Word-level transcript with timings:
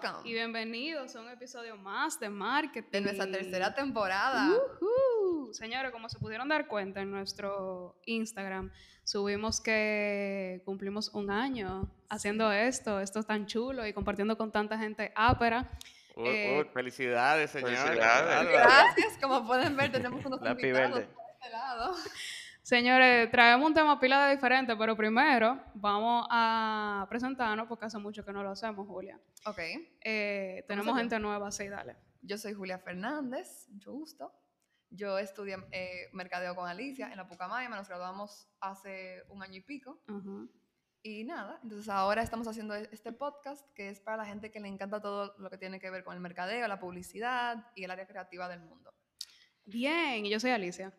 welcome. 0.00 0.28
Y 0.28 0.32
bienvenidos 0.32 1.14
a 1.16 1.20
un 1.20 1.28
episodio 1.28 1.76
más 1.76 2.18
de 2.20 2.28
Marketing. 2.28 2.90
De 2.90 3.00
nuestra 3.00 3.30
tercera 3.30 3.74
temporada. 3.74 4.50
Ujú. 4.50 5.52
Señores, 5.52 5.92
como 5.92 6.08
se 6.08 6.18
pudieron 6.18 6.48
dar 6.48 6.66
cuenta 6.66 7.00
en 7.00 7.10
nuestro 7.10 7.96
Instagram, 8.04 8.70
subimos 9.04 9.60
que 9.60 10.62
cumplimos 10.64 11.08
un 11.14 11.30
año 11.30 11.90
haciendo 12.08 12.52
esto, 12.52 13.00
esto 13.00 13.20
es 13.20 13.26
tan 13.26 13.46
chulo 13.46 13.86
y 13.86 13.92
compartiendo 13.92 14.36
con 14.36 14.52
tanta 14.52 14.78
gente 14.78 15.12
ápera. 15.14 15.68
Uh, 16.14 16.26
Eh, 16.26 16.60
uh, 16.60 16.72
felicidades, 16.72 17.50
señor. 17.50 17.70
Felicidades. 17.70 18.48
Gracias, 18.50 19.18
como 19.20 19.46
pueden 19.46 19.76
ver, 19.76 19.92
tenemos 19.92 20.24
unos 20.24 20.40
La 20.42 20.50
invitados 20.50 21.04
por 21.04 21.24
este 21.40 21.50
lado. 21.50 21.94
Señores, 22.68 23.30
traemos 23.30 23.66
un 23.66 23.72
tema 23.72 23.98
pila 23.98 24.26
de 24.26 24.34
diferente, 24.34 24.76
pero 24.76 24.94
primero 24.94 25.58
vamos 25.74 26.26
a 26.30 27.06
presentarnos 27.08 27.66
porque 27.66 27.86
hace 27.86 27.96
mucho 27.96 28.22
que 28.22 28.30
no 28.30 28.42
lo 28.42 28.50
hacemos, 28.50 28.86
Julia. 28.86 29.18
Ok, 29.46 29.58
Eh, 30.02 30.62
tenemos 30.68 30.94
gente 30.98 31.18
nueva, 31.18 31.50
sí, 31.50 31.66
dale. 31.66 31.96
yo 32.20 32.36
soy 32.36 32.52
Julia 32.52 32.78
Fernández, 32.78 33.66
mucho 33.70 33.92
gusto. 33.92 34.34
Yo 34.90 35.16
estudié 35.18 35.56
eh, 35.72 36.10
mercadeo 36.12 36.54
con 36.54 36.68
Alicia 36.68 37.08
en 37.10 37.16
la 37.16 37.26
Pucamaima, 37.26 37.74
nos 37.74 37.88
graduamos 37.88 38.50
hace 38.60 39.22
un 39.30 39.42
año 39.42 39.56
y 39.56 39.60
pico. 39.62 40.02
Y 41.02 41.24
nada, 41.24 41.60
entonces 41.62 41.88
ahora 41.88 42.20
estamos 42.20 42.46
haciendo 42.48 42.74
e- 42.76 42.90
este 42.92 43.12
podcast 43.12 43.66
que 43.74 43.88
es 43.88 43.98
para 44.00 44.18
la 44.18 44.26
gente 44.26 44.50
que 44.50 44.60
le 44.60 44.68
encanta 44.68 45.00
todo 45.00 45.34
lo 45.38 45.48
que 45.48 45.56
tiene 45.56 45.80
que 45.80 45.88
ver 45.88 46.04
con 46.04 46.12
el 46.14 46.20
mercadeo, 46.20 46.68
la 46.68 46.78
publicidad 46.78 47.64
y 47.74 47.84
el 47.84 47.90
área 47.90 48.06
creativa 48.06 48.46
del 48.46 48.60
mundo. 48.60 48.92
Bien, 49.68 50.24
y 50.24 50.30
yo 50.30 50.40
soy 50.40 50.50
Alicia. 50.50 50.90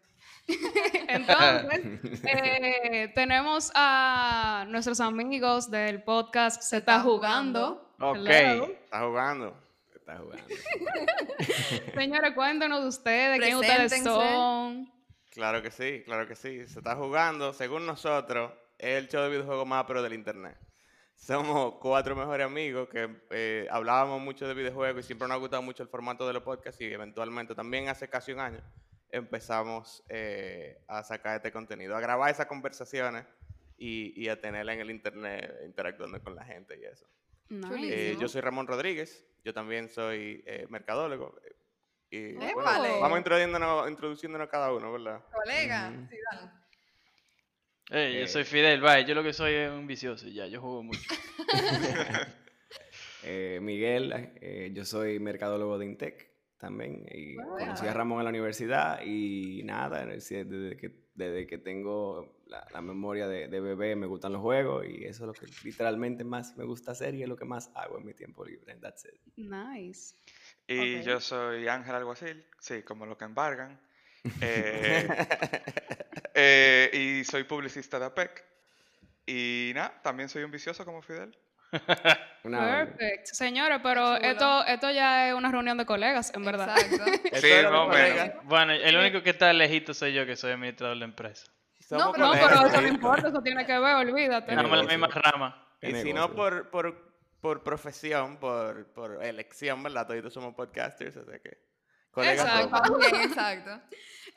Entonces, 1.07 1.81
eh, 2.23 3.11
tenemos 3.15 3.71
a 3.73 4.65
nuestros 4.69 4.99
amigos 4.99 5.71
del 5.71 6.03
podcast 6.03 6.61
Se 6.61 6.77
está 6.77 6.99
jugando. 6.99 7.95
Ok. 7.99 8.17
Hello. 8.27 8.65
Está 8.65 8.99
jugando. 9.01 9.57
Está 9.95 10.17
jugando. 10.17 10.45
Señores, 11.95 12.33
cuéntenos 12.35 12.81
de 12.83 12.87
ustedes, 12.89 13.39
quién 13.39 13.55
ustedes 13.55 14.03
son. 14.03 14.91
Claro 15.31 15.63
que 15.63 15.71
sí, 15.71 16.03
claro 16.05 16.27
que 16.27 16.35
sí. 16.35 16.67
Se 16.67 16.77
está 16.77 16.95
jugando, 16.95 17.53
según 17.53 17.87
nosotros, 17.87 18.51
es 18.77 18.97
el 18.97 19.07
show 19.07 19.23
de 19.23 19.29
videojuegos 19.29 19.65
más 19.65 19.85
pero 19.87 20.03
del 20.03 20.13
internet. 20.13 20.55
Somos 21.19 21.75
cuatro 21.81 22.15
mejores 22.15 22.45
amigos 22.45 22.87
que 22.87 23.09
eh, 23.31 23.67
hablábamos 23.69 24.21
mucho 24.21 24.47
de 24.47 24.53
videojuegos 24.53 25.03
y 25.03 25.07
siempre 25.07 25.27
nos 25.27 25.35
ha 25.35 25.39
gustado 25.39 25.61
mucho 25.61 25.83
el 25.83 25.89
formato 25.89 26.25
de 26.25 26.31
los 26.31 26.43
podcasts 26.43 26.79
y 26.79 26.85
eventualmente 26.85 27.53
también 27.53 27.89
hace 27.89 28.07
casi 28.07 28.31
un 28.31 28.39
año 28.39 28.61
empezamos 29.09 30.01
eh, 30.07 30.81
a 30.87 31.03
sacar 31.03 31.35
este 31.35 31.51
contenido, 31.51 31.95
a 31.95 31.99
grabar 31.99 32.31
esas 32.31 32.45
conversaciones 32.45 33.25
y, 33.77 34.13
y 34.15 34.29
a 34.29 34.39
tenerla 34.39 34.73
en 34.73 34.79
el 34.79 34.91
internet 34.91 35.53
interactuando 35.65 36.23
con 36.23 36.35
la 36.35 36.45
gente 36.45 36.79
y 36.79 36.85
eso. 36.85 37.05
Nice. 37.49 38.11
Eh, 38.11 38.17
yo 38.17 38.29
soy 38.29 38.39
Ramón 38.39 38.65
Rodríguez, 38.65 39.27
yo 39.43 39.53
también 39.53 39.89
soy 39.89 40.41
eh, 40.47 40.67
mercadólogo. 40.69 41.37
Y 42.09 42.33
bueno, 42.33 42.99
vamos 43.01 43.17
introduciéndonos, 43.17 43.89
introduciéndonos 43.89 44.47
cada 44.47 44.73
uno, 44.73 44.93
¿verdad? 44.93 45.21
Colega, 45.31 45.89
Ujú. 45.89 46.07
sí, 46.09 46.15
Ey, 47.91 48.17
Eh. 48.17 48.19
yo 48.21 48.27
soy 48.27 48.43
Fidel, 48.43 48.81
vaya, 48.81 49.05
yo 49.05 49.15
lo 49.15 49.23
que 49.23 49.33
soy 49.33 49.53
es 49.53 49.71
un 49.71 49.87
vicioso 49.87 50.27
y 50.27 50.33
ya, 50.33 50.47
yo 50.47 50.61
juego 50.61 50.83
mucho. 50.83 51.01
Eh, 53.23 53.59
Miguel, 53.61 54.13
eh, 54.39 54.71
yo 54.73 54.85
soy 54.85 55.19
mercadólogo 55.19 55.77
de 55.77 55.85
Intec 55.85 56.29
también 56.57 57.05
y 57.11 57.35
conocí 57.35 57.85
a 57.85 57.93
Ramón 57.93 58.19
en 58.19 58.23
la 58.23 58.29
universidad 58.29 59.01
y 59.03 59.61
nada, 59.63 60.05
desde 60.05 60.77
que, 60.77 60.91
desde 61.15 61.45
que 61.45 61.57
tengo 61.57 62.41
la, 62.47 62.65
la 62.71 62.81
memoria 62.81 63.27
de, 63.27 63.49
de 63.49 63.59
bebé 63.59 63.97
me 63.97 64.07
gustan 64.07 64.31
los 64.31 64.41
juegos 64.41 64.85
y 64.87 65.03
eso 65.03 65.23
es 65.23 65.27
lo 65.27 65.33
que 65.33 65.47
literalmente 65.65 66.23
más 66.23 66.55
me 66.55 66.63
gusta 66.63 66.93
hacer 66.93 67.13
y 67.13 67.23
es 67.23 67.27
lo 67.27 67.35
que 67.35 67.43
más 67.43 67.69
hago 67.75 67.97
en 67.99 68.05
mi 68.05 68.13
tiempo 68.13 68.45
libre. 68.45 68.73
That's 68.75 69.03
it. 69.05 69.19
Nice. 69.35 70.15
Y 70.65 71.01
yo 71.01 71.19
soy 71.19 71.67
Ángel 71.67 71.95
Alguacil, 71.95 72.45
sí, 72.59 72.83
como 72.83 73.05
lo 73.05 73.17
que 73.17 73.25
embargan. 73.25 73.79
Eh, 74.41 75.07
eh, 76.33 76.89
y 76.93 77.23
soy 77.23 77.43
publicista 77.43 77.99
de 77.99 78.05
APEC. 78.05 78.45
Y 79.25 79.71
nada, 79.75 79.99
también 80.01 80.29
soy 80.29 80.43
un 80.43 80.51
vicioso 80.51 80.83
como 80.85 81.01
Fidel. 81.01 81.37
Una- 82.43 82.85
Perfect. 82.87 83.27
Señores, 83.27 83.79
pero 83.83 84.15
esto, 84.15 84.65
esto 84.65 84.89
ya 84.89 85.27
es 85.29 85.33
una 85.35 85.51
reunión 85.51 85.77
de 85.77 85.85
colegas, 85.85 86.31
en 86.33 86.43
verdad. 86.45 86.75
Exacto. 86.77 87.11
Sí, 87.39 87.51
o 87.51 87.87
colega. 87.87 88.25
menos. 88.25 88.45
Bueno, 88.45 88.73
el 88.73 88.97
único 88.97 89.21
que 89.21 89.29
está 89.31 89.53
lejito 89.53 89.93
soy 89.93 90.13
yo, 90.13 90.25
que 90.25 90.35
soy 90.35 90.51
administrador 90.53 90.95
de 90.95 90.99
la 90.99 91.05
empresa. 91.05 91.45
No, 91.91 92.11
colegas, 92.11 92.49
pero 92.49 92.67
eso 92.67 92.81
no 92.81 92.87
importa, 92.87 93.27
eso 93.29 93.41
tiene 93.41 93.65
que 93.65 93.77
ver, 93.77 93.95
olvídate. 93.95 94.51
En 94.51 94.69
la 94.69 94.83
misma 94.83 95.07
rama. 95.07 95.67
Y 95.81 95.93
si 95.95 96.13
no 96.13 96.33
por, 96.33 96.69
por, 96.69 97.13
por 97.39 97.63
profesión, 97.63 98.37
por, 98.37 98.87
por 98.93 99.23
elección, 99.23 99.81
¿verdad? 99.83 100.07
Todos 100.07 100.33
somos 100.33 100.53
podcasters, 100.55 101.17
así 101.17 101.39
que... 101.43 101.57
Colegas 102.11 102.45
Exacto. 102.45 102.81
También, 102.81 103.15
exacto. 103.29 103.81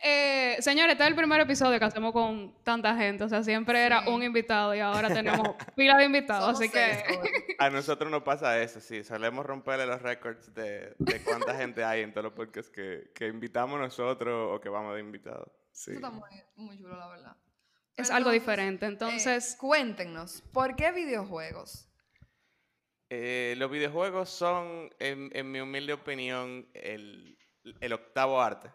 Eh, 0.05 0.57
señores, 0.61 0.93
este 0.95 1.05
es 1.05 1.11
el 1.11 1.15
primer 1.15 1.41
episodio 1.41 1.79
que 1.79 1.85
hacemos 1.85 2.13
con 2.13 2.53
tanta 2.65 2.97
gente. 2.97 3.23
O 3.25 3.29
sea, 3.29 3.43
siempre 3.45 3.85
era 3.87 4.09
un 4.09 4.23
invitado 4.23 4.75
y 4.75 4.81
ahora 4.81 5.09
tenemos 5.15 5.55
pila 5.77 5.97
de 5.97 6.05
invitados. 6.05 6.45
Somos 6.45 6.61
así 6.61 6.69
seis 6.69 7.03
que. 7.47 7.57
A 7.59 7.71
nosotros 7.71 8.11
nos 8.11 8.23
pasa 8.25 8.61
eso, 8.61 8.81
sí. 8.81 9.05
Solemos 9.05 9.47
romperle 9.47 9.87
los 9.87 10.03
récords 10.03 10.53
de, 10.55 10.95
de 10.99 11.23
cuánta 11.23 11.55
gente 11.57 11.85
hay 11.85 12.01
en 12.03 12.13
todos 12.13 12.25
los 12.25 12.33
podcasts 12.33 12.71
que, 12.71 13.13
que 13.15 13.29
invitamos 13.29 13.79
nosotros 13.79 14.57
o 14.57 14.61
que 14.61 14.69
vamos 14.69 14.95
de 14.95 15.01
invitados. 15.01 15.49
Sí. 15.71 15.93
Eso 15.93 16.01
está 16.01 16.11
muy, 16.11 16.31
muy 16.57 16.77
chulo, 16.79 16.97
la 16.97 17.09
verdad. 17.09 17.37
Es 17.97 18.09
Pero 18.09 18.17
algo 18.17 18.31
entonces, 18.33 18.41
diferente. 18.43 18.87
eh, 18.87 18.89
Entonces, 18.89 19.57
cuéntenos, 19.61 20.43
¿por 20.53 20.75
qué 20.75 20.91
videojuegos? 20.91 21.89
Eh, 23.11 23.55
los 23.59 23.71
videojuegos 23.71 24.31
son, 24.31 24.91
en, 24.99 25.31
en 25.35 25.53
mi 25.53 25.61
humilde 25.61 25.93
opinión, 25.93 26.67
el, 26.75 27.37
el 27.81 27.93
octavo 27.93 28.41
arte. 28.41 28.71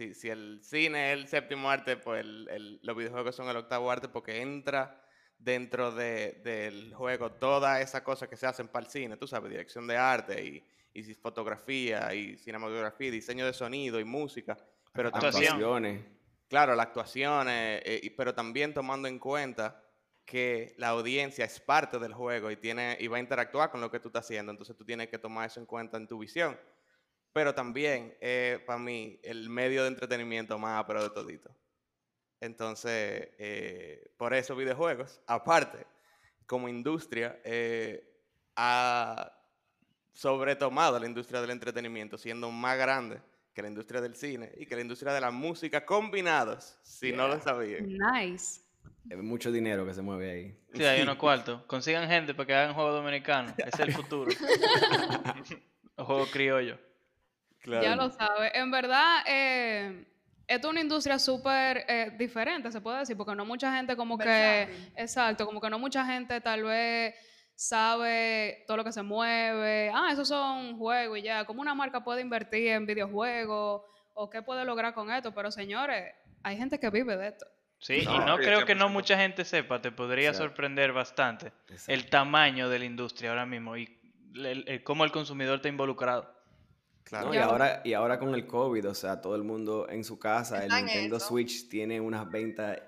Si, 0.00 0.14
si 0.14 0.30
el 0.30 0.60
cine 0.62 1.12
es 1.12 1.18
el 1.18 1.28
séptimo 1.28 1.70
arte, 1.70 1.98
pues 1.98 2.20
el- 2.22 2.48
el- 2.48 2.80
los 2.82 2.96
videojuegos 2.96 3.36
son 3.36 3.50
el 3.50 3.56
octavo 3.58 3.90
arte 3.90 4.08
porque 4.08 4.40
entra 4.40 4.98
dentro 5.36 5.92
de- 5.92 6.40
del 6.42 6.94
juego 6.94 7.32
toda 7.32 7.82
esa 7.82 8.02
cosa 8.02 8.26
que 8.26 8.34
se 8.34 8.46
hacen 8.46 8.68
para 8.68 8.86
el 8.86 8.90
cine, 8.90 9.18
tú 9.18 9.26
sabes, 9.26 9.50
dirección 9.50 9.86
de 9.86 9.98
arte 9.98 10.42
y, 10.42 10.64
y 10.94 11.02
fotografía 11.12 12.14
y 12.14 12.38
cinematografía, 12.38 13.10
diseño 13.10 13.44
de 13.44 13.52
sonido 13.52 14.00
y 14.00 14.04
música. 14.04 14.56
Pero. 14.94 15.10
Actuaciones. 15.12 16.02
Claro, 16.48 16.74
la 16.74 16.84
actuación, 16.84 17.48
eh, 17.50 18.14
pero 18.16 18.32
también 18.32 18.72
tomando 18.72 19.06
en 19.06 19.18
cuenta 19.18 19.84
que 20.24 20.74
la 20.78 20.88
audiencia 20.88 21.44
es 21.44 21.60
parte 21.60 21.98
del 21.98 22.14
juego 22.14 22.50
y, 22.50 22.56
tiene, 22.56 22.96
y 22.98 23.06
va 23.06 23.18
a 23.18 23.20
interactuar 23.20 23.70
con 23.70 23.82
lo 23.82 23.90
que 23.90 24.00
tú 24.00 24.08
estás 24.08 24.24
haciendo, 24.24 24.50
entonces 24.50 24.74
tú 24.78 24.84
tienes 24.86 25.08
que 25.08 25.18
tomar 25.18 25.46
eso 25.46 25.60
en 25.60 25.66
cuenta 25.66 25.98
en 25.98 26.08
tu 26.08 26.18
visión. 26.18 26.58
Pero 27.32 27.54
también, 27.54 28.16
para 28.66 28.78
mí, 28.78 29.20
el 29.22 29.48
medio 29.48 29.82
de 29.82 29.88
entretenimiento 29.88 30.58
más 30.58 30.84
pero 30.86 31.02
de 31.02 31.10
todito. 31.10 31.50
Entonces, 32.40 33.28
eh, 33.38 34.12
por 34.16 34.32
eso 34.32 34.56
videojuegos, 34.56 35.20
aparte, 35.26 35.86
como 36.46 36.68
industria, 36.68 37.38
eh, 37.44 38.02
ha 38.56 39.30
sobretomado 40.12 40.98
la 40.98 41.06
industria 41.06 41.40
del 41.42 41.50
entretenimiento, 41.50 42.16
siendo 42.16 42.50
más 42.50 42.78
grande 42.78 43.20
que 43.52 43.62
la 43.62 43.68
industria 43.68 44.00
del 44.00 44.16
cine 44.16 44.52
y 44.56 44.64
que 44.64 44.74
la 44.74 44.80
industria 44.80 45.12
de 45.12 45.20
la 45.20 45.30
música 45.30 45.84
combinados, 45.84 46.78
si 46.82 47.12
no 47.12 47.28
lo 47.28 47.38
sabían. 47.40 47.86
nice. 47.86 48.62
Mucho 49.16 49.50
dinero 49.50 49.84
que 49.86 49.94
se 49.94 50.02
mueve 50.02 50.30
ahí. 50.30 50.58
Sí, 50.74 50.84
hay 50.84 51.02
unos 51.02 51.16
cuartos. 51.18 51.62
Consigan 51.64 52.08
gente 52.08 52.34
para 52.34 52.46
que 52.46 52.54
hagan 52.54 52.74
juegos 52.74 52.94
dominicanos. 52.94 53.52
Ese 53.58 53.68
es 53.68 53.80
el 53.80 53.92
futuro. 53.92 54.30
Los 55.96 56.06
juegos 56.06 56.30
criollos. 56.30 56.78
Claro. 57.60 57.82
Ya 57.84 57.96
lo 57.96 58.10
sabes. 58.10 58.52
En 58.54 58.70
verdad, 58.70 59.22
eh, 59.26 60.04
esto 60.46 60.68
es 60.68 60.70
una 60.72 60.80
industria 60.80 61.18
súper 61.18 61.84
eh, 61.88 62.10
diferente, 62.18 62.72
se 62.72 62.80
puede 62.80 62.98
decir, 63.00 63.16
porque 63.16 63.34
no 63.34 63.44
mucha 63.44 63.74
gente 63.76 63.96
como 63.96 64.18
que... 64.18 64.68
Exacto, 64.96 65.46
como 65.46 65.60
que 65.60 65.70
no 65.70 65.78
mucha 65.78 66.04
gente 66.04 66.40
tal 66.40 66.64
vez 66.64 67.14
sabe 67.54 68.64
todo 68.66 68.78
lo 68.78 68.84
que 68.84 68.92
se 68.92 69.02
mueve. 69.02 69.90
Ah, 69.94 70.08
esos 70.12 70.26
son 70.26 70.78
juegos 70.78 71.18
y 71.18 71.22
ya. 71.22 71.44
¿Cómo 71.44 71.60
una 71.60 71.74
marca 71.74 72.02
puede 72.02 72.22
invertir 72.22 72.68
en 72.68 72.86
videojuegos? 72.86 73.82
¿O 74.14 74.30
qué 74.30 74.42
puede 74.42 74.64
lograr 74.64 74.94
con 74.94 75.10
esto? 75.10 75.32
Pero 75.34 75.50
señores, 75.50 76.14
hay 76.42 76.56
gente 76.56 76.80
que 76.80 76.90
vive 76.90 77.16
de 77.16 77.28
esto. 77.28 77.46
Sí, 77.78 78.02
No, 78.04 78.14
y 78.14 78.18
no 78.20 78.36
creo 78.36 78.64
que 78.66 78.74
no 78.74 78.88
100%. 78.88 78.92
mucha 78.92 79.16
gente 79.18 79.44
sepa, 79.44 79.80
te 79.80 79.90
podría 79.92 80.30
O 80.30 80.34
sea, 80.34 80.46
sorprender 80.46 80.92
bastante 80.92 81.52
el 81.86 82.10
tamaño 82.10 82.68
de 82.68 82.78
la 82.78 82.84
industria 82.84 83.30
ahora 83.30 83.46
mismo 83.46 83.76
y 83.76 83.98
el- 84.34 84.64
el- 84.68 84.82
cómo 84.82 85.04
el 85.04 85.12
consumidor 85.12 85.56
está 85.56 85.68
involucrado. 85.68 86.34
Claro. 87.10 87.26
No, 87.28 87.34
y, 87.34 87.38
ahora, 87.38 87.80
y 87.84 87.92
ahora 87.92 88.18
con 88.18 88.34
el 88.34 88.46
COVID, 88.46 88.88
o 88.88 88.94
sea, 88.94 89.20
todo 89.20 89.34
el 89.36 89.42
mundo 89.44 89.86
en 89.90 90.02
su 90.04 90.18
casa, 90.18 90.64
el 90.64 90.70
Nintendo 90.72 91.16
eso. 91.18 91.26
Switch 91.28 91.68
tiene 91.68 92.00
unas 92.00 92.30
ventas 92.30 92.78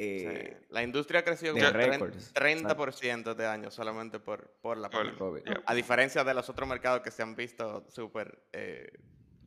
eh, 0.00 0.56
Sí. 0.60 0.66
La 0.70 0.82
industria 0.84 1.24
creció 1.24 1.52
de 1.52 1.60
como 1.60 1.72
tren- 1.72 1.90
récords, 1.90 2.32
30% 2.34 3.30
este 3.32 3.46
año 3.46 3.70
solamente 3.70 4.20
por, 4.20 4.48
por 4.62 4.78
la 4.78 4.88
pandemia. 4.88 5.18
COVID. 5.18 5.42
A 5.66 5.74
diferencia 5.74 6.22
de 6.24 6.34
los 6.34 6.48
otros 6.48 6.68
mercados 6.68 7.00
que 7.02 7.10
se 7.10 7.22
han 7.22 7.34
visto 7.34 7.84
súper 7.90 8.44
eh, 8.52 8.90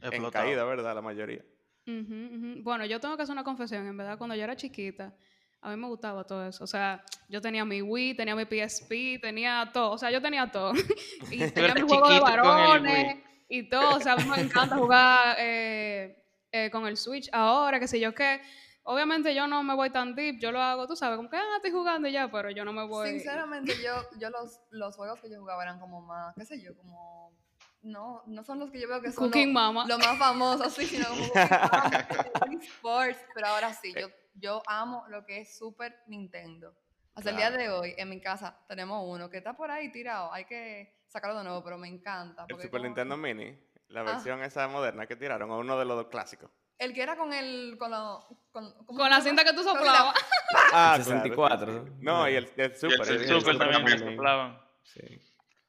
en 0.01 0.29
caída, 0.29 0.65
¿verdad? 0.65 0.93
La 0.93 1.01
mayoría. 1.01 1.43
Bueno, 1.85 2.85
yo 2.85 2.99
tengo 2.99 3.15
que 3.17 3.23
hacer 3.23 3.33
una 3.33 3.43
confesión. 3.43 3.87
En 3.87 3.97
verdad, 3.97 4.17
cuando 4.17 4.35
yo 4.35 4.43
era 4.43 4.55
chiquita, 4.55 5.13
A 5.61 5.69
mí 5.69 5.77
me 5.77 5.87
gustaba 5.87 6.23
todo 6.25 6.45
eso. 6.47 6.63
O 6.63 6.67
sea, 6.67 7.03
yo 7.29 7.39
tenía 7.39 7.63
mi 7.65 7.81
Wii, 7.81 8.15
tenía 8.15 8.35
mi 8.35 8.45
PSP, 8.45 9.21
tenía 9.21 9.69
todo. 9.71 9.91
O 9.91 9.97
sea, 9.97 10.09
yo 10.11 10.21
tenía 10.21 10.51
todo. 10.51 10.73
y 11.31 11.49
tenía 11.51 11.73
mi 11.75 11.81
juego 11.81 12.09
de 12.09 12.19
varones. 12.19 13.17
Y 13.51 13.69
todo. 13.69 13.97
O 13.97 13.99
sea, 13.99 14.13
a 14.13 14.15
mí 14.15 14.23
me 14.25 14.39
encanta 14.41 14.75
jugar 14.77 15.35
eh, 15.39 16.23
eh, 16.51 16.69
con 16.71 16.87
el 16.87 16.95
Switch 16.97 17.29
ahora, 17.33 17.79
qué 17.79 17.87
sé 17.87 17.99
yo 17.99 18.15
qué. 18.15 18.41
Obviamente 18.83 19.35
yo 19.35 19.45
no 19.45 19.61
me 19.61 19.75
voy 19.75 19.91
tan 19.91 20.15
deep, 20.15 20.39
yo 20.39 20.51
lo 20.51 20.59
hago, 20.59 20.87
tú 20.87 20.95
sabes, 20.95 21.17
como 21.17 21.29
que, 21.29 21.37
ah, 21.37 21.57
estoy 21.57 21.69
jugando 21.71 22.07
y 22.07 22.13
ya, 22.13 22.31
pero 22.31 22.49
yo 22.49 22.65
no 22.65 22.73
me 22.73 22.83
voy... 22.87 23.09
Sinceramente, 23.09 23.73
yo, 23.83 23.93
yo 24.19 24.31
los, 24.31 24.59
los 24.71 24.95
juegos 24.95 25.19
que 25.21 25.29
yo 25.29 25.39
jugaba 25.39 25.61
eran 25.61 25.79
como 25.79 26.01
más, 26.01 26.33
qué 26.35 26.45
sé 26.45 26.59
yo, 26.59 26.75
como... 26.75 27.31
No, 27.83 28.23
no 28.27 28.43
son 28.43 28.59
los 28.59 28.71
que 28.71 28.79
yo 28.79 28.87
veo 28.87 29.01
que 29.01 29.11
son 29.11 29.25
Cooking 29.25 29.49
lo- 29.49 29.53
Mama. 29.53 29.85
lo 29.87 29.97
más 29.99 30.17
famosos, 30.17 30.73
sí, 30.73 30.85
sino 30.87 31.07
como 31.09 31.27
Cooking 31.27 31.39
Mama, 31.61 32.07
Sports, 32.61 33.19
pero 33.35 33.47
ahora 33.47 33.73
sí, 33.73 33.93
yo, 33.99 34.07
yo 34.35 34.63
amo 34.67 35.05
lo 35.09 35.25
que 35.25 35.41
es 35.41 35.57
Super 35.57 35.95
Nintendo. 36.07 36.73
Hasta 37.13 37.29
el 37.31 37.37
día 37.37 37.51
de 37.51 37.69
hoy, 37.69 37.93
en 37.97 38.09
mi 38.09 38.19
casa, 38.21 38.57
tenemos 38.67 39.03
uno 39.05 39.29
que 39.29 39.37
está 39.37 39.53
por 39.55 39.69
ahí 39.69 39.91
tirado, 39.91 40.31
hay 40.33 40.45
que 40.45 40.95
sacarlo 41.11 41.37
de 41.39 41.43
nuevo, 41.43 41.63
pero 41.63 41.77
me 41.77 41.87
encanta. 41.87 42.45
El 42.47 42.55
Super 42.55 42.69
como- 42.71 42.83
Nintendo 42.85 43.17
Mini, 43.17 43.57
la 43.89 44.01
Ah. 44.01 44.03
versión 44.03 44.41
esa 44.43 44.67
moderna 44.67 45.05
que 45.05 45.15
tiraron, 45.15 45.51
o 45.51 45.57
uno 45.59 45.77
de 45.77 45.85
los 45.85 45.97
dos 45.97 46.07
clásicos. 46.07 46.49
El 46.77 46.93
que 46.93 47.03
era 47.03 47.15
con 47.15 47.31
el, 47.31 47.75
con 47.77 47.91
lo, 47.91 48.25
con, 48.51 48.71
¿cómo 48.85 48.97
Con 48.99 49.03
se 49.05 49.09
la 49.11 49.21
cinta 49.21 49.43
que 49.43 49.53
tú 49.53 49.63
soplabas. 49.63 50.15
Ah, 50.73 50.95
64, 50.97 51.71
sí, 51.85 51.89
sí. 51.89 51.93
¿no? 52.01 52.27
Y 52.29 52.35
el, 52.35 52.49
el 52.57 52.75
Super. 52.75 53.01
el 53.09 53.21
el- 53.21 53.27
Super 53.27 53.53
el 53.53 53.57
también 53.59 53.85
que 53.85 53.97
soplaban. 53.99 54.59
Sí. 54.83 54.99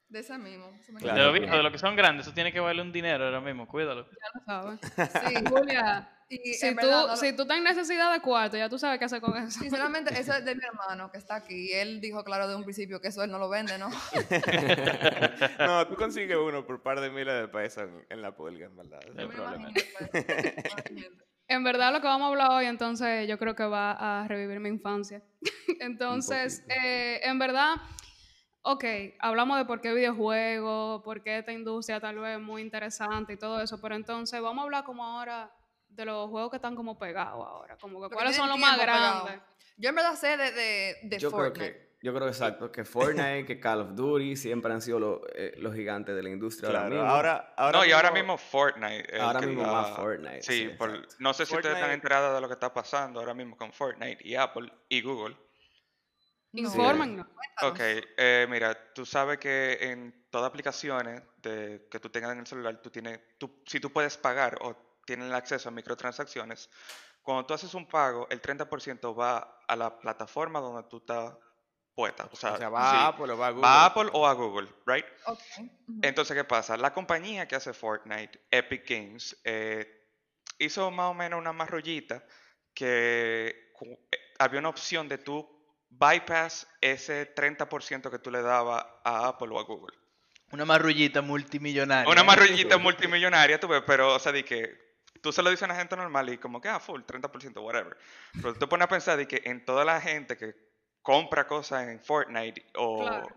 De 0.08 0.18
ese 0.20 0.36
mismo. 0.38 0.70
se 0.82 0.92
me 0.92 1.00
Claro. 1.00 1.18
de, 1.18 1.24
lo 1.26 1.32
viejo, 1.32 1.56
de 1.56 1.62
lo 1.62 1.70
que 1.72 1.78
son 1.78 1.94
grandes, 1.96 2.26
eso 2.26 2.34
tiene 2.34 2.52
que 2.52 2.60
valer 2.60 2.84
un 2.84 2.92
dinero 2.92 3.24
ahora 3.24 3.40
mismo, 3.40 3.66
cuídalo. 3.68 4.06
Ya 4.10 4.28
lo 4.34 4.44
sabes. 4.44 4.80
Sí, 5.34 5.44
Julia, 5.48 6.08
y 6.42 6.54
si 6.54 6.70
tú, 6.70 6.76
verdad, 6.76 7.00
no 7.02 7.06
lo- 7.08 7.16
si 7.16 7.32
tú 7.34 7.42
estás 7.42 7.58
en 7.58 7.64
necesidad 7.64 8.12
de 8.12 8.20
cuarto, 8.20 8.56
ya 8.56 8.68
tú 8.68 8.78
sabes 8.78 8.98
qué 8.98 9.04
hacer 9.04 9.20
con 9.20 9.36
eso. 9.36 9.60
Sinceramente, 9.60 10.12
eso 10.18 10.32
es 10.34 10.44
de 10.44 10.54
mi 10.54 10.62
hermano 10.64 11.10
que 11.10 11.18
está 11.18 11.36
aquí. 11.36 11.72
Él 11.72 12.00
dijo 12.00 12.24
claro 12.24 12.48
de 12.48 12.54
un 12.56 12.64
principio 12.64 13.00
que 13.00 13.08
eso 13.08 13.22
él 13.22 13.30
no 13.30 13.38
lo 13.38 13.48
vende, 13.48 13.76
¿no? 13.78 13.88
No, 15.58 15.86
tú 15.86 15.94
consigues 15.96 16.36
uno 16.36 16.64
por 16.66 16.82
par 16.82 17.00
de 17.00 17.10
miles 17.10 17.34
de 17.34 17.48
pesos 17.48 17.84
en, 17.84 18.06
en 18.10 18.22
la 18.22 18.34
pulga, 18.34 18.66
en 18.66 18.76
verdad. 18.76 19.00
No. 19.14 19.70
En 21.48 21.64
verdad 21.64 21.92
lo 21.92 22.00
que 22.00 22.06
vamos 22.06 22.26
a 22.26 22.28
hablar 22.28 22.50
hoy, 22.52 22.66
entonces 22.66 23.28
yo 23.28 23.38
creo 23.38 23.54
que 23.54 23.64
va 23.64 24.22
a 24.22 24.26
revivir 24.28 24.58
mi 24.60 24.68
infancia. 24.70 25.22
entonces, 25.80 26.64
eh, 26.68 27.20
en 27.24 27.38
verdad, 27.38 27.74
ok, 28.62 28.84
hablamos 29.18 29.58
de 29.58 29.64
por 29.66 29.80
qué 29.80 29.92
videojuegos, 29.92 31.02
por 31.02 31.22
qué 31.22 31.38
esta 31.38 31.52
industria 31.52 32.00
tal 32.00 32.18
vez 32.18 32.36
es 32.38 32.42
muy 32.42 32.62
interesante 32.62 33.34
y 33.34 33.36
todo 33.36 33.60
eso, 33.60 33.80
pero 33.80 33.94
entonces 33.96 34.40
vamos 34.40 34.62
a 34.62 34.64
hablar 34.64 34.84
como 34.84 35.04
ahora 35.04 35.52
de 35.94 36.04
los 36.04 36.28
juegos 36.30 36.50
que 36.50 36.56
están 36.56 36.74
como 36.74 36.98
pegados 36.98 37.46
ahora, 37.46 37.76
como 37.78 38.00
que 38.02 38.08
que 38.08 38.14
cuáles 38.14 38.34
son 38.36 38.48
los 38.48 38.58
más 38.58 38.78
pegado. 38.78 39.24
grandes. 39.24 39.42
Yo 39.76 39.88
en 39.90 39.94
verdad 39.94 40.14
sé 40.14 40.36
de, 40.36 40.52
de, 40.52 40.96
de 41.04 41.18
Yo 41.18 41.30
creo 41.32 41.52
que, 41.52 41.96
yo 42.02 42.14
creo 42.14 42.28
exacto, 42.28 42.70
que 42.72 42.84
Fortnite, 42.84 43.44
que 43.46 43.58
Call 43.60 43.80
of 43.80 43.94
Duty 43.94 44.36
siempre 44.36 44.72
han 44.72 44.80
sido 44.80 44.98
lo- 44.98 45.22
eh, 45.34 45.54
los 45.58 45.74
gigantes 45.74 46.14
de 46.14 46.22
la 46.22 46.30
industria 46.30 46.68
ahora 46.70 46.88
mismo. 46.88 47.04
ahora, 47.04 47.54
ahora 47.56 47.78
no, 47.78 47.84
y 47.84 47.92
ahora 47.92 48.10
mismo 48.10 48.36
Fortnite. 48.38 49.00
es 49.08 49.12
el 49.14 49.20
Ahora 49.20 49.40
que 49.40 49.46
mismo 49.46 49.64
más 49.64 49.90
Fortnite, 49.96 50.42
Sí, 50.42 50.52
sí, 50.52 50.68
por- 50.76 51.06
no 51.20 51.32
sé 51.34 51.46
si 51.46 51.54
ustedes 51.54 51.76
están 51.76 51.90
enterados 51.90 52.34
de 52.34 52.40
lo 52.40 52.48
que 52.48 52.54
está 52.54 52.72
pasando 52.72 53.20
ahora 53.20 53.34
mismo 53.34 53.56
con 53.56 53.72
Fortnite 53.72 54.18
y 54.26 54.34
Apple 54.34 54.72
y 54.88 55.00
Google. 55.02 55.36
No. 56.54 56.60
Infórmanos. 56.68 57.26
Ok, 57.62 57.78
eh, 57.80 58.46
mira, 58.50 58.92
tú 58.94 59.06
sabes 59.06 59.38
que 59.38 59.78
en 59.80 60.26
todas 60.30 60.48
aplicaciones 60.48 61.22
de, 61.38 61.86
que 61.90 61.98
tú 62.00 62.10
tengas 62.10 62.32
en 62.32 62.40
el 62.40 62.46
celular, 62.46 62.80
tú 62.82 62.90
tienes, 62.90 63.20
tú, 63.38 63.62
si 63.66 63.80
tú 63.80 63.90
puedes 63.90 64.18
pagar 64.18 64.58
o 64.62 64.76
tienen 65.04 65.32
acceso 65.32 65.68
a 65.68 65.72
microtransacciones, 65.72 66.70
cuando 67.22 67.46
tú 67.46 67.54
haces 67.54 67.72
un 67.74 67.86
pago, 67.86 68.26
el 68.30 68.42
30% 68.42 69.18
va 69.18 69.60
a 69.66 69.76
la 69.76 69.98
plataforma 69.98 70.60
donde 70.60 70.88
tú 70.88 70.98
estás 70.98 71.34
puesta. 71.94 72.28
O 72.32 72.36
sea, 72.36 72.54
o 72.54 72.58
sea, 72.58 72.68
va 72.68 72.90
sí, 72.90 72.96
a 72.96 73.06
Apple 73.08 73.32
o 73.32 73.38
va 73.38 73.46
a 73.46 73.50
Google. 73.50 73.62
va 73.62 73.82
a 73.82 73.86
Apple 73.86 74.10
o 74.12 74.26
a 74.26 74.32
Google, 74.32 74.68
¿right? 74.86 75.04
Ok. 75.26 75.40
ujú. 75.58 76.00
Entonces, 76.02 76.36
¿qué 76.36 76.44
pasa? 76.44 76.76
La 76.76 76.92
compañía 76.92 77.46
que 77.46 77.54
hace 77.54 77.72
Fortnite, 77.72 78.40
Epic 78.50 78.88
Games, 78.88 79.36
eh, 79.44 80.08
hizo 80.58 80.90
más 80.90 81.10
o 81.10 81.14
menos 81.14 81.38
una 81.38 81.52
marrullita 81.52 82.24
que 82.74 83.72
eh, 84.10 84.18
había 84.38 84.60
una 84.60 84.70
opción 84.70 85.08
de 85.08 85.18
tú 85.18 85.48
bypass 85.90 86.66
ese 86.80 87.34
30% 87.34 88.10
que 88.10 88.18
tú 88.18 88.30
le 88.30 88.42
dabas 88.42 88.84
a 89.04 89.28
Apple 89.28 89.48
o 89.50 89.60
a 89.60 89.64
Google. 89.64 89.96
Una 90.50 90.64
marrullita 90.64 91.22
multimillonaria. 91.22 92.10
Una 92.10 92.24
marrullita 92.24 92.78
multimillonaria, 92.78 93.60
tú 93.60 93.68
ves, 93.68 93.82
pero, 93.86 94.14
o 94.14 94.18
sea, 94.18 94.32
de 94.32 94.44
que 94.44 94.91
tú 95.22 95.32
se 95.32 95.42
lo 95.42 95.48
dices 95.48 95.62
a 95.62 95.66
una 95.66 95.76
gente 95.76 95.96
normal 95.96 96.28
y 96.28 96.36
como 96.38 96.60
que, 96.60 96.68
ah, 96.68 96.78
full, 96.80 97.00
30%, 97.02 97.60
whatever. 97.62 97.96
Pero 98.34 98.52
tú 98.52 98.58
te 98.60 98.66
pones 98.66 98.84
a 98.84 98.88
pensar 98.88 99.16
de 99.16 99.26
que 99.26 99.40
en 99.46 99.64
toda 99.64 99.84
la 99.84 100.00
gente 100.00 100.36
que 100.36 100.54
compra 101.00 101.46
cosas 101.46 101.88
en 101.88 101.98
Fortnite 102.00 102.66
o 102.76 103.00
Claro. 103.00 103.28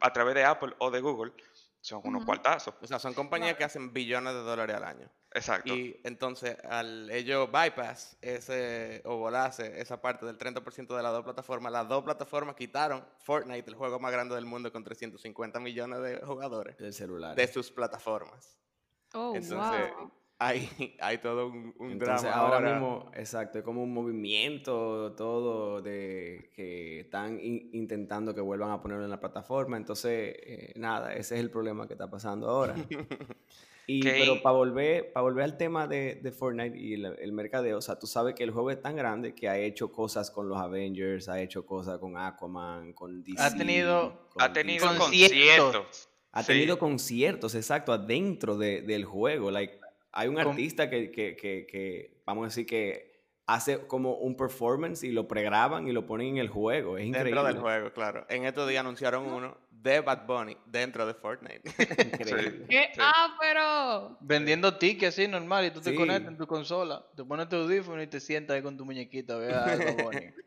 a 0.00 0.12
través 0.12 0.34
de 0.34 0.44
Apple 0.44 0.74
o 0.78 0.90
de 0.90 1.00
Google, 1.00 1.32
son 1.82 2.02
unos 2.04 2.24
cuartazos. 2.26 2.74
O 2.80 2.86
sea, 2.86 2.98
son 2.98 3.14
compañías 3.14 3.56
que 3.56 3.64
hacen 3.64 3.92
billones 3.92 4.34
de 4.34 4.40
dólares 4.40 4.76
al 4.76 4.84
año. 4.84 5.10
Exacto. 5.32 5.72
Y 5.74 5.98
entonces, 6.04 6.56
al 6.64 7.10
ellos 7.10 7.50
bypass 7.50 8.18
ese, 8.20 9.00
o 9.06 9.16
volarse 9.16 9.80
esa 9.80 10.00
parte 10.02 10.26
del 10.26 10.36
30% 10.36 10.94
de 10.96 11.02
las 11.02 11.12
dos 11.12 11.24
plataformas, 11.24 11.72
las 11.72 11.88
dos 11.88 12.02
plataformas 12.04 12.54
quitaron 12.56 13.06
Fortnite, 13.20 13.70
el 13.70 13.76
juego 13.76 13.98
más 13.98 14.12
grande 14.12 14.34
del 14.34 14.44
mundo 14.44 14.70
con 14.72 14.82
350 14.84 15.58
millones 15.60 16.00
de 16.02 16.18
jugadores, 16.26 16.78
El 16.80 16.92
celular. 16.92 17.34
de 17.34 17.46
sus 17.48 17.70
plataformas. 17.70 18.58
Oh, 19.14 19.32
Entonces, 19.34 19.90
wow. 19.96 20.12
Hay, 20.40 20.68
hay 21.00 21.18
todo 21.18 21.46
un, 21.48 21.74
un 21.78 21.92
Entonces, 21.92 22.22
drama 22.22 22.36
ahora, 22.36 22.56
ahora. 22.56 22.70
mismo, 22.72 23.10
exacto, 23.14 23.58
es 23.58 23.64
como 23.64 23.82
un 23.82 23.92
movimiento 23.92 25.12
todo 25.16 25.82
de 25.82 26.50
que 26.56 27.00
están 27.00 27.38
in- 27.40 27.70
intentando 27.72 28.34
que 28.34 28.40
vuelvan 28.40 28.70
a 28.70 28.80
ponerlo 28.80 29.04
en 29.04 29.10
la 29.10 29.20
plataforma. 29.20 29.76
Entonces, 29.76 30.34
eh, 30.42 30.72
nada, 30.76 31.12
ese 31.14 31.34
es 31.36 31.40
el 31.40 31.50
problema 31.50 31.86
que 31.86 31.92
está 31.94 32.10
pasando 32.10 32.48
ahora. 32.48 32.74
Y. 33.86 34.04
Pero 34.04 34.40
para 34.40 34.54
volver, 34.54 35.12
para 35.12 35.22
volver 35.24 35.42
al 35.42 35.56
tema 35.56 35.88
de, 35.88 36.14
de 36.22 36.30
Fortnite 36.30 36.78
y 36.78 36.94
el, 36.94 37.06
el 37.06 37.32
mercadeo, 37.32 37.78
o 37.78 37.80
sea, 37.80 37.98
tú 37.98 38.06
sabes 38.06 38.36
que 38.36 38.44
el 38.44 38.52
juego 38.52 38.70
es 38.70 38.80
tan 38.80 38.94
grande 38.94 39.34
que 39.34 39.48
ha 39.48 39.58
hecho 39.58 39.90
cosas 39.90 40.30
con 40.30 40.48
los 40.48 40.58
Avengers, 40.58 41.28
ha 41.28 41.40
hecho 41.40 41.66
cosas 41.66 41.98
con 41.98 42.16
Aquaman, 42.16 42.92
con 42.92 43.24
DC. 43.24 43.42
Ha 43.42 43.52
tenido- 43.56 44.28
con 44.32 44.42
ha 44.42 44.52
tenido 44.52 44.86
DC. 44.86 44.98
Conciertos. 44.98 45.36
conciertos. 45.72 46.08
Ha 46.30 46.42
Sí. 46.44 46.52
tenido 46.52 46.78
conciertos, 46.78 47.54
exacto, 47.56 47.92
adentro 47.92 48.56
de- 48.56 48.82
del 48.82 49.04
juego. 49.04 49.50
Like, 49.50 49.80
hay 50.12 50.28
un 50.28 50.38
artista 50.38 50.88
que, 50.90 51.10
que, 51.10 51.36
que, 51.36 51.66
que, 51.66 52.22
vamos 52.26 52.44
a 52.44 52.46
decir 52.48 52.66
que 52.66 53.10
hace 53.46 53.86
como 53.86 54.14
un 54.14 54.36
performance 54.36 55.02
y 55.02 55.10
lo 55.10 55.26
pregraban 55.26 55.88
y 55.88 55.92
lo 55.92 56.06
ponen 56.06 56.28
en 56.28 56.36
el 56.38 56.48
juego. 56.48 56.98
Es 56.98 57.06
increíble. 57.06 57.30
Dentro 57.32 57.44
del 57.46 57.58
juego, 57.60 57.92
claro. 57.92 58.26
En 58.28 58.44
estos 58.44 58.68
días 58.68 58.80
anunciaron 58.80 59.26
uno 59.26 59.56
de 59.70 60.00
Bad 60.00 60.26
Bunny 60.26 60.56
dentro 60.66 61.06
de 61.06 61.14
Fortnite. 61.14 61.62
Increíble. 62.22 62.66
¿Qué? 62.68 62.90
Sí. 62.92 63.00
Ah, 63.02 63.36
pero... 63.40 64.18
Vendiendo 64.20 64.76
tickets 64.76 65.14
así 65.14 65.26
normal 65.26 65.64
y 65.66 65.70
tú 65.72 65.80
te 65.80 65.90
Sí. 65.90 65.96
conectas 65.96 66.30
en 66.32 66.38
tu 66.38 66.46
consola, 66.46 67.04
te 67.16 67.24
pones 67.24 67.48
tu 67.48 67.56
audífono 67.56 68.00
y 68.02 68.06
te 68.06 68.20
sientas 68.20 68.56
ahí 68.56 68.62
con 68.62 68.76
tu 68.76 68.84
muñequita, 68.84 69.34
a 69.34 69.38
Bad 69.38 69.96
Bunny. 70.04 70.26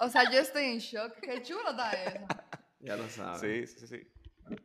O 0.00 0.08
sea, 0.08 0.30
yo 0.30 0.38
estoy 0.38 0.66
en 0.66 0.78
shock. 0.78 1.12
Qué 1.20 1.42
chulo 1.42 1.70
está 1.70 1.90
eso. 1.90 2.24
Ya 2.78 2.94
lo 2.94 3.08
sabes. 3.08 3.72
sí, 3.72 3.80
sí, 3.80 3.86
sí. 3.88 4.08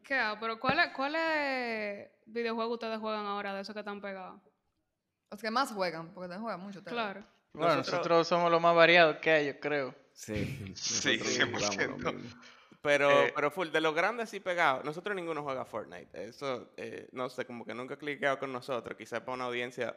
¿Qué? 0.04 0.16
Ah, 0.16 0.38
pero 0.40 0.60
¿cuáles 0.60 0.88
cuáles 0.96 2.10
videojuegos 2.26 2.74
ustedes 2.74 3.00
juegan 3.00 3.26
ahora 3.26 3.54
de 3.54 3.62
esos 3.62 3.74
que 3.74 3.80
están 3.80 4.02
pegados? 4.02 4.42
Los 5.32 5.42
que 5.42 5.50
más 5.52 5.72
juegan, 5.72 6.14
porque 6.14 6.30
también 6.30 6.42
juegan 6.44 6.60
mucho. 6.62 6.84
Claro. 6.84 7.26
Bueno, 7.54 7.76
Nosotros- 7.76 7.94
nosotros 8.00 8.28
somos 8.28 8.52
los 8.52 8.62
más 8.62 8.76
variados 8.76 9.18
que 9.18 9.32
hay, 9.32 9.48
yo 9.48 9.60
creo. 9.60 9.96
Sí, 10.14 10.74
Sí, 10.76 11.18
nosotros 11.18 11.34
jugamos 11.52 11.62
lo 11.62 11.68
100%. 11.72 12.14
mismo. 12.14 12.42
Pero, 12.82 13.10
Eh, 13.12 13.32
pero 13.34 13.50
full, 13.50 13.70
de 13.70 13.80
los 13.80 13.96
grandes 13.96 14.30
sí 14.30 14.40
pegados, 14.42 14.84
nosotros 14.84 15.16
ninguno 15.16 15.42
juega 15.44 15.64
Fortnite. 15.64 16.26
Eso, 16.26 16.74
eh, 16.76 17.08
no 17.14 17.30
sé, 17.30 17.46
como 17.46 17.66
que 17.66 17.74
nunca 17.74 17.94
ha 17.94 17.98
cliqueado 17.98 18.38
con 18.40 18.52
nosotros. 18.52 18.98
Quizás 18.98 19.22
para 19.22 19.34
una 19.36 19.46
audiencia 19.46 19.96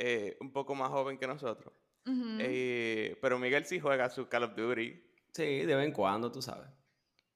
eh, 0.00 0.36
un 0.40 0.52
poco 0.52 0.74
más 0.74 0.88
joven 0.90 1.18
que 1.18 1.26
nosotros. 1.26 1.72
Eh, 2.40 3.18
pero 3.20 3.38
Miguel 3.38 3.64
sí 3.66 3.78
juega 3.80 4.08
su 4.10 4.28
Call 4.28 4.44
of 4.44 4.54
Duty. 4.56 5.04
Sí, 5.32 5.64
de 5.66 5.74
vez 5.74 5.86
en 5.86 5.92
cuando, 5.92 6.30
tú 6.32 6.40
sabes. 6.40 6.68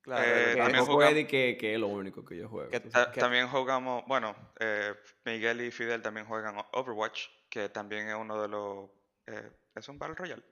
Claro, 0.03 0.23
Eh, 0.25 0.51
que- 0.55 0.61
también 0.61 0.85
jugamos- 0.85 1.15
que, 1.29 1.57
que 1.59 1.75
es 1.75 1.79
lo 1.81 1.87
único 1.87 2.25
que 2.25 2.37
yo 2.37 2.49
juego. 2.49 2.69
que- 2.71 2.81
tú 2.81 2.89
Ta- 2.91 2.99
sabes. 3.01 3.15
que- 3.15 3.21
También 3.21 3.47
jugamos, 3.49 4.05
bueno, 4.07 4.35
eh, 4.59 4.95
Miguel 5.25 5.61
y 5.61 5.71
Fidel 5.71 6.03
también 6.03 6.27
juegan 6.27 6.57
Overwatch, 6.73 7.29
que 7.49 7.69
también 7.69 8.09
es 8.09 8.15
uno 8.17 8.41
de 8.43 8.49
los... 8.49 8.91
eh, 9.29 9.51
es 9.77 9.89
un 9.89 9.99
Battle 9.99 10.17
Royale. 10.17 10.43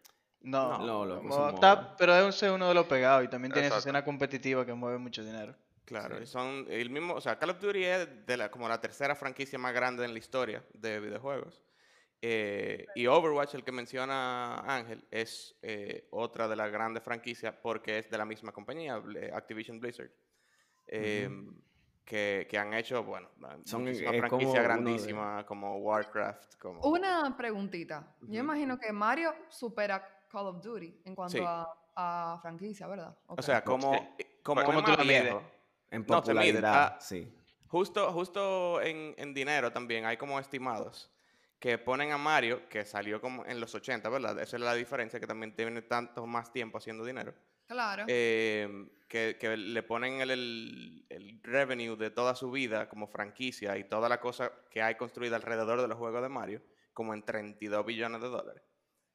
No, 0.43 0.79
No, 0.79 1.05
loco, 1.05 1.29
como 1.29 1.51
está- 1.51 1.97
pero 1.97 2.15
es 2.29 2.43
uno 2.43 2.69
de 2.69 2.75
los 2.75 2.87
pegados 2.87 3.25
y 3.25 3.29
también 3.29 3.53
tiene 3.53 3.69
su 3.69 3.75
Exacto. 3.75 3.89
escena 3.91 4.05
competitiva 4.05 4.65
que 4.65 4.73
mueve 4.73 4.99
mucho 4.99 5.23
dinero. 5.25 5.55
Claro, 5.85 6.17
Sí. 6.19 6.23
y 6.23 6.27
son 6.27 6.67
el 6.71 6.89
mismo, 6.89 7.15
o 7.15 7.21
sea, 7.21 7.37
Call 7.39 7.51
of 7.51 7.61
Duty 7.61 7.85
es 7.85 8.27
de 8.27 8.37
la, 8.37 8.51
como 8.51 8.69
la 8.69 8.81
tercera 8.81 9.17
franquicia 9.17 9.59
más 9.59 9.75
grande 9.75 10.05
en 10.05 10.13
la 10.13 10.19
historia 10.21 10.63
de 10.73 11.01
videojuegos. 11.01 11.61
Eh, 12.23 12.87
y 12.95 13.07
Overwatch, 13.07 13.55
el 13.55 13.65
que 13.65 13.73
menciona 13.73 14.57
Ángel, 14.59 15.07
es 15.11 15.57
eh, 15.63 16.07
otra 16.11 16.49
de 16.49 16.57
las 16.57 16.71
grandes 16.71 17.03
franquicias 17.03 17.55
porque 17.63 17.99
es 17.99 18.11
de 18.11 18.19
la 18.19 18.27
misma 18.27 18.53
compañía, 18.53 19.03
Activision 19.33 19.81
Blizzard. 19.81 20.11
eh, 20.87 21.31
que, 22.05 22.49
que 22.51 22.59
han 22.59 22.75
hecho, 22.75 23.05
bueno, 23.05 23.29
Son, 23.65 23.83
una 23.83 23.91
eh, 23.93 24.05
como 24.05 24.19
franquicia 24.19 24.51
uno 24.51 24.57
de- 24.61 24.65
grandísima 24.65 25.47
como 25.47 25.77
Warcraft, 25.79 26.57
como... 26.59 26.81
Una 26.81 27.37
preguntita. 27.37 28.17
Yo 28.23 28.27
Ujú. 28.27 28.37
imagino 28.41 28.77
que 28.79 28.93
Mario 28.93 29.33
supera 29.49 30.05
Call 30.29 30.49
of 30.49 30.61
Duty 30.61 31.03
en 31.05 31.15
cuanto 31.15 31.39
Sí. 31.39 31.45
a, 31.47 31.69
a 32.35 32.39
franquicia, 32.43 32.89
¿verdad? 32.89 33.17
O 33.29 33.35
Ok. 33.35 33.43
sea, 33.43 33.63
como, 33.63 33.93
Sí. 33.93 34.27
como 34.43 34.65
¿Cómo 34.65 34.81
es 34.81 34.85
tú 34.87 34.91
la 34.91 35.05
mides? 35.05 35.35
En 35.93 36.01
No, 36.09 36.25
se 36.25 36.35
mide, 36.35 36.55
popularidad, 36.55 36.95
ah, 36.97 36.99
sí. 37.01 37.33
Justo, 37.69 38.13
justo 38.13 38.81
en, 38.83 39.15
en 39.17 39.33
dinero 39.33 39.73
también 39.73 40.05
hay 40.07 40.17
como 40.17 40.41
estimados 40.41 41.13
que 41.61 41.79
ponen 41.79 42.11
a 42.11 42.19
Mario, 42.19 42.69
que 42.69 42.85
salió 42.85 43.21
como 43.21 43.45
en 43.47 43.61
los 43.61 43.75
80, 43.75 44.09
¿verdad? 44.09 44.41
Esa 44.41 44.57
es 44.57 44.63
la 44.63 44.75
diferencia, 44.75 45.21
que 45.21 45.27
también 45.27 45.55
tiene 45.55 45.83
tanto 45.83 46.27
más 46.27 46.53
tiempo 46.53 46.79
haciendo 46.79 47.05
dinero. 47.05 47.35
Claro. 47.69 48.05
eh, 48.09 48.89
que, 49.07 49.37
que 49.39 49.57
le 49.57 49.83
ponen 49.85 50.21
el, 50.21 50.31
el- 50.33 51.07
el 51.09 51.41
revenue 51.45 51.95
de 51.97 52.11
toda 52.11 52.35
su 52.35 52.51
vida 52.51 52.89
como 52.89 53.07
franquicia 53.07 53.79
y 53.79 53.85
toda 53.85 54.09
la 54.09 54.19
cosa 54.21 54.51
que 54.73 54.83
hay 54.83 54.97
construida 54.97 55.37
alrededor 55.37 55.81
de 55.81 55.87
los 55.87 55.97
juegos 55.97 56.21
de 56.23 56.29
Mario 56.29 56.63
como 56.93 57.15
en 57.15 57.23
32 57.23 57.87
billones 57.87 58.21
de 58.23 58.29
dólares. 58.29 58.63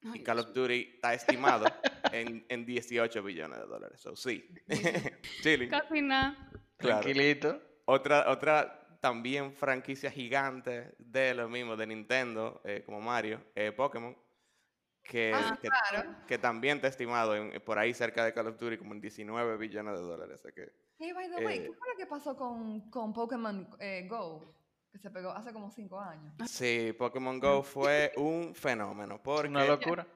Ay, 0.06 0.20
Y 0.20 0.24
Call 0.24 0.40
of 0.40 0.54
Duty 0.54 0.92
está 0.96 1.14
estimado 1.14 1.66
en, 2.14 2.46
en 2.48 2.66
18 2.66 3.22
billones 3.24 3.60
de 3.60 3.66
dólares. 3.66 4.00
So, 4.00 4.16
sí. 4.16 4.48
Chilling. 5.42 5.70
Casi 5.70 6.02
nada. 6.02 6.50
Claro. 6.78 7.02
Tranquilito. 7.02 7.62
Otra, 7.86 8.30
otra 8.30 8.85
también 9.10 9.54
franquicia 9.54 10.10
gigante 10.10 10.96
de 10.98 11.36
lo 11.36 11.48
mismo, 11.48 11.76
de 11.78 11.86
Nintendo, 11.86 12.60
eh, 12.66 12.82
como 12.84 13.00
Mario, 13.00 13.40
eh, 13.54 13.72
Pokémon, 13.72 14.18
que, 15.04 15.32
Ah, 15.32 15.60
que, 15.62 15.70
claro. 15.70 16.16
que 16.26 16.40
también 16.40 16.78
está 16.78 16.88
estimado 16.88 17.36
en- 17.36 17.62
por 17.62 17.78
ahí 17.78 17.94
cerca 17.94 18.26
de 18.26 18.34
Call 18.34 18.48
of 18.48 18.58
Duty 18.58 18.80
como 18.80 18.96
en 18.96 19.02
19 19.02 19.58
billones 19.58 19.94
de 19.94 20.00
dólares. 20.02 20.42
que, 20.56 20.72
Hey, 20.98 21.12
by 21.14 21.30
the 21.30 21.46
way, 21.46 21.60
eh, 21.60 21.64
¿qué 21.66 21.74
fue 21.74 21.88
lo 21.92 21.98
que 22.00 22.08
pasó 22.08 22.36
con, 22.36 22.90
con 22.90 23.14
Pokémon 23.14 23.70
eh, 23.80 24.08
Go? 24.10 24.42
Que 24.92 24.98
se 24.98 25.12
pegó 25.12 25.30
hace 25.30 25.54
como 25.54 25.70
cinco 25.70 26.00
años. 26.00 26.34
sí, 26.48 26.92
Pokémon 26.98 27.40
Go 27.40 27.62
fue 27.62 28.12
un 28.18 28.56
fenómeno 28.56 29.22
porque 29.22 29.50
Una 29.50 29.66
locura. 29.66 30.08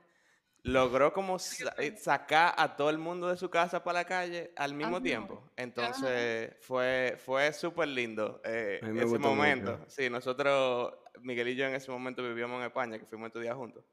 Logró 0.70 1.12
como 1.14 1.40
sa- 1.40 1.74
eh, 1.78 1.96
sacar 1.98 2.54
a 2.58 2.76
todo 2.76 2.90
el 2.90 2.98
mundo 2.98 3.28
de 3.28 3.38
su 3.38 3.50
casa 3.50 3.84
para 3.84 4.00
la 4.00 4.06
calle 4.06 4.52
al 4.56 4.74
mismo 4.74 4.98
Ajá. 4.98 5.04
tiempo. 5.04 5.44
Entonces 5.56 6.56
fue, 6.62 7.18
fue 7.24 7.52
súper 7.54 7.88
lindo 7.90 8.42
eh, 8.44 8.80
ese 8.82 9.18
momento. 9.20 9.78
mucho. 9.78 9.90
Sí, 9.90 10.10
nosotros, 10.10 10.94
Miguel 11.22 11.50
y 11.50 11.56
yo 11.56 11.66
en 11.66 11.76
ese 11.76 11.92
momento 11.92 12.24
vivíamos 12.24 12.60
en 12.60 12.68
España, 12.68 12.98
que 13.00 13.06
fuimos 13.06 13.26
a 13.26 13.28
estudiar 13.28 13.56
juntos. 13.56 13.84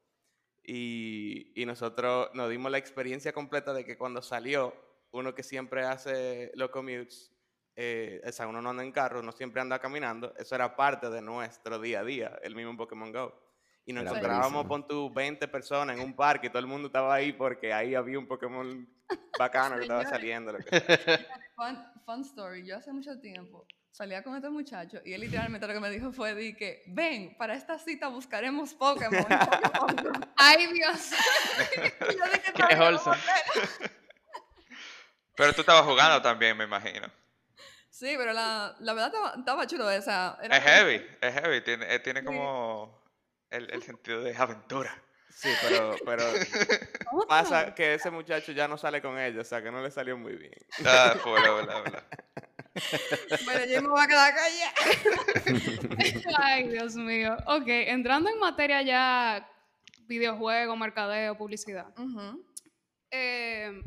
Y, 0.62 1.52
y 1.60 1.64
nosotros 1.64 2.30
nos 2.34 2.50
dimos 2.50 2.72
la 2.72 2.78
experiencia 2.78 3.32
completa 3.32 3.72
de 3.72 3.84
que 3.84 3.96
cuando 3.96 4.20
salió, 4.20 4.74
uno 5.12 5.34
que 5.34 5.42
siempre 5.42 5.84
hace 5.84 6.50
los 6.54 6.70
commutes, 6.70 7.32
eh, 7.76 8.20
o 8.26 8.32
sea, 8.32 8.48
uno 8.48 8.60
no 8.60 8.70
anda 8.70 8.82
en 8.82 8.90
carro, 8.90 9.20
uno 9.20 9.32
siempre 9.32 9.60
anda 9.60 9.78
caminando, 9.78 10.34
eso 10.36 10.54
era 10.54 10.74
parte 10.74 11.08
de 11.10 11.22
nuestro 11.22 11.78
día 11.78 12.00
a 12.00 12.04
día, 12.04 12.38
el 12.42 12.56
mismo 12.56 12.76
Pokémon 12.76 13.12
Go. 13.12 13.32
Y 13.88 13.92
nos 13.92 14.02
encontrábamos, 14.04 14.66
buenísimo. 14.66 14.68
pon 14.68 14.88
tu 14.88 15.14
20 15.14 15.46
personas 15.48 15.96
en 15.96 16.02
un 16.02 16.14
parque 16.14 16.48
y 16.48 16.50
todo 16.50 16.58
el 16.58 16.66
mundo 16.66 16.88
estaba 16.88 17.14
ahí 17.14 17.32
porque 17.32 17.72
ahí 17.72 17.94
había 17.94 18.18
un 18.18 18.26
Pokémon 18.26 18.86
bacano 19.38 19.76
que 19.76 19.82
estaba 19.82 20.04
saliendo. 20.04 20.52
lo 20.52 20.58
que 20.58 20.80
sea. 20.80 21.26
Fun, 21.54 21.86
fun 22.04 22.20
story. 22.22 22.66
Yo 22.66 22.76
hace 22.76 22.92
mucho 22.92 23.18
tiempo 23.20 23.64
salía 23.92 24.22
con 24.22 24.34
este 24.36 24.50
muchacho 24.50 24.98
y 25.06 25.14
él 25.14 25.22
literalmente 25.22 25.66
lo 25.66 25.72
que 25.72 25.80
me 25.80 25.88
dijo 25.88 26.12
fue 26.12 26.34
di 26.34 26.54
que 26.54 26.82
ven, 26.88 27.34
para 27.38 27.54
esta 27.54 27.78
cita 27.78 28.08
buscaremos 28.08 28.74
Pokémon. 28.74 29.24
Pokémon 29.24 29.96
Go". 30.20 30.26
Ay, 30.36 30.66
Dios. 30.72 31.12
Y 32.10 32.18
yo 32.18 32.24
dije, 32.26 32.40
Qué 32.42 32.50
"Está 32.62 32.66
bien, 32.68 32.80
wholesome. 32.80 33.16
Pero 35.36 35.52
tú 35.52 35.60
estabas 35.60 35.84
jugando 35.84 36.20
también, 36.22 36.56
me 36.56 36.64
imagino. 36.64 37.06
Sí, 37.90 38.14
pero 38.18 38.32
la, 38.32 38.74
la 38.80 38.92
verdad 38.94 39.08
estaba, 39.14 39.34
estaba 39.38 39.66
chulo 39.66 39.90
esa. 39.90 40.38
Era 40.42 40.56
Es 40.58 40.64
heavy, 40.64 41.06
es 41.20 41.34
heavy. 41.34 41.60
Tiene, 41.62 41.94
eh, 41.94 41.98
tiene 42.00 42.20
Sí. 42.20 42.26
como 42.26 43.05
el, 43.50 43.70
el 43.70 43.82
sentido 43.82 44.22
de 44.22 44.36
aventura. 44.36 45.02
Sí, 45.36 45.50
pero, 45.62 45.96
pero 46.04 46.22
¿Cómo 47.10 47.26
pasa 47.26 47.74
que 47.74 47.94
ese 47.94 48.10
muchacho 48.10 48.52
ya 48.52 48.66
no 48.66 48.78
sale 48.78 49.02
con 49.02 49.18
ella, 49.18 49.42
o 49.42 49.44
sea 49.44 49.62
que 49.62 49.70
no 49.70 49.82
le 49.82 49.90
salió 49.90 50.16
muy 50.16 50.34
bien. 50.34 50.54
Ah, 50.84 51.14
full, 51.22 51.40
bla, 51.40 51.80
bla. 51.82 52.06
Bueno, 53.44 53.64
yo 53.64 53.80
me 53.80 53.88
voy 53.88 54.02
a 54.02 54.06
quedar 54.06 54.34
callada. 54.34 54.72
Ay, 56.38 56.68
Dios 56.68 56.94
mío. 56.94 57.36
Ok, 57.46 57.68
entrando 57.68 58.28
en 58.28 58.38
materia 58.38 58.82
ya 58.82 59.50
videojuego, 60.06 60.76
mercadeo, 60.76 61.38
publicidad. 61.38 61.86
Ujú. 61.98 62.44
Eh, 63.10 63.82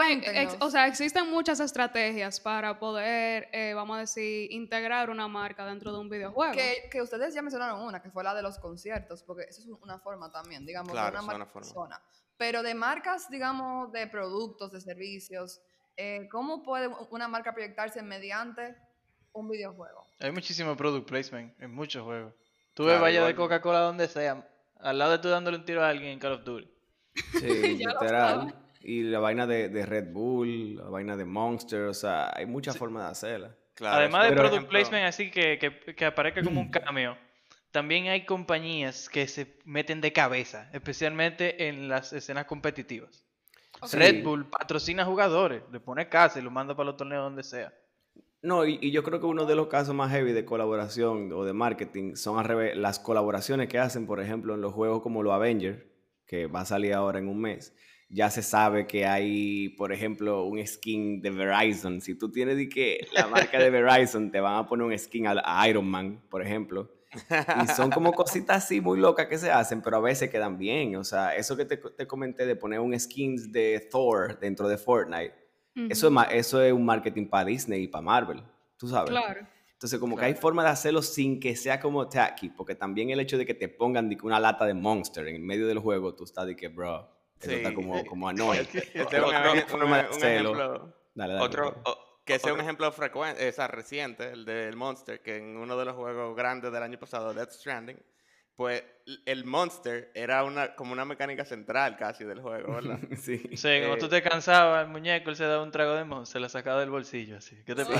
hay- 0.00 0.22
ex- 0.24 0.56
o 0.60 0.70
sea, 0.70 0.86
existen 0.86 1.30
muchas 1.30 1.60
estrategias 1.60 2.40
para 2.40 2.78
poder, 2.78 3.48
eh, 3.52 3.72
vamos 3.74 3.96
a 3.96 4.00
decir, 4.00 4.50
integrar 4.52 5.10
una 5.10 5.28
marca 5.28 5.64
dentro 5.66 5.92
de 5.92 5.98
un 5.98 6.08
videojuego. 6.08 6.52
Que, 6.52 6.88
que 6.90 7.02
ustedes 7.02 7.34
ya 7.34 7.42
mencionaron 7.42 7.80
una, 7.80 8.00
que 8.02 8.10
fue 8.10 8.22
la 8.24 8.34
de 8.34 8.42
los 8.42 8.58
conciertos, 8.58 9.22
porque 9.22 9.44
eso 9.44 9.60
es 9.60 9.66
una 9.82 9.98
forma 9.98 10.30
también, 10.30 10.64
digamos, 10.66 10.92
Claro, 10.92 11.12
de 11.12 11.16
es 11.18 11.22
una 11.24 11.34
una 11.34 11.38
marca 11.38 11.52
forma. 11.52 11.66
persona. 11.66 12.02
Pero 12.36 12.62
de 12.62 12.74
marcas, 12.74 13.30
digamos, 13.30 13.90
de 13.92 14.06
productos, 14.06 14.70
de 14.72 14.80
servicios, 14.80 15.60
eh, 15.96 16.28
¿cómo 16.30 16.62
puede 16.62 16.88
una 17.10 17.28
marca 17.28 17.52
proyectarse 17.54 18.02
mediante 18.02 18.76
un 19.32 19.48
videojuego? 19.48 20.06
Hay 20.20 20.30
muchísimo 20.32 20.76
product 20.76 21.08
placement 21.08 21.58
en 21.62 21.72
muchos 21.74 22.02
juegos. 22.04 22.34
Tú 22.74 22.82
Claro, 22.82 22.98
ves 22.98 23.00
vaya 23.02 23.24
de. 23.24 23.34
Coca-Cola 23.34 23.80
donde 23.80 24.06
sea, 24.08 24.46
al 24.80 24.98
lado 24.98 25.12
de 25.12 25.18
tú 25.18 25.28
dándole 25.30 25.56
un 25.56 25.64
tiro 25.64 25.82
a 25.82 25.88
alguien 25.88 26.10
en 26.12 26.18
Call 26.18 26.32
of 26.32 26.44
Duty. 26.44 26.70
Sí, 27.40 27.40
literal. 27.78 28.54
Y 28.88 29.02
la 29.02 29.18
vaina 29.18 29.48
de, 29.48 29.68
de 29.68 29.84
Red 29.84 30.12
Bull, 30.12 30.76
la 30.76 30.84
vaina 30.84 31.16
de 31.16 31.24
Monster, 31.24 31.86
o 31.88 31.92
sea, 31.92 32.30
hay 32.32 32.46
muchas 32.46 32.78
formas 32.78 33.02
de 33.02 33.10
hacerla. 33.10 33.56
Claro, 33.74 33.96
Además 33.96 34.28
de 34.28 34.36
product 34.36 34.52
ejemplo, 34.52 34.70
placement 34.70 35.06
así 35.06 35.28
que, 35.28 35.58
que, 35.58 35.96
que 35.96 36.04
aparezca 36.04 36.40
como 36.44 36.60
un 36.60 36.70
cameo, 36.70 37.18
también 37.72 38.06
hay 38.06 38.24
compañías 38.24 39.08
que 39.08 39.26
se 39.26 39.58
meten 39.64 40.00
de 40.00 40.12
cabeza, 40.12 40.70
especialmente 40.72 41.66
en 41.66 41.88
las 41.88 42.12
escenas 42.12 42.44
competitivas. 42.44 43.24
Red 43.92 44.22
Bull 44.22 44.48
patrocina 44.48 45.04
jugadores, 45.04 45.62
le 45.72 45.80
pone 45.80 46.08
casa 46.08 46.38
y 46.38 46.42
lo 46.42 46.52
manda 46.52 46.76
para 46.76 46.86
los 46.86 46.96
torneos 46.96 47.24
donde 47.24 47.42
sea. 47.42 47.74
No, 48.40 48.64
y, 48.64 48.78
y 48.80 48.92
yo 48.92 49.02
creo 49.02 49.18
que 49.18 49.26
uno 49.26 49.46
de 49.46 49.56
los 49.56 49.66
casos 49.66 49.96
más 49.96 50.12
heavy 50.12 50.30
de 50.30 50.44
colaboración 50.44 51.32
o 51.32 51.44
de 51.44 51.52
marketing 51.52 52.14
son 52.14 52.38
al 52.38 52.44
revés, 52.44 52.76
las 52.76 53.00
colaboraciones 53.00 53.68
que 53.68 53.80
hacen, 53.80 54.06
por 54.06 54.20
ejemplo, 54.20 54.54
en 54.54 54.60
los 54.60 54.72
juegos 54.72 55.02
como 55.02 55.24
los 55.24 55.32
Avengers, 55.32 55.82
que 56.24 56.46
va 56.46 56.60
a 56.60 56.66
salir 56.66 56.94
ahora 56.94 57.18
en 57.18 57.26
un 57.26 57.40
mes. 57.40 57.74
Ya 58.08 58.30
se 58.30 58.42
sabe 58.42 58.86
que 58.86 59.04
hay, 59.04 59.70
por 59.70 59.92
ejemplo, 59.92 60.44
un 60.44 60.64
skin 60.64 61.20
de 61.20 61.30
Verizon. 61.30 62.00
Si 62.00 62.14
tú 62.14 62.30
tienes 62.30 62.56
de 62.56 62.68
que 62.68 63.06
la 63.12 63.26
marca 63.26 63.58
de 63.58 63.68
Verizon, 63.70 64.30
te 64.30 64.40
van 64.40 64.56
a 64.56 64.66
poner 64.66 64.86
un 64.86 64.98
skin 64.98 65.26
a, 65.26 65.42
a 65.44 65.68
Iron 65.68 65.86
Man, 65.86 66.22
por 66.30 66.40
ejemplo. 66.42 66.92
Y 67.62 67.66
son 67.68 67.90
como 67.90 68.12
cositas 68.12 68.64
así 68.64 68.80
muy 68.80 68.98
locas 68.98 69.26
que 69.26 69.38
se 69.38 69.50
hacen, 69.50 69.82
pero 69.82 69.96
a 69.96 70.00
veces 70.00 70.30
quedan 70.30 70.58
bien. 70.58 70.96
O 70.96 71.04
sea, 71.04 71.34
eso 71.34 71.56
que 71.56 71.64
te, 71.64 71.76
te 71.76 72.06
comenté 72.06 72.46
de 72.46 72.56
poner 72.56 72.80
un 72.80 72.98
skins 72.98 73.50
de 73.52 73.88
Thor 73.90 74.38
dentro 74.38 74.68
de 74.68 74.76
Fortnite, 74.76 75.34
eso, 75.90 76.08
es, 76.08 76.14
eso 76.30 76.62
es 76.62 76.72
un 76.72 76.84
marketing 76.84 77.26
para 77.26 77.44
Disney 77.44 77.82
y 77.82 77.88
para 77.88 78.02
Marvel, 78.02 78.42
tú 78.78 78.88
sabes. 78.88 79.10
Claro. 79.10 79.46
Entonces, 79.72 79.98
como 80.00 80.16
que 80.16 80.24
hay 80.24 80.34
forma 80.34 80.62
de 80.62 80.70
hacerlo 80.70 81.02
sin 81.02 81.38
que 81.38 81.54
sea 81.54 81.78
como 81.78 82.08
tacky, 82.08 82.48
porque 82.48 82.74
también 82.74 83.10
el 83.10 83.20
hecho 83.20 83.36
de 83.36 83.44
que 83.44 83.52
te 83.52 83.68
pongan 83.68 84.08
de 84.08 84.16
que 84.16 84.24
una 84.24 84.40
lata 84.40 84.64
de 84.64 84.72
Monster 84.72 85.28
en 85.28 85.44
medio 85.44 85.66
del 85.66 85.80
juego, 85.80 86.14
tú 86.14 86.24
estás 86.24 86.46
de 86.46 86.56
que, 86.56 86.68
bro, 86.68 87.06
eso 87.40 87.50
Sí. 87.50 87.56
está 87.56 87.74
como, 87.74 88.04
como 88.06 88.28
un, 88.94 89.02
Otro- 89.06 89.54
ej- 89.54 89.66
forma 89.68 90.00
un- 90.00 90.22
ejemplo 90.24 90.94
dale. 91.14 91.34
o- 91.84 91.98
que 92.24 92.38
sea 92.38 92.52
un 92.52 92.58
otro- 92.58 92.62
ejemplo 92.64 92.92
frecuente, 92.92 93.46
esa 93.46 93.68
reciente, 93.68 94.30
el 94.32 94.44
del 94.44 94.74
Monster, 94.76 95.22
que 95.22 95.36
en 95.36 95.56
uno 95.56 95.76
de 95.76 95.84
los 95.84 95.94
juegos 95.94 96.34
grandes 96.36 96.72
del 96.72 96.82
año 96.82 96.98
pasado, 96.98 97.32
Death 97.32 97.52
Stranding, 97.52 97.98
pues 98.56 98.82
el 99.26 99.44
Monster 99.44 100.10
era 100.14 100.42
una 100.42 100.74
como 100.74 100.92
una 100.92 101.04
mecánica 101.04 101.44
central 101.44 101.96
casi 101.96 102.24
del 102.24 102.40
juego, 102.40 102.72
¿verdad? 102.74 102.98
sí. 103.22 103.48
O 103.52 103.56
sea, 103.56 103.78
cuando 103.86 103.98
tú 103.98 104.06
Eh, 104.16 104.20
te 104.22 104.28
cansabas, 104.28 104.84
el 104.86 104.90
muñeco, 104.90 105.30
él 105.30 105.36
se 105.36 105.44
daba 105.44 105.62
un 105.62 105.70
trago 105.70 105.94
de 105.94 106.04
mon, 106.04 106.24
se 106.26 106.40
la 106.40 106.48
sacaba 106.48 106.80
del 106.80 106.90
bolsillo 106.90 107.36
así. 107.36 107.62
¿Qué 107.66 107.74
te 107.74 107.84
vi 107.84 107.90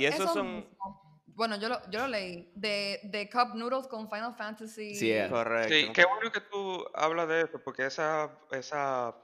Y 0.00 0.06
esos 0.06 0.20
eso 0.26 0.34
son- 0.34 0.54
mismo. 0.56 1.03
Bueno, 1.34 1.56
yo 1.58 1.68
lo, 1.68 1.90
yo 1.90 2.00
lo 2.00 2.08
leí, 2.08 2.50
de, 2.54 3.00
de 3.04 3.28
Cup 3.28 3.54
Noodles 3.54 3.88
con 3.88 4.08
Final 4.08 4.34
Fantasy. 4.36 4.94
Sí. 4.94 5.14
Correcto. 5.28 5.74
Sí, 5.74 5.92
qué 5.92 6.04
bueno 6.04 6.30
que 6.30 6.40
tú 6.40 6.86
hablas 6.94 7.28
de 7.28 7.42
eso, 7.42 7.58
porque 7.62 7.86
esa, 7.86 8.30
esa 8.52 9.14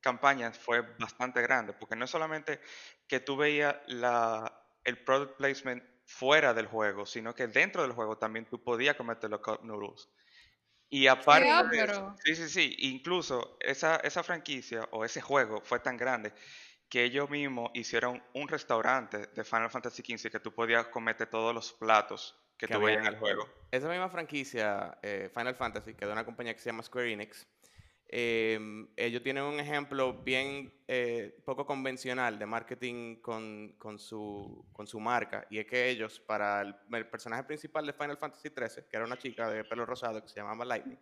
campaña 0.00 0.50
fue 0.52 0.80
bastante 0.98 1.42
grande, 1.42 1.72
porque 1.72 1.96
no 1.96 2.04
es 2.06 2.10
solamente 2.10 2.60
que 3.06 3.20
tú 3.20 3.36
veías 3.36 3.76
la, 3.86 4.52
el 4.84 5.02
product 5.04 5.36
placement 5.36 5.82
fuera 6.04 6.54
del 6.54 6.66
juego, 6.66 7.06
sino 7.06 7.34
que 7.34 7.46
dentro 7.46 7.82
del 7.82 7.92
juego 7.92 8.18
también 8.18 8.46
tú 8.46 8.62
podías 8.62 8.96
cometer 8.96 9.30
los 9.30 9.40
cup 9.40 9.62
noodles. 9.62 10.08
Y 10.88 11.06
aparte 11.06 11.50
ah, 11.50 11.62
de 11.62 11.70
pero- 11.70 11.92
eso, 11.92 12.16
sí, 12.24 12.34
sí, 12.34 12.48
sí, 12.48 12.76
incluso 12.80 13.56
esa, 13.60 13.96
esa 13.96 14.22
franquicia 14.22 14.88
o 14.90 15.04
ese 15.04 15.20
juego 15.20 15.60
fue 15.62 15.80
tan 15.80 15.96
grande 15.96 16.32
que 16.92 17.04
ellos 17.04 17.30
mismos 17.30 17.70
hicieron 17.72 18.22
un 18.34 18.46
restaurante 18.48 19.28
de 19.34 19.44
Final 19.44 19.70
Fantasy 19.70 20.02
XV 20.02 20.30
que 20.30 20.40
tú 20.40 20.52
podías 20.52 20.88
cometer 20.88 21.26
todos 21.26 21.54
los 21.54 21.72
platos 21.72 22.38
que, 22.58 22.66
Que 22.66 22.74
tú 22.74 22.80
había 22.80 22.88
veías 22.88 23.06
en 23.06 23.14
el 23.14 23.18
juego. 23.18 23.48
Esa 23.70 23.88
misma 23.88 24.10
franquicia, 24.10 24.98
eh, 25.00 25.30
Final 25.34 25.54
Fantasy, 25.54 25.94
que 25.94 26.04
es 26.04 26.06
de 26.06 26.12
una 26.12 26.26
compañía 26.26 26.52
que 26.52 26.60
se 26.60 26.68
llama 26.68 26.82
Square 26.82 27.10
Enix, 27.10 27.46
eh, 28.08 28.60
ellos 28.94 29.22
tienen 29.22 29.42
un 29.44 29.58
ejemplo 29.58 30.22
bien 30.22 30.70
eh, 30.86 31.40
poco 31.46 31.64
convencional 31.64 32.38
de 32.38 32.44
marketing 32.44 33.22
con, 33.22 33.74
con 33.78 33.98
su, 33.98 34.66
con 34.70 34.86
su 34.86 35.00
marca, 35.00 35.46
y 35.48 35.60
es 35.60 35.66
que 35.66 35.88
ellos, 35.88 36.20
para 36.20 36.60
el, 36.60 36.76
el 36.92 37.08
personaje 37.08 37.44
principal 37.44 37.86
de 37.86 37.94
Final 37.94 38.18
Fantasy 38.18 38.50
XIII, 38.50 38.84
que 38.90 38.96
era 38.98 39.06
una 39.06 39.16
chica 39.16 39.48
de 39.48 39.64
pelo 39.64 39.86
rosado 39.86 40.22
que 40.22 40.28
se 40.28 40.40
llamaba 40.40 40.66
Lightning, 40.66 41.00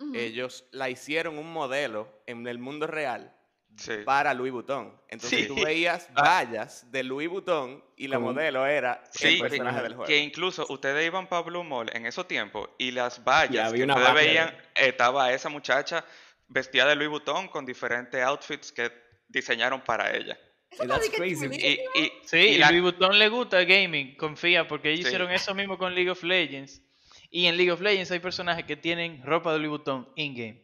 Ujú. 0.00 0.12
ellos 0.14 0.68
la 0.72 0.90
hicieron 0.90 1.38
un 1.38 1.50
modelo 1.50 2.22
en 2.26 2.46
el 2.46 2.58
mundo 2.58 2.86
real 2.86 3.34
Sí. 3.76 3.92
para 4.04 4.32
Louis 4.34 4.52
Vuitton. 4.52 4.94
Entonces 5.08 5.40
Sí. 5.40 5.46
tú 5.48 5.56
veías 5.56 6.08
Ah. 6.14 6.22
vallas 6.22 6.90
de 6.92 7.02
Louis 7.02 7.28
Vuitton 7.28 7.82
y 7.96 8.06
la 8.08 8.18
modelo 8.18 8.64
era 8.66 9.02
Sí, 9.12 9.26
el 9.28 9.34
que- 9.36 9.40
personaje 9.48 9.82
del 9.82 9.94
juego. 9.94 10.04
que 10.06 10.18
incluso 10.18 10.64
ustedes 10.68 11.04
iban 11.06 11.26
para 11.28 11.42
Blue 11.42 11.64
Mall 11.64 11.90
en 11.92 12.06
esos 12.06 12.28
tiempos 12.28 12.68
y 12.78 12.90
las 12.92 13.22
vallas 13.24 13.72
que 13.72 13.84
ustedes 13.84 14.14
veían, 14.14 14.56
estaba 14.76 15.32
esa 15.32 15.48
muchacha 15.48 16.04
vestida 16.48 16.86
de 16.86 16.94
Louis 16.94 17.08
Vuitton 17.10 17.48
con 17.48 17.66
diferentes 17.66 18.22
outfits 18.22 18.70
que 18.70 18.92
diseñaron 19.28 19.80
para 19.82 20.14
ella. 20.14 20.38
Eso 20.70 20.86
that's 20.86 21.08
que 21.08 21.16
crazy. 21.16 21.34
chulísimo. 21.46 21.54
Y, 21.54 22.00
y- 22.00 22.12
Sí, 22.24 22.36
y 22.38 22.40
y 22.54 22.58
la- 22.58 22.70
Louis 22.70 22.82
Vuitton 22.82 23.18
le 23.18 23.28
gusta 23.28 23.60
el 23.60 23.66
gaming, 23.66 24.16
confía, 24.16 24.66
porque 24.68 24.90
ellos 24.90 25.00
Sí. 25.02 25.06
hicieron 25.08 25.30
eso 25.30 25.54
mismo 25.54 25.78
con 25.78 25.94
League 25.94 26.10
of 26.10 26.22
Legends. 26.22 26.80
Y 27.30 27.46
en 27.46 27.56
League 27.56 27.72
of 27.72 27.80
Legends 27.80 28.10
hay 28.12 28.20
personajes 28.20 28.64
que 28.64 28.76
tienen 28.76 29.20
ropa 29.24 29.52
de 29.52 29.58
Louis 29.58 29.70
Vuitton 29.70 30.08
in-game. 30.16 30.63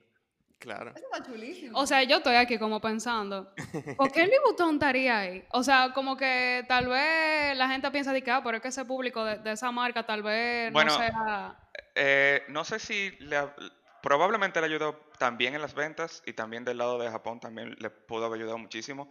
Claro. 0.61 0.93
Eso 0.95 1.07
está 1.11 1.25
chulísimo. 1.25 1.77
O 1.79 1.87
sea, 1.87 2.03
yo 2.05 2.19
estoy 2.19 2.37
aquí 2.37 2.59
como 2.59 2.81
pensando, 2.83 3.51
¿por 3.97 4.13
qué 4.13 4.27
Louis 4.27 4.39
Vuitton 4.45 4.75
estaría 4.75 5.19
ahí? 5.19 5.45
O 5.53 5.63
sea, 5.63 5.93
como 5.95 6.17
que 6.19 6.65
tal 6.69 6.87
vez 6.89 7.57
la 7.57 7.67
gente 7.69 7.91
piensa 7.91 8.13
de 8.13 8.23
que, 8.23 8.31
ah, 8.31 8.43
pero 8.45 8.59
es 8.59 8.63
que 8.63 8.69
ese 8.69 8.85
público 8.85 9.25
de, 9.25 9.39
de 9.39 9.53
esa 9.53 9.73
marca 9.73 10.05
tal 10.05 10.23
vez 10.23 10.71
Bueno, 10.71 10.93
no 10.93 10.99
sea... 10.99 11.59
eh, 11.95 12.43
no 12.49 12.65
sé 12.65 12.79
si 12.79 13.11
le, 13.21 13.39
ha- 13.39 13.55
probablemente 14.03 14.61
le 14.61 14.67
ayudó 14.67 15.01
también 15.19 15.55
en 15.55 15.63
las 15.63 15.73
ventas 15.75 16.23
y 16.27 16.35
también 16.35 16.63
del 16.65 16.77
lado 16.77 16.99
de 16.99 17.11
Japón 17.11 17.41
también 17.41 17.75
le 17.79 17.89
pudo 17.89 18.27
haber 18.27 18.41
ayudado 18.41 18.59
muchísimo. 18.59 19.09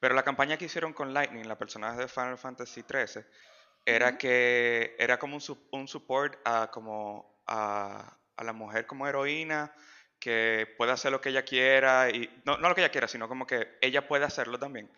Pero 0.00 0.14
la 0.14 0.22
campaña 0.22 0.58
que 0.58 0.66
hicieron 0.66 0.92
con 0.92 1.14
Lightning, 1.14 1.48
la 1.48 1.56
personaje 1.56 1.98
de 1.98 2.08
Final 2.08 2.36
Fantasy 2.36 2.82
XIII, 2.82 3.24
era 3.86 4.08
Ujú. 4.10 4.18
que 4.18 4.96
era 4.98 5.18
como 5.18 5.36
un, 5.36 5.42
un 5.72 5.88
support 5.88 6.38
a, 6.44 6.70
como 6.70 7.42
a, 7.46 8.18
a 8.36 8.44
la 8.44 8.52
mujer 8.52 8.86
como 8.86 9.06
heroína 9.08 9.72
que 10.20 10.72
puede 10.76 10.92
hacer 10.92 11.10
lo 11.10 11.20
que 11.20 11.30
ella 11.30 11.42
quiera 11.44 12.10
y 12.10 12.28
no, 12.44 12.58
no 12.58 12.68
lo 12.68 12.74
que 12.74 12.82
ella 12.82 12.90
quiera, 12.92 13.08
sino 13.08 13.26
como 13.26 13.46
que 13.46 13.78
ella 13.80 14.06
puede 14.06 14.24
hacerlo 14.24 14.58
también. 14.58 14.88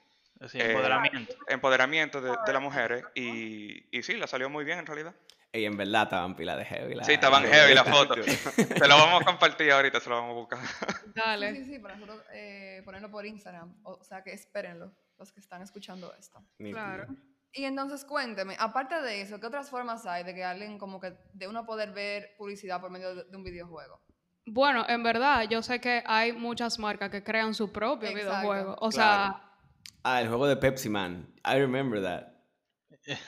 Eh, 0.55 0.71
empoderamiento. 0.73 1.35
Empoderamiento 1.49 2.21
de, 2.21 2.37
de 2.45 2.52
las 2.52 2.61
mujeres 2.61 3.05
y, 3.14 3.97
y 3.97 4.02
sí, 4.02 4.14
la 4.17 4.26
salió 4.26 4.50
muy 4.50 4.64
bien 4.64 4.81
en 4.81 4.87
realidad. 4.87 5.14
Y 5.55 5.64
en 5.67 5.76
verdad 5.76 6.05
estaban 6.05 6.35
pila 6.35 6.57
de 6.57 6.64
heavy. 6.64 6.95
la- 6.95 7.05
Sí, 7.05 7.12
estaban 7.12 7.45
la- 7.45 7.49
heavy 7.50 7.75
las 7.75 7.88
fotos. 7.88 8.25
Se 8.26 8.88
lo 8.88 8.97
vamos 8.97 9.23
a 9.23 9.25
compartir 9.25 9.71
ahorita, 9.71 10.00
se 10.00 10.09
lo 10.11 10.17
vamos 10.17 10.31
a 10.31 10.35
buscar. 10.35 10.59
Dale. 11.14 11.55
Sí, 11.55 11.64
sí, 11.64 11.73
sí, 11.75 11.79
para 11.79 11.95
nosotros 11.95 12.25
eh, 12.33 12.83
ponerlo 12.85 13.11
por 13.11 13.25
Instagram. 13.25 13.76
O, 13.85 14.02
sea, 14.02 14.23
que 14.25 14.33
espérenlo, 14.33 14.93
los 15.19 15.31
que 15.31 15.41
están 15.41 15.62
escuchando 15.62 16.12
esto. 16.19 16.43
Nítido. 16.59 16.79
Claro. 16.79 17.07
Y 17.52 17.64
entonces 17.64 18.05
cuénteme, 18.07 18.57
aparte 18.59 19.00
de 19.02 19.21
eso, 19.21 19.38
¿qué 19.38 19.47
otras 19.47 19.69
formas 19.69 20.07
hay 20.07 20.25
de 20.25 20.35
que 20.35 20.43
alguien 20.43 20.79
como 20.79 20.99
que 20.99 21.12
de 21.35 21.47
uno 21.47 21.67
poder 21.67 21.93
ver 21.93 22.35
publicidad 22.38 22.81
por 22.81 22.91
medio 22.91 23.14
de, 23.14 23.25
de 23.25 23.37
un 23.37 23.45
videojuego? 23.45 24.00
Bueno, 24.45 24.85
en 24.89 25.03
verdad, 25.03 25.49
yo 25.49 25.63
sé 25.63 25.81
que 25.81 26.03
hay 26.07 26.33
muchas 26.33 26.79
marcas 26.79 27.11
que 27.11 27.23
crean 27.23 27.55
su 27.55 27.71
propio 27.73 28.09
Exacto. 28.11 28.31
videojuego. 28.41 28.77
O 28.81 28.91
Claro. 28.91 29.35
sea, 29.35 29.49
Ah, 30.05 30.21
el 30.21 30.29
juego 30.29 30.49
de 30.49 30.57
Pepsi 30.57 30.89
Man. 30.89 31.29
I 31.47 31.59
remember 31.59 32.03
that. 32.03 32.27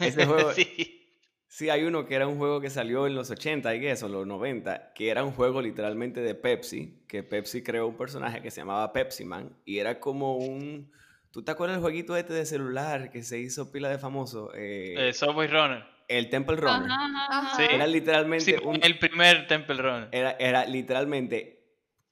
Ese 0.01 0.27
juego, 0.27 0.53
sí. 0.53 1.01
Sí, 1.47 1.71
hay 1.71 1.85
uno 1.85 2.05
que 2.05 2.17
era 2.17 2.27
un 2.27 2.37
juego 2.37 2.61
que 2.61 2.69
salió 2.69 3.07
en 3.07 3.15
los 3.15 3.31
80, 3.31 3.77
y 3.77 3.87
eso, 3.87 4.09
los 4.09 4.27
90, 4.27 4.93
que 4.93 5.09
era 5.09 5.23
un 5.23 5.31
juego 5.31 5.63
literalmente 5.63 6.21
de 6.21 6.35
Pepsi, 6.35 7.05
que 7.07 7.23
Pepsi 7.23 7.63
creó 7.63 7.87
un 7.87 7.97
personaje 7.97 8.43
que 8.43 8.51
se 8.51 8.61
llamaba 8.61 8.93
Pepsi 8.93 9.25
Man, 9.25 9.57
y 9.65 9.79
era 9.79 10.01
como 10.01 10.37
un... 10.37 10.91
¿Tú 11.31 11.45
te 11.45 11.53
acuerdas 11.53 11.77
del 11.77 11.83
jueguito 11.83 12.17
este 12.17 12.33
de 12.33 12.45
celular 12.45 13.11
que 13.13 13.23
se 13.23 13.39
hizo 13.39 13.71
pila 13.71 13.89
de 13.89 13.99
famoso? 13.99 14.51
Eh, 14.55 15.11
Eh, 15.11 15.13
Subway 15.13 15.47
Runner. 15.47 15.85
El 16.09 16.29
Temple 16.31 16.57
Runner. 16.57 16.91
ajá, 16.91 17.07
ajá, 17.07 17.39
Ajá. 17.39 17.57
Sí. 17.57 17.63
Era 17.71 17.87
literalmente 17.87 18.45
Sí, 18.45 18.55
un... 18.63 18.79
el 18.83 18.99
primer 18.99 19.47
Temple 19.47 19.77
Runner. 19.77 20.09
Era, 20.13 20.33
era 20.33 20.65
literalmente 20.67 21.53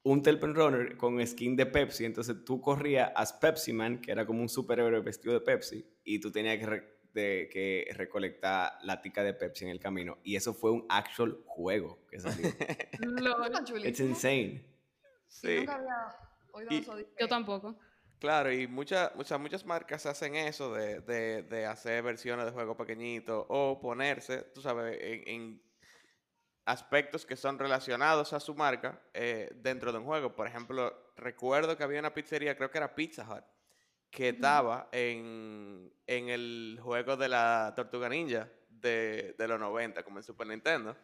un 0.04 0.22
Temple 0.22 0.52
Runner 0.52 0.96
con 0.96 1.24
skin 1.26 1.54
de 1.56 1.66
Pepsi. 1.66 2.04
Entonces 2.04 2.44
tú 2.44 2.60
corrías 2.60 3.12
as 3.14 3.32
Pepsi 3.32 3.72
Man, 3.72 4.00
que 4.00 4.10
era 4.12 4.26
como 4.26 4.40
un 4.42 4.48
superhéroe 4.48 5.00
vestido 5.00 5.34
de 5.34 5.40
Pepsi, 5.40 5.86
y 6.04 6.18
tú 6.20 6.32
tenías 6.32 6.58
que, 6.58 6.66
re- 6.66 6.88
de- 7.12 7.48
que 7.52 7.86
recolectar 7.94 8.72
la 8.82 9.00
tica 9.00 9.22
de 9.22 9.34
Pepsi 9.34 9.64
en 9.66 9.70
el 9.70 9.78
camino. 9.78 10.18
Y 10.24 10.34
eso 10.36 10.54
fue 10.54 10.72
un 10.72 10.86
actual 10.88 11.38
juego 11.44 12.04
que 12.10 12.18
salió. 12.20 12.48
It's 13.84 14.00
insane. 14.00 14.64
Sí. 15.28 15.56
nunca 15.58 15.74
había 15.76 15.94
oído 16.52 16.70
Y- 16.72 16.76
eso. 16.78 16.96
Yo 17.20 17.28
tampoco. 17.28 17.78
Claro, 18.22 18.52
y 18.52 18.68
muchas 18.68 19.12
muchas 19.16 19.40
muchas 19.40 19.66
marcas 19.66 20.06
hacen 20.06 20.36
eso 20.36 20.72
de, 20.72 21.00
de- 21.00 21.42
de 21.42 21.66
hacer 21.66 22.04
versiones 22.04 22.46
de 22.46 22.52
juegos 22.52 22.76
pequeñitos 22.76 23.44
o 23.48 23.80
ponerse, 23.80 24.42
tú 24.54 24.60
sabes, 24.62 24.96
en, 25.00 25.22
en 25.26 25.62
aspectos 26.64 27.26
que 27.26 27.34
son 27.36 27.58
relacionados 27.58 28.32
a 28.32 28.38
su 28.38 28.54
marca 28.54 29.02
eh, 29.12 29.50
dentro 29.56 29.90
de 29.90 29.98
un 29.98 30.04
juego. 30.04 30.36
Por 30.36 30.46
ejemplo, 30.46 31.12
recuerdo 31.16 31.76
que 31.76 31.82
había 31.82 31.98
una 31.98 32.14
pizzería, 32.14 32.56
creo 32.56 32.70
que 32.70 32.78
era 32.78 32.94
Pizza 32.94 33.26
Hut, 33.28 33.44
que 34.08 34.28
estaba 34.28 34.88
en, 34.92 35.92
en 36.06 36.28
el 36.28 36.78
juego 36.80 37.16
de 37.16 37.28
la 37.28 37.72
Tortuga 37.74 38.08
Ninja 38.08 38.48
de, 38.68 39.34
de 39.36 39.48
los 39.48 39.58
90, 39.58 40.04
como 40.04 40.18
en 40.18 40.22
Super 40.22 40.46
Nintendo. 40.46 40.96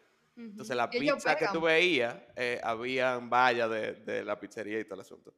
Entonces 0.53 0.77
la 0.77 0.89
pizza 1.17 1.35
que 1.37 1.47
tú 1.53 1.61
veías, 1.63 2.17
eh, 2.37 2.61
habían 2.63 3.29
vallas 3.29 3.69
de, 3.71 3.93
de 3.95 4.25
la 4.25 4.39
pizzería 4.39 4.79
y 4.79 4.85
todo 4.85 4.95
el 4.95 5.01
asunto. 5.01 5.35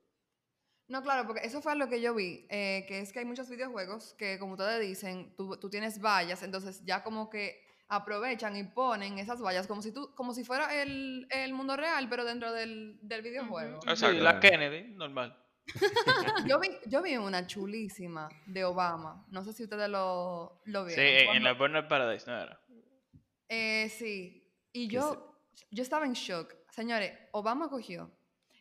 No, 0.91 1.03
claro, 1.03 1.25
porque 1.27 1.47
eso 1.47 1.63
fue 1.63 1.77
lo 1.77 1.89
que 1.89 2.01
yo 2.03 2.15
vi, 2.15 2.47
eh, 2.51 2.85
que 2.89 2.99
es 2.99 3.13
que 3.13 3.21
hay 3.21 3.25
muchos 3.25 3.49
videojuegos 3.49 4.15
que, 4.19 4.39
como 4.41 4.53
ustedes 4.55 4.81
dicen, 4.81 5.33
tú, 5.37 5.57
tú 5.57 5.71
tienes 5.71 6.01
vallas, 6.01 6.43
entonces 6.43 6.85
ya 6.85 7.03
como 7.05 7.31
que 7.31 7.63
aprovechan 7.89 8.57
y 8.57 8.65
ponen 8.65 9.19
esas 9.19 9.41
vallas 9.41 9.67
como 9.69 9.83
si 9.83 9.93
tú, 9.93 10.13
como 10.17 10.35
si 10.35 10.45
fuera 10.45 10.83
el, 10.83 11.27
el 11.31 11.53
mundo 11.55 11.77
real, 11.77 12.09
pero 12.09 12.25
dentro 12.25 12.53
del, 12.53 12.99
del 13.03 13.23
videojuego. 13.23 13.81
Sí, 13.83 13.89
Exacto. 13.91 14.21
la 14.21 14.41
Kennedy, 14.41 14.93
normal. 14.95 15.37
Yo 16.49 16.59
vi, 16.59 16.69
yo 16.87 17.01
vi 17.03 17.17
una 17.17 17.47
chulísima 17.47 18.29
de 18.47 18.65
Obama, 18.65 19.25
no 19.31 19.45
sé 19.45 19.53
si 19.53 19.63
ustedes 19.63 19.89
lo, 19.89 20.61
lo 20.65 20.89
Sí, 20.89 20.97
vieron. 20.97 21.29
en, 21.31 21.37
en 21.37 21.45
la 21.45 21.53
Burner 21.53 21.87
Paradise, 21.87 22.29
¿no 22.29 22.37
era? 22.37 22.61
Eh, 23.49 23.89
sí, 23.91 24.51
y 24.73 24.89
¿Qué 24.89 24.95
yo, 24.97 25.37
yo 25.71 25.83
estaba 25.85 26.07
en 26.07 26.15
shock. 26.15 26.53
Señores, 26.71 27.13
Obama 27.31 27.69
cogió 27.69 28.11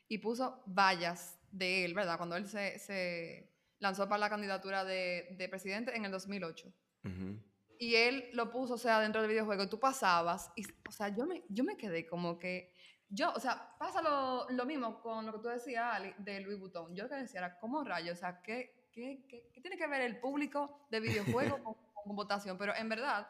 y 0.07 0.19
puso 0.19 0.61
vallas 0.67 1.38
de 1.51 1.85
él, 1.85 1.93
¿verdad? 1.93 2.17
Cuando 2.17 2.35
él 2.35 2.47
se, 2.47 2.79
se 2.79 3.51
lanzó 3.79 4.07
para 4.07 4.19
la 4.19 4.29
candidatura 4.29 4.83
de, 4.83 5.35
de 5.37 5.49
presidente 5.49 5.95
en 5.95 6.05
el 6.05 6.11
2008. 6.11 6.67
Ujú. 7.05 7.39
Y 7.79 7.95
él 7.95 8.29
lo 8.33 8.51
puso, 8.51 8.73
o 8.73 8.77
sea, 8.77 8.99
dentro 8.99 9.21
del 9.21 9.31
videojuego, 9.31 9.63
y 9.63 9.69
tú 9.69 9.79
pasabas, 9.79 10.51
y, 10.55 10.63
o 10.87 10.91
sea, 10.91 11.09
yo 11.15 11.25
me, 11.25 11.43
yo 11.47 11.63
me 11.63 11.77
quedé 11.77 12.05
como 12.05 12.37
que, 12.37 12.73
yo, 13.07 13.31
o 13.33 13.39
sea, 13.39 13.75
pasa 13.79 14.01
lo, 14.01 14.49
lo 14.49 14.65
mismo 14.65 14.99
con 15.01 15.25
lo 15.25 15.31
que 15.33 15.39
tú 15.39 15.47
decías, 15.47 15.95
Ali, 15.95 16.13
de 16.17 16.41
Louis 16.41 16.59
Vuitton. 16.59 16.93
Yo 16.93 17.03
lo 17.03 17.09
que 17.09 17.15
decía 17.15 17.39
era, 17.39 17.57
¿cómo 17.59 17.83
rayos? 17.83 18.17
O 18.17 18.19
sea, 18.19 18.41
¿qué, 18.41 18.87
qué, 18.91 19.25
qué, 19.29 19.49
qué 19.53 19.61
tiene 19.61 19.77
que 19.77 19.87
ver 19.87 20.01
el 20.01 20.19
público 20.19 20.85
de 20.91 20.99
videojuegos 20.99 21.59
con, 21.63 21.73
con 22.03 22.15
votación? 22.15 22.57
Pero 22.57 22.75
en 22.75 22.89
verdad, 22.89 23.27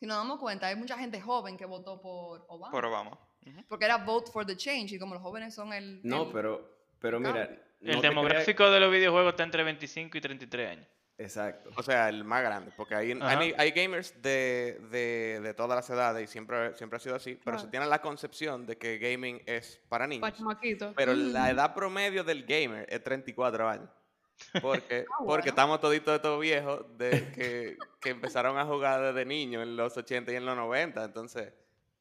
si 0.00 0.06
nos 0.06 0.16
damos 0.16 0.40
cuenta, 0.40 0.66
hay 0.68 0.76
mucha 0.76 0.96
gente 0.98 1.20
joven 1.20 1.56
que 1.58 1.66
votó 1.66 2.00
por 2.00 2.46
Obama. 2.48 2.72
Por 2.72 2.84
Obama. 2.86 3.18
Porque 3.68 3.84
era 3.84 3.98
Vote 3.98 4.32
for 4.32 4.44
the 4.44 4.56
Change, 4.56 4.92
y 4.94 4.98
como 4.98 5.14
los 5.14 5.22
jóvenes 5.22 5.54
son 5.54 5.72
el... 5.72 6.00
No, 6.02 6.24
el- 6.24 6.32
pero, 6.32 6.75
pero 7.00 7.18
mira. 7.20 7.32
no 7.32 7.40
el 7.40 7.58
creas- 7.80 8.02
demográfico 8.02 8.70
de 8.70 8.80
los 8.80 8.90
videojuegos 8.90 9.32
está 9.32 9.42
entre 9.44 9.62
25 9.64 10.18
y 10.18 10.20
33 10.20 10.70
años. 10.70 10.86
Exacto. 11.18 11.70
O 11.76 11.82
sea, 11.82 12.10
el 12.10 12.24
más 12.24 12.42
grande, 12.42 12.72
porque 12.76 12.94
hay, 12.94 13.12
Ajá. 13.12 13.38
hay, 13.38 13.54
hay 13.56 13.70
gamers 13.70 14.20
de, 14.20 14.78
de, 14.90 15.40
de 15.42 15.54
todas 15.54 15.74
las 15.74 15.88
edades 15.88 16.28
y 16.28 16.30
siempre, 16.30 16.74
siempre 16.74 16.98
ha 16.98 17.00
sido 17.00 17.14
así, 17.16 17.40
pero 17.42 17.58
se 17.58 17.68
tiene 17.68 17.86
la 17.86 18.02
concepción 18.02 18.66
de 18.66 18.76
que 18.76 18.98
gaming 18.98 19.40
es 19.46 19.80
para 19.88 20.06
niños. 20.06 20.28
Pa' 20.30 20.36
chamaquito. 20.36 20.92
Pero 20.94 21.14
la 21.14 21.48
edad 21.50 21.74
promedio 21.74 22.22
del 22.22 22.44
gamer 22.44 22.86
es 22.90 23.02
34 23.02 23.66
años. 23.68 23.88
Porque, 24.60 25.06
Ah, 25.10 25.24
porque 25.24 25.48
estamos 25.48 25.80
toditos 25.80 26.12
de 26.12 26.16
estos 26.16 26.38
viejos 26.38 26.84
de 26.98 27.32
que, 27.32 27.78
que 27.98 28.10
empezaron 28.10 28.58
a 28.58 28.66
jugar 28.66 29.00
desde 29.00 29.24
niños 29.24 29.62
en 29.62 29.74
los 29.74 29.96
80 29.96 30.32
y 30.32 30.36
en 30.36 30.44
los 30.44 30.54
90, 30.54 31.02
entonces 31.02 31.50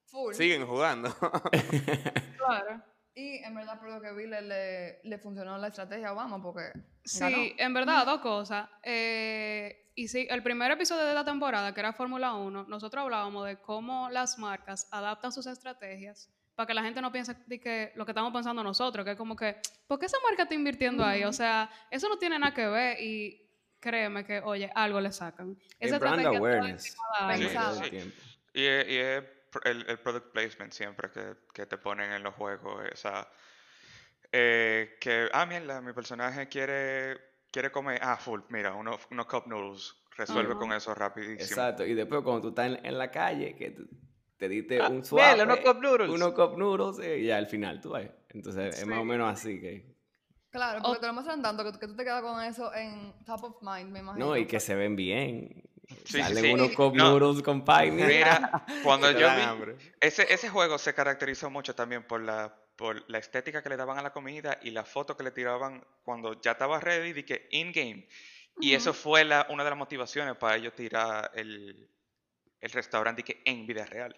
full. 0.08 0.34
siguen 0.34 0.66
jugando. 0.68 1.10
Claro. 2.38 2.82
Y 3.18 3.38
en 3.38 3.56
verdad, 3.56 3.80
por 3.80 3.90
lo 3.90 4.02
que 4.02 4.12
vi, 4.12 4.28
le, 4.28 4.42
le, 4.42 5.00
le 5.04 5.18
funcionó 5.20 5.58
la 5.58 5.68
estrategia 5.68 6.10
a 6.10 6.14
Obama, 6.14 6.42
porque 6.42 6.72
Sí, 7.06 7.20
ganó. 7.20 7.38
en 7.58 7.74
verdad, 7.74 8.06
dos 8.06 8.20
cosas. 8.20 8.68
Eh, 8.84 9.92
y 9.96 10.08
sí, 10.10 10.28
el 10.30 10.44
primer 10.44 10.70
episodio 10.72 11.06
de 11.06 11.14
la 11.14 11.24
temporada, 11.24 11.74
que 11.74 11.80
era 11.80 11.94
Fórmula 11.94 12.34
1, 12.34 12.66
nosotros 12.68 13.02
hablábamos 13.04 13.46
de 13.48 13.58
cómo 13.62 14.10
las 14.10 14.38
marcas 14.38 14.90
adaptan 14.92 15.32
sus 15.32 15.48
estrategias 15.48 16.30
para 16.56 16.68
que 16.68 16.74
la 16.74 16.84
gente 16.84 17.02
no 17.02 17.12
piense 17.12 17.36
de 17.48 17.60
que 17.60 17.92
lo 17.96 18.06
que 18.06 18.12
estamos 18.12 18.34
pensando 18.34 18.64
nosotros, 18.64 19.06
que 19.06 19.12
es 19.12 19.18
como 19.18 19.36
que, 19.36 19.58
¿por 19.88 19.98
qué 20.00 20.06
esa 20.08 20.18
marca 20.28 20.44
está 20.44 20.56
invirtiendo 20.56 21.04
ahí? 21.06 21.24
O 21.24 21.32
sea, 21.34 21.70
eso 21.92 22.10
no 22.10 22.18
tiene 22.18 22.38
nada 22.40 22.54
que 22.54 22.68
ver 22.68 22.98
y 23.02 23.42
créeme 23.80 24.26
que, 24.26 24.40
oye, 24.40 24.70
algo 24.76 25.00
le 25.00 25.12
sacan. 25.14 25.58
Es 25.80 25.90
Esa 25.90 26.00
brand 26.00 26.26
awareness. 26.26 26.84
Sí, 26.84 26.90
sí. 27.48 27.54
Todo 27.56 27.84
el 27.84 27.90
tiempo. 27.90 28.16
Y, 28.54 28.64
es- 28.66 28.88
y 28.90 28.96
es 28.98 29.24
el, 29.64 29.86
el 29.90 30.00
product 30.00 30.32
placement 30.34 30.74
siempre 30.74 31.10
que, 31.12 31.36
que 31.54 31.66
te 31.66 31.78
ponen 31.78 32.12
en 32.12 32.24
los 32.24 32.34
juegos. 32.36 32.86
eh, 32.86 32.90
O 32.94 32.98
sea, 32.98 33.28
eh, 34.32 34.98
que, 35.00 35.30
ah, 35.34 35.46
mierda, 35.46 35.82
mi 35.82 35.94
personaje 35.94 36.48
quiere, 36.48 37.18
quiere 37.52 37.72
comer, 37.72 38.00
ah, 38.04 38.18
full, 38.18 38.42
mira, 38.50 38.74
unos, 38.74 39.00
unos 39.12 39.26
cup 39.28 39.48
noodles. 39.48 39.96
Resuelve 40.18 40.52
Ajá. 40.52 40.60
con 40.60 40.72
eso 40.74 40.96
rapidísimo. 40.96 41.44
Exacto. 41.44 41.86
Y 41.86 41.94
después 41.94 42.22
cuando 42.24 42.42
tú 42.42 42.50
estás 42.50 42.68
en, 42.68 42.86
en 42.86 42.98
la 42.98 43.12
calle, 43.12 43.56
que 43.58 43.72
tú 43.72 43.86
te 44.38 44.48
diste 44.48 44.80
Ah, 44.82 44.88
un 44.88 45.04
swap. 45.04 45.38
unos 45.42 45.58
eh, 45.60 45.64
cup 45.64 45.82
noodles. 45.82 46.10
Unos 46.10 46.34
cup 46.34 46.58
noodles 46.58 47.06
eh, 47.06 47.20
y 47.20 47.26
ya 47.28 47.38
al 47.38 47.48
final, 47.48 47.82
tú 47.82 47.92
ves. 47.92 48.10
Entonces 48.30 48.80
es 48.80 48.88
más 48.88 49.00
o 49.00 49.04
menos 49.04 49.32
así 49.32 49.60
que... 49.60 49.94
Claro, 50.52 50.80
O- 50.80 50.84
porque 50.84 51.02
te 51.02 51.08
lo 51.08 51.14
muestran 51.14 51.42
tanto 51.42 51.66
que, 51.66 51.72
tú- 51.74 51.80
que 51.80 51.88
tú 51.88 51.96
te 51.98 52.04
quedas 52.06 52.22
con 52.22 52.42
eso 52.42 52.74
en 52.74 53.14
top 53.26 53.44
of 53.44 53.58
mind, 53.62 53.92
me 53.92 54.00
imagino. 54.00 54.26
No, 54.28 54.38
y 54.38 54.46
que 54.46 54.62
se 54.62 54.74
ven 54.74 54.96
bien. 54.96 55.64
Sí, 56.06 56.20
Salen 56.22 56.44
sí. 56.44 56.54
unos 56.54 56.72
cup 56.72 56.96
No. 56.96 57.18
noodles 57.20 57.44
con 57.44 57.64
pie. 57.64 57.92
mira. 57.92 58.08
Mira, 58.08 58.66
cuando 58.84 59.12
yo 59.12 59.28
dan 59.28 59.60
vi, 59.66 59.74
ese, 60.00 60.32
ese 60.34 60.50
juego 60.50 60.78
se 60.78 60.94
caracterizó 60.94 61.50
mucho 61.50 61.76
también 61.76 62.04
por 62.04 62.22
la, 62.22 62.56
por 62.76 63.04
la 63.10 63.18
estética 63.20 63.62
que 63.62 63.70
le 63.70 63.78
daban 63.78 63.98
a 63.98 64.02
la 64.02 64.12
comida 64.14 64.60
y 64.62 64.72
la 64.72 64.84
foto 64.86 65.16
que 65.16 65.24
le 65.24 65.32
tiraban 65.32 65.86
cuando 66.04 66.40
ya 66.42 66.52
estaba 66.52 66.80
ready, 66.80 67.14
de 67.14 67.26
que 67.26 67.48
in-game. 67.52 68.08
Y 68.60 68.74
eso 68.74 68.94
fue 68.94 69.26
la, 69.26 69.46
una 69.50 69.64
de 69.64 69.70
las 69.70 69.78
motivaciones 69.80 70.36
para 70.38 70.56
ellos 70.56 70.74
tirar 70.74 71.30
el, 71.36 71.90
el 72.62 72.72
restaurante 72.72 73.22
que 73.24 73.42
en 73.46 73.68
vida 73.68 73.86
real. 73.86 74.16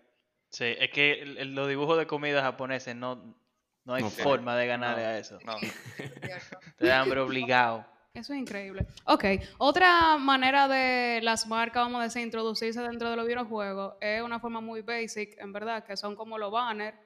Sí, 0.49 0.65
es 0.79 0.89
que 0.91 1.13
el- 1.13 1.37
el- 1.39 1.55
los 1.55 1.67
dibujos 1.67 1.97
de 1.97 2.07
comida 2.07 2.41
japoneses 2.41 2.95
no, 2.95 3.35
no 3.83 3.93
hay 3.95 4.03
No 4.03 4.09
forma 4.11 4.55
de 4.55 4.67
ganarle 4.67 5.03
No. 5.03 5.09
a 5.09 5.17
eso. 5.17 5.39
No. 5.43 5.55
Te 6.77 6.85
da 6.87 7.01
hambre 7.01 7.19
obligado. 7.19 7.85
Eso 8.17 8.33
es 8.33 8.39
increíble. 8.39 8.87
Ok, 9.05 9.25
otra 9.59 10.17
manera 10.17 10.67
de 10.67 11.21
las 11.21 11.45
marcas, 11.45 11.83
vamos 11.83 12.01
a 12.01 12.05
decir, 12.05 12.23
introducirse 12.23 12.81
dentro 12.81 13.11
de 13.11 13.15
los 13.15 13.27
videojuegos 13.27 13.93
es 14.01 14.23
una 14.23 14.39
forma 14.39 14.59
muy 14.59 14.81
basic, 14.81 15.39
en 15.39 15.53
verdad, 15.53 15.83
que 15.83 15.95
son 15.95 16.15
como 16.15 16.39
los 16.39 16.51
banners. 16.51 16.97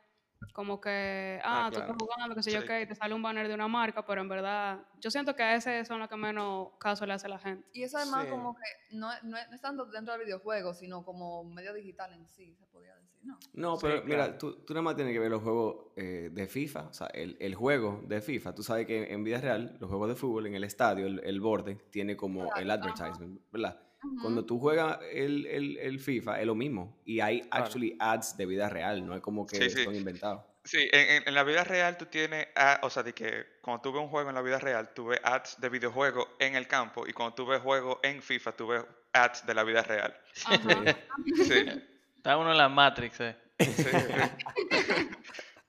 Como 0.53 0.81
que, 0.81 1.39
ah, 1.43 1.63
Ah, 1.67 1.69
tú 1.69 1.77
claro. 1.77 1.91
estás 1.93 1.97
jugando, 1.97 2.35
que 2.35 2.43
sé 2.43 2.51
yo 2.51 2.59
Sí. 2.61 2.67
qué, 2.67 2.81
y 2.81 2.85
te 2.85 2.93
sale 2.93 3.13
un 3.13 3.21
banner 3.21 3.47
de 3.47 3.53
una 3.53 3.69
marca, 3.69 4.05
pero 4.05 4.19
en 4.21 4.27
verdad, 4.27 4.79
yo 4.99 5.09
siento 5.09 5.33
que 5.33 5.43
a 5.43 5.55
ese 5.55 5.85
son 5.85 5.99
los 5.99 6.09
que 6.09 6.17
menos 6.17 6.69
caso 6.77 7.05
le 7.05 7.13
hace 7.13 7.29
la 7.29 7.39
gente. 7.39 7.65
Y 7.71 7.83
eso 7.83 7.97
además 7.97 8.25
Sí. 8.25 8.29
como 8.31 8.53
que 8.55 8.95
no, 8.97 9.11
es- 9.13 9.23
no 9.23 9.31
no 9.31 9.55
es 9.55 9.61
tanto 9.61 9.85
dentro 9.85 10.13
del 10.13 10.25
videojuego, 10.25 10.73
sino 10.73 11.05
como 11.05 11.45
medio 11.45 11.73
digital 11.73 12.11
en 12.13 12.27
sí, 12.27 12.53
se 12.55 12.65
podría 12.65 12.95
decir, 12.95 13.21
¿no? 13.23 13.39
No, 13.53 13.77
Sí, 13.77 13.85
pero 13.87 14.03
mira, 14.03 14.25
claro. 14.25 14.37
tú, 14.39 14.65
tú 14.65 14.73
nada 14.73 14.81
más 14.81 14.95
tienes 14.97 15.13
que 15.13 15.19
ver 15.19 15.31
los 15.31 15.41
juegos 15.41 15.93
eh, 15.95 16.29
de 16.33 16.47
FIFA, 16.47 16.87
o 16.89 16.93
sea, 16.93 17.07
el, 17.07 17.37
el 17.39 17.55
juego 17.55 18.01
de 18.05 18.21
FIFA. 18.21 18.53
Tú 18.53 18.61
sabes 18.63 18.85
que 18.85 19.13
en 19.13 19.23
vida 19.23 19.39
real, 19.39 19.77
los 19.79 19.89
juegos 19.89 20.09
de 20.09 20.15
fútbol 20.15 20.47
en 20.47 20.55
el 20.55 20.65
estadio, 20.65 21.05
el, 21.07 21.21
el 21.23 21.39
borde, 21.39 21.75
tiene 21.91 22.17
como 22.17 22.49
el 22.57 22.69
advertisement, 22.69 23.39
¿verdad? 23.51 23.81
Cuando 24.21 24.45
tú 24.45 24.59
juegas 24.59 24.99
el, 25.11 25.45
el- 25.45 25.77
el 25.77 25.99
FIFA 25.99 26.39
es 26.41 26.45
lo 26.47 26.55
mismo 26.55 26.99
y 27.05 27.19
hay 27.19 27.47
actually 27.51 27.95
ads 27.99 28.35
de 28.35 28.45
vida 28.45 28.67
real, 28.69 29.05
no 29.05 29.15
es 29.15 29.21
como 29.21 29.45
que 29.45 29.57
Sí, 29.57 29.69
sí. 29.69 29.83
son 29.83 29.95
inventados. 29.95 30.43
Sí, 30.63 30.87
en, 30.91 31.09
en- 31.17 31.23
en 31.27 31.33
la 31.33 31.43
vida 31.43 31.63
real 31.63 31.97
tú 31.97 32.05
tienes, 32.07 32.47
a- 32.55 32.79
o 32.83 32.89
sea, 32.89 33.03
de 33.03 33.13
que 33.13 33.45
cuando 33.61 33.81
tú 33.81 33.91
ves 33.93 34.01
un 34.01 34.09
juego 34.09 34.29
en 34.29 34.35
la 34.35 34.41
vida 34.41 34.59
real, 34.59 34.89
tú 34.93 35.05
ves 35.07 35.19
ads 35.23 35.59
de 35.59 35.69
videojuegos 35.69 36.27
en 36.39 36.55
el 36.55 36.67
campo 36.67 37.07
y 37.07 37.13
cuando 37.13 37.35
tú 37.35 37.45
ves 37.45 37.61
juegos 37.61 37.97
en 38.03 38.21
FIFA, 38.21 38.51
tú 38.53 38.67
ves 38.67 38.83
ads 39.13 39.45
de 39.45 39.53
la 39.53 39.63
vida 39.63 39.81
real. 39.83 40.15
Sí, 40.33 41.65
Está 42.17 42.37
uno 42.37 42.51
en 42.51 42.57
la 42.57 42.69
Matrix, 42.69 43.19
eh. 43.21 43.35
sí, 43.59 43.71
sí. 43.73 43.83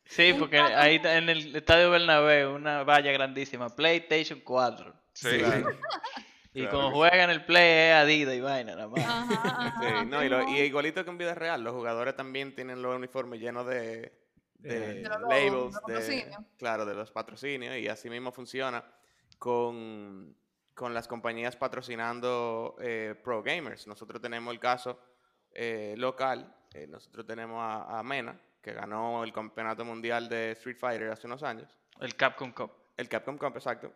Sí, 0.05 0.35
porque 0.38 0.59
ahí 0.59 0.97
está 0.97 1.16
en 1.16 1.31
el 1.31 1.57
Estadio 1.57 1.90
Bernabéu, 1.90 2.55
una 2.55 2.83
valla 2.83 3.11
grandísima, 3.12 3.75
PlayStation 3.75 4.40
4. 4.40 4.95
Sí, 5.14 5.38
Claro. 5.38 5.71
Y 6.54 6.60
Claro 6.62 6.70
cuando 6.70 6.88
que 6.88 6.92
sí. 6.94 6.98
juegan 6.98 7.30
el 7.30 7.44
Play 7.46 7.88
es 7.90 7.94
Adidas 7.94 8.34
y 8.34 8.40
vaina, 8.40 8.74
nada 8.74 8.88
más. 8.88 9.00
Ajá, 9.00 9.66
ajá. 9.68 10.00
Sí, 10.02 10.06
no, 10.06 10.22
y, 10.22 10.28
lo- 10.28 10.48
y 10.48 10.60
igualito 10.60 11.02
que 11.04 11.10
en 11.10 11.18
vida 11.18 11.34
real, 11.34 11.62
los 11.64 11.72
jugadores 11.72 12.14
también 12.14 12.54
tienen 12.54 12.82
los 12.82 12.94
uniformes 12.94 13.40
llenos 13.40 13.66
de, 13.66 14.12
de 14.58 14.94
De 15.02 15.08
los 15.08 15.20
labels, 15.22 15.50
de 15.50 15.50
los 15.50 15.72
de, 15.74 15.80
patrocinios. 15.80 16.42
claro, 16.58 16.84
de 16.84 16.94
los 16.94 17.10
patrocinios, 17.10 17.76
y 17.78 17.88
así 17.88 18.10
mismo 18.10 18.32
funciona 18.32 18.84
con, 19.38 20.36
con 20.74 20.94
las 20.94 21.08
compañías 21.08 21.56
patrocinando 21.56 22.76
eh, 22.80 23.14
pro 23.22 23.42
gamers. 23.42 23.86
Nosotros 23.86 24.20
tenemos 24.20 24.52
el 24.52 24.60
caso 24.60 24.98
eh, 25.52 25.94
local, 25.96 26.54
eh, 26.74 26.86
nosotros 26.86 27.26
tenemos 27.26 27.58
a, 27.60 27.98
a 27.98 28.02
Mena, 28.02 28.38
que 28.60 28.72
ganó 28.72 29.24
el 29.24 29.32
campeonato 29.32 29.84
mundial 29.84 30.28
de 30.28 30.52
Street 30.52 30.76
Fighter 30.78 31.10
hace 31.10 31.26
unos 31.26 31.42
años. 31.42 31.76
El 32.00 32.14
Capcom 32.14 32.52
Cup. 32.52 32.70
El 32.96 33.08
Capcom 33.08 33.36
Cup, 33.38 33.56
exacto. 33.56 33.92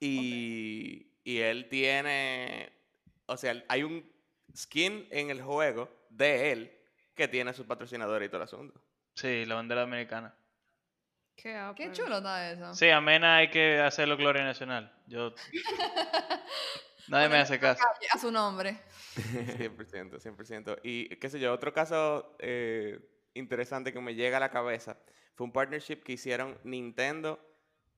Y, 0.00 1.12
y 1.24 1.38
él 1.38 1.68
tiene, 1.68 2.72
o 3.26 3.36
sea, 3.36 3.64
hay 3.68 3.82
un 3.82 4.10
skin 4.54 5.06
en 5.10 5.30
el 5.30 5.42
juego 5.42 5.88
de 6.10 6.52
él 6.52 6.72
que 7.14 7.28
tiene 7.28 7.52
su 7.52 7.66
patrocinador 7.66 8.22
y 8.22 8.28
todo 8.28 8.38
el 8.38 8.42
asunto. 8.44 8.80
Sí, 9.14 9.44
la 9.46 9.54
bandera 9.54 9.82
americana. 9.82 10.34
Qué, 11.34 11.58
Qué 11.76 11.92
chulo 11.92 12.18
está 12.18 12.50
eso. 12.50 12.74
Sí, 12.74 12.88
a 12.88 13.00
Mena 13.00 13.36
hay 13.36 13.50
que 13.50 13.78
hacerlo 13.78 14.16
Gloria 14.16 14.44
Nacional. 14.44 14.92
Yo... 15.06 15.34
Nadie 17.08 17.28
me 17.28 17.38
hace 17.38 17.58
caso. 17.60 17.82
A 18.12 18.18
su 18.18 18.32
nombre. 18.32 18.80
100%, 19.14 20.20
100%. 20.20 20.80
Y 20.82 21.08
qué 21.16 21.28
sé 21.28 21.38
yo, 21.38 21.52
otro 21.52 21.72
caso 21.72 22.36
eh, 22.40 22.98
interesante 23.34 23.92
que 23.92 24.00
me 24.00 24.14
llega 24.14 24.38
a 24.38 24.40
la 24.40 24.50
cabeza 24.50 24.98
fue 25.34 25.46
un 25.46 25.52
partnership 25.52 26.02
que 26.02 26.12
hicieron 26.12 26.58
Nintendo 26.64 27.38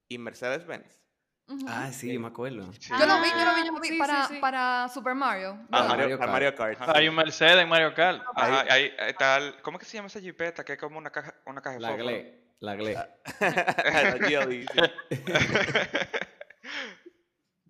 y 0.09 0.18
Mercedes-Benz. 0.18 1.01
Ujú. 1.48 1.64
Ah, 1.68 1.90
sí, 1.92 2.12
yo 2.12 2.20
me 2.20 2.28
acuerdo. 2.28 2.70
Sí. 2.74 2.90
Yo 2.90 3.06
lo 3.06 3.20
vi, 3.22 3.30
yo 3.30 3.44
lo 3.44 3.54
vi, 3.54 3.64
yo 3.64 3.72
lo 3.72 3.78
Ah, 3.78 3.80
vi 3.80 3.88
sí, 3.88 3.98
para, 3.98 4.28
sí. 4.28 4.34
para 4.38 4.88
Super 4.90 5.14
Mario. 5.14 5.58
Ah, 5.64 5.66
Para 5.70 5.88
Mario 5.88 6.18
Kart. 6.18 6.30
Mario 6.32 6.54
Kart. 6.54 6.80
Ajá. 6.82 6.92
Hay 6.96 7.08
un 7.08 7.14
Mercedes 7.14 7.56
en 7.62 7.68
Mario 7.68 7.94
Kart. 7.94 8.22
Ajá, 8.34 8.64
ahí 8.70 8.92
está 8.98 9.38
el- 9.38 9.61
¿cómo 9.62 9.78
es 9.78 9.84
que 9.84 9.90
se 9.90 9.96
llama 9.96 10.08
esa 10.08 10.20
jipeta? 10.20 10.62
Que 10.64 10.74
es 10.74 10.78
como 10.78 10.98
una 10.98 11.11
caja, 11.11 11.34
una 11.46 11.62
caja 11.62 11.74
de 11.76 11.80
La. 11.80 11.96
Gle, 11.96 12.38
la 12.61 12.74
Gle. 12.74 12.94
La 13.38 14.46
sí. 14.46 14.66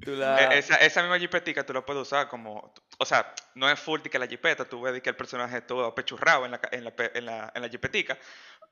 Tú 0.01 0.13
la- 0.13 0.55
E- 0.55 0.59
Esa, 0.59 0.77
esa 0.77 1.03
misma 1.03 1.19
jipetica 1.19 1.67
tú 1.67 1.73
la 1.73 1.85
puedes 1.85 2.03
usar 2.03 2.29
como, 2.29 2.73
o 2.99 3.05
sea, 3.05 3.35
no 3.57 3.69
es 3.69 3.79
full 3.81 4.01
de 4.01 4.09
que 4.09 4.19
la 4.19 4.29
jipeta, 4.29 4.65
tú 4.65 4.81
ves 4.81 5.03
que 5.03 5.11
el 5.11 5.17
personaje 5.17 5.59
es 5.59 5.67
todo 5.67 5.93
pechurrado 5.95 6.45
en 6.45 6.53
la, 6.53 6.61
en 6.71 6.85
la, 6.85 6.93
en 7.15 7.27
la, 7.27 7.53
en 7.55 7.63
la 7.63 7.69
jipetica, 7.69 8.17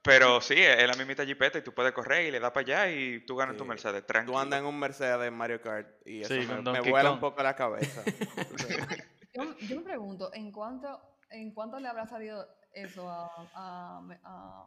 pero 0.03 0.39
sí, 0.41 0.55
es 0.57 0.87
la 0.87 0.93
mismita 0.95 1.25
jipeta 1.25 1.57
y 1.57 1.61
tú 1.61 1.73
puedes 1.73 1.91
correr 1.91 2.25
y 2.27 2.31
le 2.31 2.39
das 2.39 2.51
para 2.51 2.61
allá 2.61 2.91
y 2.91 3.25
tú 3.25 3.35
ganas 3.35 3.57
tu. 3.57 3.65
Mercedes, 3.65 4.01
Tú 4.01 4.07
tranquilo. 4.07 4.39
andas 4.39 4.59
en 4.59 4.65
un 4.65 4.79
Mercedes 4.79 5.27
en 5.27 5.33
Mario 5.33 5.61
Kart 5.61 5.87
y 6.05 6.21
eso 6.21 6.33
Sí, 6.33 6.47
me, 6.47 6.81
vuela 6.81 7.11
un 7.11 7.19
poco 7.19 7.41
la 7.43 7.55
cabeza. 7.55 8.03
Yo, 9.33 9.55
yo 9.59 9.75
me 9.75 9.83
pregunto, 9.83 10.31
¿en 10.33 10.51
cuánto, 10.51 10.99
¿en 11.29 11.53
cuánto 11.53 11.79
le 11.79 11.87
habrá 11.87 12.07
salido 12.07 12.47
eso 12.73 13.07
a, 13.07 13.29
a, 13.53 14.01
a, 14.23 14.65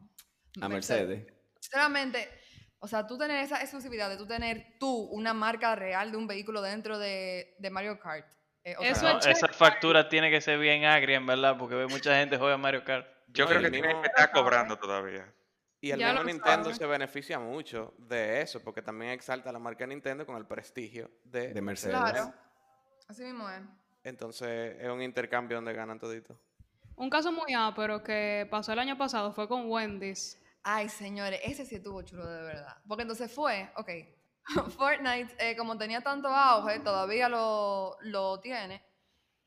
A 0.64 0.68
Mercedes. 0.68 1.26
Sinceramente, 1.58 2.28
o 2.78 2.86
sea, 2.86 3.04
tú 3.06 3.18
tener 3.18 3.42
esa 3.42 3.60
exclusividad 3.60 4.08
de 4.08 4.16
tú 4.16 4.26
tener 4.26 4.76
tú 4.78 5.08
una 5.10 5.34
marca 5.34 5.74
real 5.74 6.12
de 6.12 6.16
un 6.18 6.26
vehículo 6.28 6.62
dentro 6.62 6.98
de, 6.98 7.56
de 7.58 7.70
Mario 7.70 7.98
Kart. 7.98 8.26
eh, 8.64 8.76
o 8.78 8.82
sea, 8.82 8.90
Eso 8.92 9.12
No, 9.12 9.18
es 9.18 9.26
esa 9.26 9.48
factura 9.48 10.08
tiene 10.08 10.30
que 10.30 10.40
ser 10.40 10.58
bien 10.58 10.84
agria, 10.84 11.16
en 11.16 11.26
verdad, 11.26 11.56
porque 11.58 11.74
ve 11.74 11.86
mucha 11.88 12.14
gente 12.16 12.38
juega 12.38 12.56
Mario 12.56 12.84
Kart. 12.84 13.06
Yo 13.32 13.44
No, 13.44 13.50
creo 13.50 13.60
y 13.60 13.64
que 13.64 13.70
mismo- 13.82 14.00
que 14.02 14.08
estar 14.08 14.32
cobrando 14.32 14.78
todavía. 14.78 15.32
Y 15.80 15.90
el 15.92 15.98
Ya 15.98 16.08
mismo 16.12 16.24
Nintendo 16.24 16.64
sabe. 16.64 16.74
se 16.76 16.86
beneficia 16.86 17.38
mucho 17.38 17.94
de 17.98 18.42
eso, 18.42 18.60
porque 18.62 18.82
también 18.82 19.12
exalta 19.12 19.50
la 19.50 19.58
marca 19.58 19.86
Nintendo 19.86 20.26
con 20.26 20.36
el 20.36 20.46
prestigio 20.46 21.10
de, 21.24 21.54
De 21.54 21.60
Mercedes. 21.62 21.96
Claro. 21.96 22.34
Así 23.08 23.22
mismo 23.24 23.48
es. 23.48 23.62
Entonces 24.04 24.76
es 24.80 24.88
un 24.88 25.00
intercambio 25.02 25.56
donde 25.56 25.72
ganan 25.72 25.98
toditos. 25.98 26.36
Un 26.96 27.08
caso 27.08 27.32
muy 27.32 27.54
ápero 27.54 28.02
que 28.02 28.46
pasó 28.50 28.72
el 28.72 28.78
año 28.78 28.98
pasado 28.98 29.32
fue 29.32 29.48
con 29.48 29.70
Wendy's. 29.70 30.38
Ay, 30.62 30.88
señores, 30.90 31.40
ese 31.42 31.64
sí 31.64 31.76
estuvo 31.76 32.02
chulo 32.02 32.26
de 32.26 32.42
verdad. 32.42 32.76
Porque 32.86 33.02
entonces 33.02 33.32
fue, 33.32 33.70
ok, 33.76 33.88
Fortnite, 34.76 35.34
eh, 35.38 35.56
como 35.56 35.78
tenía 35.78 36.02
tanto 36.02 36.28
auge, 36.28 36.80
todavía 36.80 37.28
lo, 37.30 37.96
lo 38.02 38.38
tiene, 38.40 38.84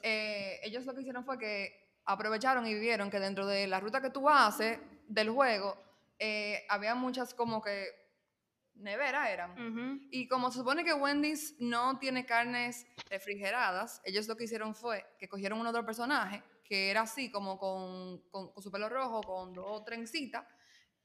eh, 0.01 0.59
ellos 0.63 0.85
lo 0.85 0.93
que 0.95 1.01
hicieron 1.01 1.23
fue 1.25 1.37
que 1.37 1.82
aprovecharon 2.05 2.65
y 2.67 2.73
vieron 2.75 3.09
que 3.09 3.19
dentro 3.19 3.45
de 3.47 3.67
la 3.67 3.79
ruta 3.79 4.01
que 4.01 4.09
tú 4.09 4.29
haces 4.29 4.79
del 5.07 5.29
juego, 5.29 5.77
eh, 6.19 6.65
había 6.69 6.95
muchas 6.95 7.33
como 7.33 7.61
que 7.61 7.85
neveras 8.75 9.29
eran. 9.29 9.55
Y 10.11 10.27
como 10.27 10.51
se 10.51 10.59
supone 10.59 10.83
que 10.83 10.93
Wendy's 10.93 11.55
no 11.59 11.99
tiene 11.99 12.25
carnes 12.25 12.85
refrigeradas, 13.09 14.01
ellos 14.05 14.27
lo 14.27 14.35
que 14.35 14.45
hicieron 14.45 14.73
fue 14.75 15.05
que 15.19 15.27
cogieron 15.27 15.59
un 15.59 15.67
otro 15.67 15.85
personaje 15.85 16.43
que 16.63 16.89
era 16.89 17.01
así, 17.01 17.29
como 17.29 17.57
con, 17.57 18.21
con- 18.31 18.51
con 18.53 18.63
su 18.63 18.71
pelo 18.71 18.87
rojo, 18.89 19.21
con 19.21 19.53
dos 19.53 19.83
trencitas, 19.83 20.45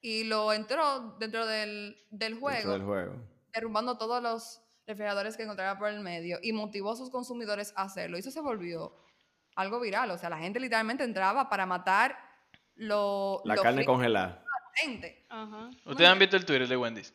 y 0.01 0.23
lo 0.25 0.53
entró 0.53 1.17
dentro 1.19 1.45
del, 1.47 1.97
del 2.11 2.35
Dentro 2.35 2.41
juego, 2.41 2.73
del 2.73 2.83
juego. 2.85 3.17
derrumbando 3.53 3.99
todos 3.99 4.23
los 4.23 4.63
refrigeradores 4.87 5.37
que 5.37 5.43
encontraba 5.43 5.77
por 5.79 5.89
el 5.89 6.01
medio, 6.01 6.39
y 6.43 6.53
motivó 6.53 6.93
a 6.93 6.97
sus 6.97 7.11
consumidores 7.11 7.73
a 7.77 7.83
hacerlo. 7.83 8.17
Y 8.17 8.21
eso 8.21 8.31
se 8.31 8.41
volvió 8.41 8.95
algo 9.59 9.81
viral. 9.81 10.11
O 10.11 10.19
sea, 10.19 10.31
la 10.31 10.39
gente 10.39 10.59
literalmente 10.61 11.05
entraba 11.05 11.49
para 11.49 11.67
matar 11.67 12.17
lo, 12.77 13.43
La 13.45 13.55
lo 13.57 13.63
carne 13.63 13.85
congelada. 13.85 14.29
de 14.29 14.35
la 14.35 14.71
gente. 14.93 15.27
Ajá. 15.29 15.71
¿Ustedes 15.85 16.11
han 16.11 16.19
visto 16.19 16.37
el 16.37 16.45
Twitter 16.47 16.69
de 16.69 16.77
Wendy's? 16.77 17.15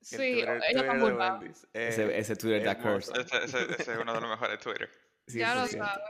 Sí, 0.00 0.16
el 0.16 0.20
Twitter- 0.20 0.48
ellos 0.48 0.82
Twitter 0.82 0.84
están 0.84 0.98
de. 0.98 1.14
Wendy's, 1.14 1.64
eh, 1.72 1.88
Ese, 1.88 2.18
ese 2.18 2.36
Twitter 2.36 2.66
hermoso. 2.66 3.12
curse. 3.12 3.20
Ese, 3.20 3.44
ese- 3.44 3.72
ese 3.82 3.92
es 3.92 3.98
uno 3.98 4.12
de 4.14 4.20
los 4.20 4.30
mejores 4.30 4.58
Twitter. 4.60 4.90
Ya 5.28 5.54
lo 5.54 5.62
100%. 5.66 5.78
sabes. 5.78 6.04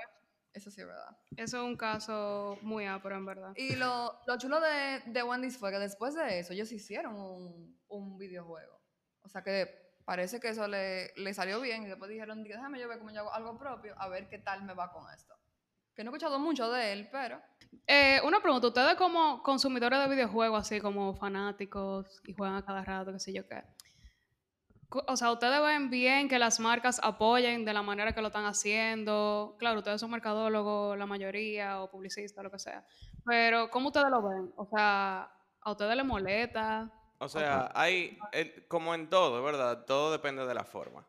Eso 0.52 0.70
sí 0.70 0.80
es 0.80 0.87
verdad. 0.87 1.16
Eso 1.37 1.56
es 1.58 1.64
un 1.64 1.76
caso 1.76 2.58
muy 2.62 2.87
ápero, 2.87 3.16
en 3.16 3.26
verdad. 3.26 3.52
Y 3.56 3.74
lo, 3.74 4.20
lo 4.26 4.38
chulo 4.38 4.60
de, 4.60 5.02
de 5.06 5.22
Wendy's 5.24 5.56
fue 5.58 5.70
que 5.72 5.78
después 5.78 6.14
de 6.14 6.38
eso 6.38 6.52
ellos 6.52 6.70
hicieron 6.70 7.14
un, 7.16 7.80
un 7.88 8.18
videojuego. 8.18 8.80
O 9.22 9.28
sea 9.28 9.42
que 9.42 9.68
parece 10.04 10.38
que 10.38 10.50
eso 10.50 10.68
le, 10.68 11.12
le 11.16 11.34
salió 11.34 11.60
bien 11.60 11.82
y 11.82 11.87
después 11.87 12.08
dijeron, 12.10 12.44
déjame 12.44 12.78
yo 12.78 12.88
ver 12.88 12.98
cómo 12.98 13.10
yo 13.10 13.20
hago 13.20 13.32
algo 13.32 13.58
propio, 13.58 13.94
a 13.98 14.08
ver 14.08 14.28
qué 14.28 14.38
tal 14.38 14.62
me 14.62 14.74
va 14.74 14.92
con 14.92 15.04
esto. 15.12 15.34
Que 15.94 16.02
no 16.04 16.11
he 16.11 16.14
escuchado 16.14 16.38
mucho 16.38 16.70
de 16.70 16.92
él, 16.92 17.09
pero. 17.12 17.40
Eh, 17.87 18.20
una 18.24 18.40
pregunta, 18.40 18.68
ustedes 18.68 18.94
como 18.94 19.42
consumidores 19.42 19.98
de 20.00 20.09
videojuegos, 20.09 20.61
así 20.61 20.80
como 20.80 21.14
fanáticos 21.14 22.20
y 22.26 22.33
juegan 22.35 22.57
a 22.57 22.64
cada 22.64 22.85
rato, 22.85 23.12
qué 23.12 23.18
sé 23.20 23.33
yo 23.33 23.46
qué. 23.46 23.62
O 25.09 25.16
sea, 25.16 25.33
ustedes 25.33 25.61
ven 25.61 25.90
bien 25.90 26.28
que 26.28 26.38
las 26.38 26.61
marcas 26.61 27.00
apoyen 27.02 27.64
de 27.64 27.72
la 27.74 27.83
manera 27.83 28.12
que 28.12 28.20
lo 28.20 28.28
están 28.28 28.44
haciendo. 28.46 29.57
Claro, 29.59 29.78
ustedes 29.80 30.00
son 30.00 30.11
mercadólogos, 30.11 30.96
la 30.96 31.07
mayoría, 31.07 31.80
o 31.83 31.90
publicistas, 31.90 32.44
lo 32.44 32.50
que 32.50 32.61
sea. 32.61 32.85
Pero, 33.24 33.70
¿cómo 33.70 33.88
ustedes 33.88 34.09
lo 34.09 34.22
ven? 34.22 34.52
O 34.57 34.66
sea, 34.66 35.28
¿a 35.61 35.70
ustedes 35.72 35.96
les 35.96 36.04
molesta? 36.07 36.92
O 37.18 37.28
sea, 37.28 37.72
hay, 37.74 38.18
el- 38.33 38.66
como 38.68 38.94
en 38.94 39.09
todo, 39.11 39.42
¿verdad? 39.42 39.85
Todo 39.85 40.12
depende 40.12 40.46
de 40.46 40.54
la 40.54 40.64
forma. 40.64 41.04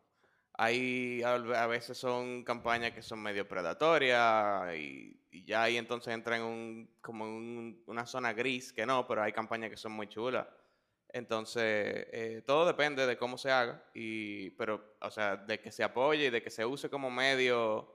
Hay, 0.57 1.21
a 1.23 1.67
veces 1.67 1.97
son 1.97 2.43
campañas 2.43 2.91
que 2.93 3.01
son 3.01 3.21
medio 3.21 3.47
predatorias 3.47 4.73
y, 4.77 5.19
y 5.31 5.43
ya 5.45 5.63
ahí 5.63 5.75
entonces 5.77 6.13
entra 6.13 6.37
en 6.37 6.43
un, 6.43 6.95
como 7.01 7.25
un- 7.25 7.83
una 7.87 8.05
zona 8.05 8.31
gris, 8.33 8.71
que 8.71 8.85
no, 8.85 9.05
pero 9.07 9.21
hay 9.21 9.33
campañas 9.33 9.69
que 9.69 9.77
son 9.77 9.91
muy 9.91 10.07
chulas. 10.07 10.47
Entonces, 11.09 12.07
eh, 12.11 12.43
todo 12.45 12.65
depende 12.65 13.05
de 13.05 13.17
cómo 13.17 13.37
se 13.37 13.49
haga, 13.51 13.83
y, 13.93 14.49
pero, 14.51 14.95
o 15.01 15.09
sea, 15.11 15.37
de 15.37 15.59
que 15.61 15.71
se 15.71 15.83
apoye 15.83 16.25
y 16.25 16.29
de 16.29 16.41
que 16.41 16.49
se 16.49 16.65
use 16.65 16.89
como 16.89 17.09
medio 17.09 17.89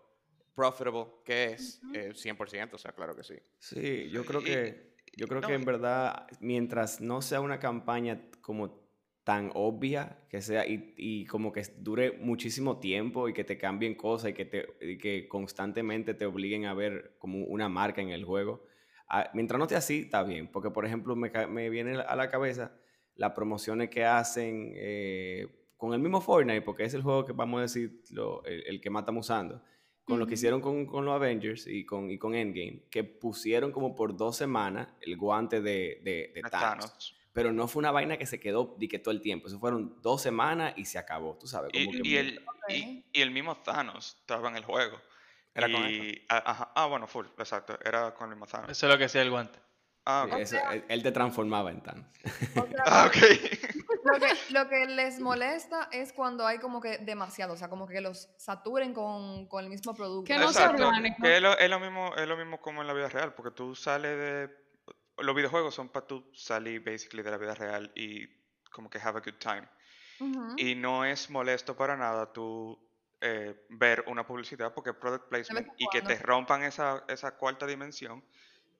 profitable, 0.54 1.06
que 1.24 1.44
es 1.52 1.80
eh, 1.94 2.12
100%, 2.14 2.74
o 2.74 2.78
sea, 2.78 2.92
claro 2.92 3.14
que 3.16 3.22
sí. 3.24 3.34
Sí, 3.58 4.10
yo 4.10 4.24
creo 4.24 4.40
Y- 4.40 4.44
que, 4.44 4.94
yo 5.16 5.26
creo 5.26 5.40
no, 5.40 5.48
que 5.48 5.54
en 5.54 5.64
verdad, 5.64 6.26
mientras 6.40 7.00
no 7.00 7.20
sea 7.22 7.40
una 7.40 7.58
campaña 7.58 8.20
como 8.40 8.89
tan 9.24 9.50
obvia, 9.54 10.18
que 10.28 10.40
sea, 10.40 10.66
y, 10.66 10.94
y 10.96 11.26
como 11.26 11.52
que 11.52 11.62
dure 11.78 12.12
muchísimo 12.12 12.78
tiempo 12.80 13.28
y 13.28 13.32
que 13.32 13.44
te 13.44 13.58
cambien 13.58 13.94
cosas 13.94 14.30
y 14.30 14.34
que, 14.34 14.44
te, 14.46 14.66
y 14.80 14.98
que 14.98 15.28
constantemente 15.28 16.14
te 16.14 16.26
obliguen 16.26 16.64
a 16.64 16.74
ver 16.74 17.16
como 17.18 17.44
una 17.44 17.68
marca 17.68 18.00
en 18.00 18.10
el 18.10 18.24
juego, 18.24 18.64
ah, 19.08 19.30
mientras 19.34 19.58
no 19.58 19.64
esté 19.64 19.76
así, 19.76 20.00
está 20.00 20.22
bien. 20.22 20.50
Porque, 20.50 20.70
por 20.70 20.86
ejemplo, 20.86 21.14
me, 21.16 21.30
me 21.48 21.68
viene 21.70 21.98
a 22.00 22.16
la 22.16 22.28
cabeza 22.30 22.72
las 23.14 23.32
promociones 23.32 23.90
que 23.90 24.04
hacen 24.04 24.72
eh, 24.74 25.46
con 25.76 25.92
el 25.92 26.00
mismo 26.00 26.20
Fortnite, 26.20 26.62
porque 26.62 26.84
es 26.84 26.94
el 26.94 27.02
juego 27.02 27.24
que 27.24 27.32
vamos 27.32 27.58
a 27.58 27.62
decir 27.62 28.02
lo- 28.10 28.42
el, 28.44 28.64
el 28.66 28.80
que 28.80 28.90
más 28.90 29.02
estamos 29.02 29.26
usando, 29.26 29.62
con 30.04 30.18
lo 30.18 30.26
que 30.26 30.34
hicieron 30.34 30.60
con, 30.60 30.86
con 30.86 31.04
los 31.04 31.14
Avengers 31.14 31.66
y 31.66 31.84
con, 31.84 32.10
y 32.10 32.18
con 32.18 32.34
Endgame, 32.34 32.84
que 32.90 33.04
pusieron 33.04 33.70
como 33.70 33.94
por 33.94 34.16
dos 34.16 34.36
semanas 34.36 34.88
el 35.02 35.16
guante 35.16 35.60
de, 35.60 36.00
de, 36.02 36.32
de 36.34 36.40
de 36.42 36.42
Thanos. 36.42 36.86
Thanos. 36.86 37.16
Pero 37.32 37.52
no 37.52 37.68
fue 37.68 37.80
una 37.80 37.90
vaina 37.92 38.16
que 38.16 38.26
se 38.26 38.40
quedó 38.40 38.74
di 38.78 38.88
que 38.88 38.98
todo 38.98 39.12
el 39.12 39.20
tiempo. 39.20 39.46
Eso 39.46 39.58
fueron 39.60 40.00
dos 40.02 40.20
semanas 40.22 40.74
y 40.76 40.84
se 40.84 40.98
acabó, 40.98 41.36
tú 41.38 41.46
sabes. 41.46 41.70
Como 41.72 41.84
Y, 41.84 42.02
que 42.02 42.08
y 42.08 42.16
el, 42.16 42.44
y, 42.68 43.04
y 43.12 43.22
el 43.22 43.30
mismo 43.30 43.56
Thanos 43.58 44.16
estaba 44.20 44.48
en 44.48 44.56
el 44.56 44.64
juego. 44.64 44.98
Era 45.54 45.70
con 45.70 45.88
y, 45.88 46.24
ah, 46.28 46.72
ah, 46.74 46.86
bueno, 46.86 47.06
full, 47.06 47.26
exacto. 47.38 47.78
Era 47.84 48.14
con 48.14 48.28
el 48.28 48.36
mismo 48.36 48.46
Thanos. 48.46 48.70
Eso 48.70 48.86
es 48.86 48.92
lo 48.92 48.98
que 48.98 49.04
hacía 49.04 49.22
el 49.22 49.30
guante. 49.30 49.58
Ah, 50.06 50.24
Sí, 50.26 50.34
ok. 50.34 50.40
eso, 50.40 50.56
él, 50.72 50.84
él 50.88 51.02
te 51.02 51.12
transformaba 51.12 51.70
en 51.70 51.82
Thanos. 51.82 52.06
O 52.56 52.66
sea, 52.66 52.76
Ah, 52.86 53.06
ok. 53.06 53.16
lo, 54.04 54.18
que, 54.18 54.52
lo 54.52 54.68
que 54.68 54.86
les 54.86 55.20
molesta 55.20 55.88
es 55.92 56.12
cuando 56.12 56.46
hay 56.46 56.58
como 56.58 56.80
que 56.80 56.98
demasiado, 56.98 57.52
o 57.54 57.56
sea, 57.56 57.68
como 57.68 57.86
que 57.86 58.00
los 58.00 58.30
saturen 58.38 58.94
con, 58.94 59.46
con 59.46 59.62
el 59.62 59.70
mismo 59.70 59.94
producto. 59.94 60.26
Que 60.32 60.38
no 60.38 60.52
sea 60.52 60.70
orgánico. 60.70 61.22
Que 61.22 61.36
es 61.36 61.42
lo, 61.42 61.56
es 61.56 61.68
lo 61.70 61.78
mismo, 61.80 62.14
es 62.16 62.26
lo 62.26 62.36
mismo 62.36 62.60
como 62.60 62.80
en 62.80 62.86
la 62.86 62.92
vida 62.94 63.08
real, 63.08 63.34
porque 63.34 63.50
tú 63.54 63.74
sales 63.74 64.16
de... 64.16 64.59
Los 65.20 65.34
videojuegos 65.34 65.74
son 65.74 65.88
para 65.88 66.06
tú 66.06 66.30
salir 66.34 66.82
basically 66.82 67.22
de 67.22 67.30
la 67.30 67.38
vida 67.38 67.54
real 67.54 67.92
y 67.94 68.26
como 68.70 68.88
que 68.88 68.98
have 68.98 69.18
a 69.18 69.22
good 69.22 69.38
time. 69.38 69.68
Y 70.58 70.74
no 70.74 71.04
es 71.04 71.30
molesto 71.30 71.74
para 71.74 71.96
nada 71.96 72.30
tú 72.30 72.78
eh, 73.22 73.66
ver 73.70 74.04
una 74.06 74.26
publicidad 74.26 74.74
porque 74.74 74.92
product 74.92 75.28
placement 75.28 75.66
en 75.66 75.74
y 75.78 75.88
que 75.88 76.02
te 76.02 76.16
rompan 76.16 76.62
esa, 76.62 77.04
esa 77.08 77.36
cuarta 77.36 77.66
dimensión 77.66 78.22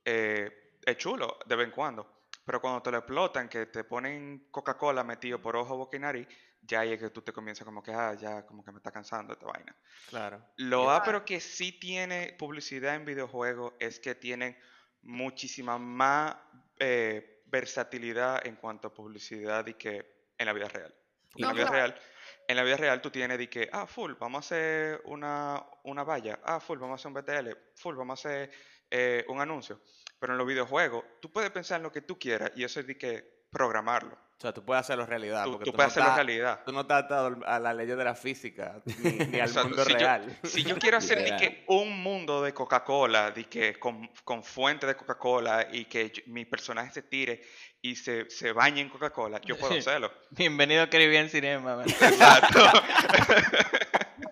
eh, 0.04 0.76
es 0.84 0.96
chulo 0.96 1.38
de 1.46 1.56
vez 1.56 1.66
en 1.66 1.72
cuando. 1.72 2.20
Pero 2.44 2.60
cuando 2.60 2.82
te 2.82 2.90
lo 2.90 2.98
explotan, 2.98 3.48
que 3.48 3.66
te 3.66 3.84
ponen 3.84 4.48
Coca-Cola 4.50 5.04
metido 5.04 5.40
por 5.40 5.56
ojo, 5.56 5.76
boca 5.76 5.96
y 5.96 6.00
nariz, 6.00 6.26
ya 6.62 6.80
ahí 6.80 6.92
es 6.92 7.00
que 7.00 7.10
tú 7.10 7.22
te 7.22 7.32
comienzas 7.32 7.64
como 7.64 7.82
que, 7.82 7.92
ah, 7.92 8.14
ya 8.14 8.44
como 8.44 8.64
que 8.64 8.72
me 8.72 8.78
está 8.78 8.90
cansando 8.90 9.34
esta 9.34 9.46
vaina. 9.46 9.76
Claro. 10.08 10.44
Lo. 10.56 10.90
A, 10.90 11.02
pero 11.02 11.24
que 11.24 11.40
sí 11.40 11.72
tiene 11.72 12.34
publicidad 12.38 12.94
en 12.94 13.04
videojuegos 13.04 13.74
es 13.78 14.00
que 14.00 14.14
tienen 14.14 14.56
muchísima 15.02 15.78
más 15.78 16.36
eh, 16.78 17.42
versatilidad 17.46 18.46
en 18.46 18.56
cuanto 18.56 18.88
a 18.88 18.94
publicidad 18.94 19.66
y 19.66 19.74
que 19.74 20.30
en 20.38 20.46
la 20.46 20.52
vida 20.52 20.68
real. 20.68 20.94
En 21.36 21.46
la 21.46 21.52
vida 21.52 21.66
claro. 21.66 21.76
real, 21.76 22.00
en 22.48 22.56
la 22.56 22.64
vida 22.64 22.76
real 22.76 23.00
tú 23.00 23.10
tienes 23.10 23.38
de 23.38 23.48
que, 23.48 23.68
ah, 23.72 23.86
full, 23.86 24.14
vamos 24.18 24.38
a 24.38 24.46
hacer 24.46 25.02
una, 25.04 25.64
una 25.84 26.02
valla, 26.02 26.40
ah, 26.44 26.58
full, 26.58 26.78
vamos 26.78 26.98
a 27.04 27.08
hacer 27.08 27.40
un 27.40 27.46
BTL, 27.46 27.58
full, 27.76 27.94
vamos 27.94 28.24
a 28.24 28.28
hacer 28.28 28.50
eh, 28.90 29.24
un 29.28 29.40
anuncio. 29.40 29.80
Pero 30.18 30.32
en 30.32 30.38
los 30.38 30.46
videojuegos, 30.46 31.04
tú 31.20 31.30
puedes 31.30 31.50
pensar 31.50 31.76
en 31.76 31.84
lo 31.84 31.92
que 31.92 32.02
tú 32.02 32.18
quieras 32.18 32.50
y 32.56 32.64
eso 32.64 32.80
es 32.80 32.86
de 32.86 32.98
que 32.98 33.46
programarlo. 33.50 34.18
O 34.40 34.42
sea, 34.42 34.54
tú 34.54 34.64
puedes 34.64 34.80
hacerlo 34.80 35.04
realidad. 35.04 35.44
Tú, 35.44 35.50
porque 35.52 35.64
tú 35.66 35.70
tú 35.72 35.76
puedes 35.76 35.88
no 35.88 36.02
hacerlo 36.02 36.08
estás- 36.08 36.24
realidad. 36.26 36.60
Tú 36.64 36.72
no 36.72 36.80
estás 36.80 37.04
atado 37.04 37.38
a 37.44 37.58
las 37.58 37.76
leyes 37.76 37.94
de 37.98 38.04
la 38.04 38.14
física 38.14 38.80
ni, 38.86 38.94
ni 39.10 39.38
al 39.38 39.48
Exacto, 39.50 39.68
mundo 39.68 39.84
si 39.84 39.92
yo- 39.92 39.98
real. 39.98 40.38
Si 40.44 40.64
yo 40.64 40.78
quiero 40.78 40.96
hacer 40.96 41.18
de 41.18 41.24
Literal. 41.24 41.40
que 41.40 41.64
un 41.68 42.02
mundo 42.02 42.40
de 42.42 42.54
Coca-Cola, 42.54 43.32
de 43.32 43.44
que 43.44 43.78
con, 43.78 44.08
con 44.24 44.42
fuente 44.42 44.86
de 44.86 44.94
Coca-Cola 44.96 45.68
y 45.70 45.84
que 45.84 46.08
yo- 46.10 46.22
mi 46.28 46.46
personaje 46.46 46.90
se 46.90 47.02
tire 47.02 47.42
y 47.82 47.96
se, 47.96 48.30
se 48.30 48.52
bañe 48.52 48.80
en 48.80 48.88
Coca-Cola, 48.88 49.42
yo 49.42 49.58
puedo 49.58 49.74
hacerlo. 49.78 50.10
Bienvenido 50.30 50.84
a 50.84 50.88
Caribbean 50.88 51.28
Cinema, 51.28 51.76
man. 51.76 51.90
Exacto. 51.90 52.60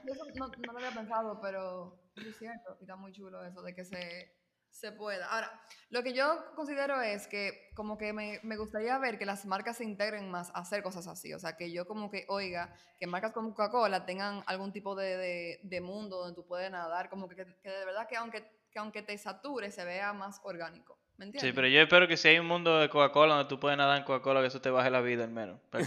Yo 0.07 0.12
eso 0.14 0.25
no, 0.37 0.49
no 0.49 0.73
lo 0.73 0.79
había 0.79 0.90
pensado, 0.90 1.38
pero 1.42 2.01
es 2.16 2.38
cierto, 2.38 2.77
y 2.81 2.85
está 2.85 2.97
muy 2.97 3.12
chulo 3.12 3.44
eso 3.44 3.61
de 3.62 3.75
que 3.75 3.85
se, 3.85 4.35
se 4.79 4.93
pueda. 4.93 5.27
Ahora, 5.27 5.51
lo 5.91 6.03
que 6.03 6.12
yo 6.12 6.45
considero 6.55 7.01
es 7.03 7.27
que 7.27 7.71
como 7.75 7.99
que 7.99 8.12
me, 8.12 8.41
me 8.43 8.57
gustaría 8.57 8.97
ver 8.99 9.19
que 9.19 9.27
las 9.27 9.45
marcas 9.47 9.77
se 9.79 9.85
integren 9.85 10.31
más 10.31 10.51
a 10.51 10.61
hacer 10.61 10.83
cosas 10.83 11.07
así, 11.07 11.33
o 11.35 11.38
sea, 11.38 11.57
que 11.57 11.73
yo 11.73 11.87
como 11.87 12.11
que 12.11 12.25
oiga 12.29 12.73
que 12.99 13.07
marcas 13.07 13.33
como 13.33 13.51
Coca-Cola 13.55 14.07
tengan 14.07 14.43
algún 14.47 14.73
tipo 14.73 14.95
de, 14.95 15.17
de- 15.17 15.61
de 15.62 15.81
mundo 15.81 16.19
donde 16.19 16.35
tú 16.35 16.47
puedes 16.47 16.71
nadar, 16.71 17.09
como 17.11 17.29
que, 17.29 17.37
que 17.37 17.71
de 17.71 17.85
verdad 17.85 18.07
que 18.09 18.17
aunque, 18.17 18.45
que 18.71 18.79
aunque 18.79 19.03
te 19.03 19.17
sature 19.19 19.71
se 19.71 19.85
vea 19.85 20.12
más 20.12 20.41
orgánico, 20.45 20.99
¿me 21.17 21.25
entiendes? 21.27 21.51
Sí, 21.51 21.55
pero 21.55 21.67
yo 21.69 21.81
espero 21.81 22.07
que 22.07 22.17
si 22.17 22.29
hay 22.29 22.38
un 22.38 22.47
mundo 22.47 22.79
de 22.79 22.88
Coca-Cola 22.88 23.35
donde 23.35 23.49
tú 23.49 23.59
puedes 23.59 23.77
nadar 23.79 23.99
en 23.99 24.05
Coca-Cola, 24.05 24.41
que 24.41 24.47
eso 24.49 24.61
te 24.61 24.71
baje 24.71 24.91
la 24.91 25.01
vida 25.01 25.25
al 25.25 25.31
menos. 25.31 25.61
Para, 25.71 25.85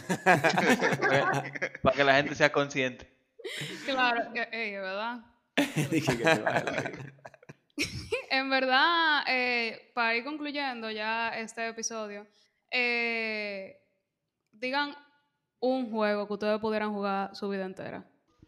que 1.95 2.03
la 2.03 2.15
gente 2.15 2.35
sea 2.35 2.51
consciente. 2.51 3.09
Claro, 3.85 4.21
eh, 4.35 4.47
eh, 4.51 4.79
¿verdad? 4.79 5.19
Dije 5.91 6.17
que 6.17 6.23
te 6.23 6.39
baje 6.39 6.63
la 6.65 6.71
vida. 6.71 7.13
En 8.41 8.49
verdad, 8.49 9.23
eh, 9.27 9.91
para 9.93 10.15
ir 10.15 10.23
concluyendo 10.23 10.89
ya 10.89 11.29
este 11.37 11.67
episodio, 11.67 12.25
eh, 12.71 13.79
digan 14.51 14.95
un 15.59 15.91
juego 15.91 16.25
que 16.27 16.33
ustedes 16.33 16.59
pudieran 16.59 16.91
jugar 16.91 17.35
su 17.35 17.47
vida 17.49 17.65
entera. 17.65 18.03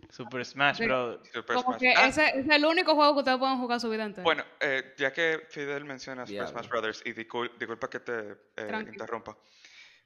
Super 0.10 0.44
Smash. 0.44 0.80
Bros. 0.84 1.20
Super 1.32 1.56
Como 1.56 1.70
Smash. 1.78 1.80
que 1.80 1.94
Ah, 1.96 2.08
ese 2.08 2.40
es 2.40 2.50
el 2.50 2.66
único 2.66 2.96
juego 2.96 3.14
que 3.14 3.20
ustedes 3.20 3.38
pueden 3.38 3.58
jugar 3.60 3.80
su 3.80 3.90
vida 3.90 4.04
entera. 4.04 4.24
Bueno, 4.24 4.44
eh, 4.60 4.94
ya 4.98 5.14
que 5.14 5.46
Fidel 5.50 5.86
menciona 5.86 6.26
Super 6.26 6.42
Diablo. 6.46 6.52
Smash 6.60 6.70
Brothers, 6.70 7.02
y 7.06 7.14
discul- 7.14 7.56
disculpa 7.60 7.88
que 7.90 8.00
te 8.00 8.32
eh, 8.58 8.86
interrumpa, 8.92 9.38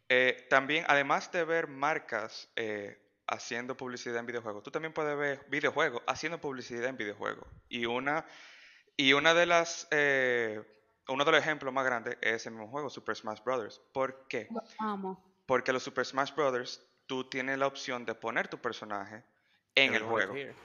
eh, 0.10 0.48
también, 0.50 0.84
además 0.88 1.32
de 1.32 1.44
ver 1.46 1.68
marcas 1.68 2.50
eh, 2.58 2.98
haciendo 3.28 3.76
publicidad 3.78 4.18
en 4.18 4.26
videojuegos, 4.26 4.64
tú 4.64 4.72
también 4.72 4.94
puedes 4.94 5.18
ver 5.18 5.46
videojuegos 5.50 6.02
haciendo 6.08 6.40
publicidad 6.40 6.86
en 6.90 6.98
videojuegos. 6.98 7.48
Y 7.70 7.86
una, 7.86 8.26
y 8.98 9.14
una 9.14 9.34
de 9.34 9.46
las, 9.46 9.88
eh, 9.92 10.62
uno 11.08 11.24
de 11.24 11.32
los 11.32 11.40
ejemplos 11.40 11.74
más 11.74 11.86
grandes 11.86 12.18
es 12.22 12.46
el 12.46 12.54
mismo 12.54 12.68
juego, 12.70 12.90
Super 12.90 13.16
Smash 13.16 13.42
Brothers. 13.44 13.80
¿Por 13.94 14.28
qué? 14.28 14.50
Amo. 14.80 15.24
Porque 15.46 15.72
los 15.72 15.84
Super 15.84 16.06
Smash 16.06 16.34
Brothers, 16.36 16.84
tú 17.06 17.30
tienes 17.30 17.58
la 17.58 17.68
opción 17.68 18.06
de 18.06 18.14
poner 18.16 18.48
tu 18.50 18.58
personaje 18.60 19.24
en 19.76 19.94
el 19.94 20.02
Everyone 20.04 20.24
is 20.24 20.28
juego. 20.30 20.36
here. 20.36 20.56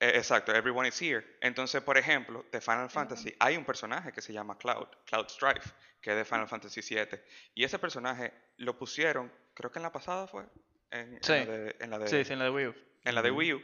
Eh, 0.00 0.12
Exacto, 0.16 0.52
everyone 0.52 0.88
is 0.88 1.00
here. 1.00 1.24
Entonces, 1.40 1.80
por 1.82 1.96
ejemplo, 1.96 2.44
de 2.50 2.60
Final 2.60 2.90
Fantasy 2.90 3.32
hay 3.38 3.56
un 3.56 3.64
personaje 3.64 4.10
que 4.12 4.20
se 4.20 4.32
llama 4.32 4.58
Cloud, 4.58 4.88
Cloud 5.06 5.28
Strife, 5.28 5.70
que 6.00 6.10
es 6.10 6.16
de 6.16 6.24
Final 6.24 6.48
Fantasy 6.48 6.80
VII. 6.80 7.20
Y 7.54 7.62
ese 7.64 7.78
personaje 7.78 8.32
lo 8.56 8.76
pusieron, 8.76 9.32
creo 9.54 9.70
que 9.70 9.78
en 9.78 9.84
la 9.84 9.92
pasada 9.92 10.26
fue, 10.26 10.44
en, 10.90 11.14
en 11.14 11.22
Sí. 11.22 11.32
la 11.32 11.44
de, 11.46 11.76
en 11.78 11.90
la 11.90 11.98
de- 11.98 12.08
Sí, 12.08 12.24
sí, 12.24 12.32
en 12.32 12.38
la 12.40 12.46
de 12.46 12.50
Wii 12.50 12.66
U. 12.66 12.74
en 13.04 13.14
la 13.14 13.22
de 13.22 13.30
Wii 13.30 13.54
U. 13.54 13.62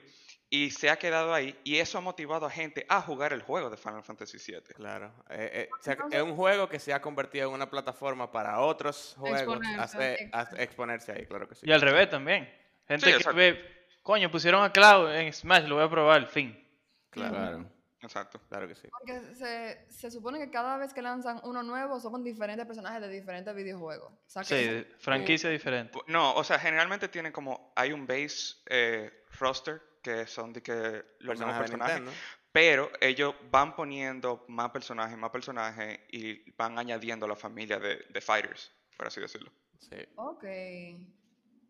Y 0.52 0.70
se 0.72 0.90
ha 0.90 0.96
quedado 0.96 1.32
ahí. 1.32 1.56
Y 1.62 1.76
eso 1.78 1.98
ha 1.98 2.00
motivado 2.00 2.44
a 2.44 2.50
gente 2.50 2.84
a 2.88 3.00
jugar 3.00 3.32
el 3.32 3.40
juego 3.42 3.70
de 3.70 3.76
Final 3.76 4.02
Fantasy 4.02 4.38
VII. 4.38 4.74
Claro. 4.74 5.12
Eh, 5.30 5.50
eh, 5.54 5.68
o 5.78 5.82
sea, 5.82 5.96
es 6.10 6.22
un 6.22 6.34
juego 6.34 6.68
que 6.68 6.80
se 6.80 6.92
ha 6.92 7.00
convertido 7.00 7.48
en 7.48 7.54
una 7.54 7.70
plataforma 7.70 8.32
para 8.32 8.58
otros 8.60 9.14
juegos 9.16 9.40
Exponerse. 9.42 9.80
hacer- 9.80 10.30
a- 10.32 10.48
exponerse 10.62 11.12
ahí, 11.12 11.26
claro 11.26 11.48
que 11.48 11.54
sí. 11.54 11.66
Y 11.68 11.72
al 11.72 11.80
revés 11.80 12.10
también. 12.10 12.52
Gente 12.88 13.06
Sí, 13.06 13.12
que 13.12 13.16
exacto. 13.18 13.36
ve, 13.38 13.86
coño, 14.02 14.28
pusieron 14.28 14.64
a 14.64 14.72
Cloud 14.72 15.12
en 15.14 15.32
Smash, 15.32 15.66
lo 15.68 15.76
voy 15.76 15.84
a 15.84 15.88
probar, 15.90 16.26
fin. 16.26 16.68
Claro, 17.10 17.34
Claro. 17.36 17.70
Exacto. 18.02 18.40
claro 18.48 18.66
que 18.66 18.74
sí. 18.74 18.88
Porque 18.90 19.20
se, 19.36 19.86
se 19.88 20.10
supone 20.10 20.38
que 20.40 20.50
cada 20.50 20.78
vez 20.78 20.92
que 20.92 21.02
lanzan 21.02 21.38
uno 21.44 21.62
nuevo 21.62 22.00
son 22.00 22.10
con 22.12 22.24
diferentes 22.24 22.66
personajes 22.66 23.00
de 23.02 23.08
diferentes 23.08 23.54
videojuegos. 23.54 24.10
O 24.10 24.18
sea, 24.26 24.42
que 24.42 24.84
Sí, 24.88 24.94
franquicia 24.98 25.48
diferente. 25.50 25.96
No, 26.08 26.34
o 26.34 26.42
sea, 26.42 26.58
generalmente 26.58 27.06
tienen 27.08 27.30
como, 27.30 27.72
hay 27.76 27.92
un 27.92 28.04
base 28.06 28.56
eh, 28.66 29.12
roster 29.38 29.80
que 30.02 30.26
son 30.26 30.52
de 30.52 30.62
que 30.62 30.72
los 31.20 31.38
nuevos 31.38 31.58
Personajes 31.58 31.70
de 31.70 31.76
personajes. 31.78 32.00
Nintendo. 32.00 32.12
Pero 32.52 32.90
ellos 33.00 33.34
van 33.50 33.76
poniendo 33.76 34.44
más 34.48 34.70
personajes, 34.70 35.16
más 35.16 35.30
personajes 35.30 36.00
y 36.10 36.50
van 36.52 36.78
añadiendo 36.78 37.28
la 37.28 37.36
familia 37.36 37.78
de, 37.78 38.04
de 38.08 38.20
fighters, 38.20 38.72
por 38.96 39.06
así 39.06 39.20
decirlo. 39.20 39.52
Sí. 39.78 39.96
Ok. 40.16 40.44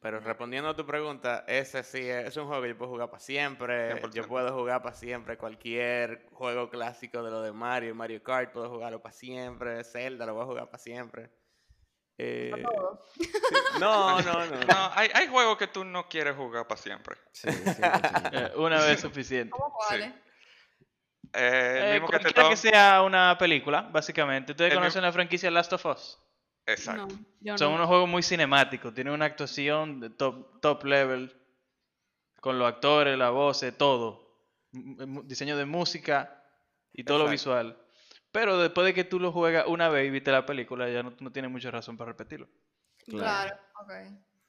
Pero 0.00 0.18
respondiendo 0.20 0.70
a 0.70 0.74
tu 0.74 0.86
pregunta, 0.86 1.44
ese 1.46 1.82
sí 1.82 2.08
es, 2.08 2.28
es 2.28 2.36
un 2.38 2.46
juego 2.46 2.62
que 2.62 2.70
yo 2.70 2.78
puedo 2.78 2.90
jugar 2.90 3.10
para 3.10 3.20
siempre. 3.20 3.90
Yo 4.14 4.24
100%. 4.24 4.26
puedo 4.26 4.54
jugar 4.54 4.82
para 4.82 4.94
siempre 4.94 5.36
cualquier 5.36 6.26
juego 6.32 6.70
clásico 6.70 7.22
de 7.22 7.30
lo 7.30 7.42
de 7.42 7.52
Mario, 7.52 7.94
Mario 7.94 8.22
Kart, 8.22 8.50
puedo 8.50 8.70
jugarlo 8.70 9.02
para 9.02 9.12
siempre. 9.12 9.84
Zelda 9.84 10.24
lo 10.24 10.32
voy 10.32 10.44
a 10.44 10.46
jugar 10.46 10.66
para 10.70 10.78
siempre. 10.78 11.30
Eh, 12.22 12.52
sí. 13.16 13.30
No, 13.80 14.20
no, 14.20 14.32
no. 14.46 14.46
no. 14.46 14.60
No, 14.66 14.90
hay, 14.94 15.08
hay 15.14 15.26
juegos 15.28 15.56
que 15.56 15.66
tú 15.68 15.84
no 15.84 16.08
quieres 16.08 16.36
jugar 16.36 16.66
para 16.66 16.80
siempre. 16.80 17.16
Sí, 17.32 17.48
100%. 17.48 18.30
Eh, 18.32 18.52
una 18.56 18.80
vez 18.82 19.00
suficiente. 19.00 19.50
¿Cómo 19.50 19.72
cuáles? 19.72 20.08
Eh, 20.08 20.12
Eh, 21.32 21.92
mismo 21.94 22.08
que 22.08 22.18
te 22.18 22.56
sea 22.56 23.02
una 23.02 23.36
película, 23.38 23.82
básicamente. 23.82 24.52
¿Ustedes 24.52 24.72
El 24.72 24.78
mi- 24.78 24.82
conocen 24.82 25.02
la 25.02 25.12
franquicia 25.12 25.50
Last 25.50 25.72
of 25.72 25.86
Us? 25.86 26.18
Exacto. 26.66 27.08
No, 27.40 27.56
Son 27.58 27.68
no. 27.70 27.76
unos 27.76 27.86
juegos 27.88 28.08
muy 28.08 28.22
cinemáticos, 28.22 28.92
tienen 28.94 29.12
una 29.14 29.24
actuación 29.26 30.00
de 30.00 30.10
top, 30.10 30.60
top 30.60 30.84
level, 30.84 31.34
con 32.40 32.58
los 32.58 32.68
actores, 32.68 33.16
la 33.16 33.30
voz, 33.30 33.64
todo. 33.78 34.28
Diseño 34.72 35.56
de 35.56 35.64
música 35.64 36.42
y 36.92 37.02
todo 37.04 37.18
lo 37.18 37.28
visual. 37.28 37.76
Pero 38.32 38.58
después 38.58 38.86
de 38.86 38.94
que 38.94 39.04
tú 39.04 39.18
lo 39.18 39.32
juegas 39.32 39.66
una 39.66 39.88
vez 39.88 40.06
y 40.06 40.10
viste 40.10 40.30
la 40.30 40.46
película, 40.46 40.88
ya 40.88 41.02
no, 41.02 41.12
no 41.18 41.32
tienes 41.32 41.50
mucha 41.50 41.70
razón 41.70 41.96
para 41.96 42.12
repetirlo. 42.12 42.48
Claro. 43.06 43.56
Ok. 43.82 43.92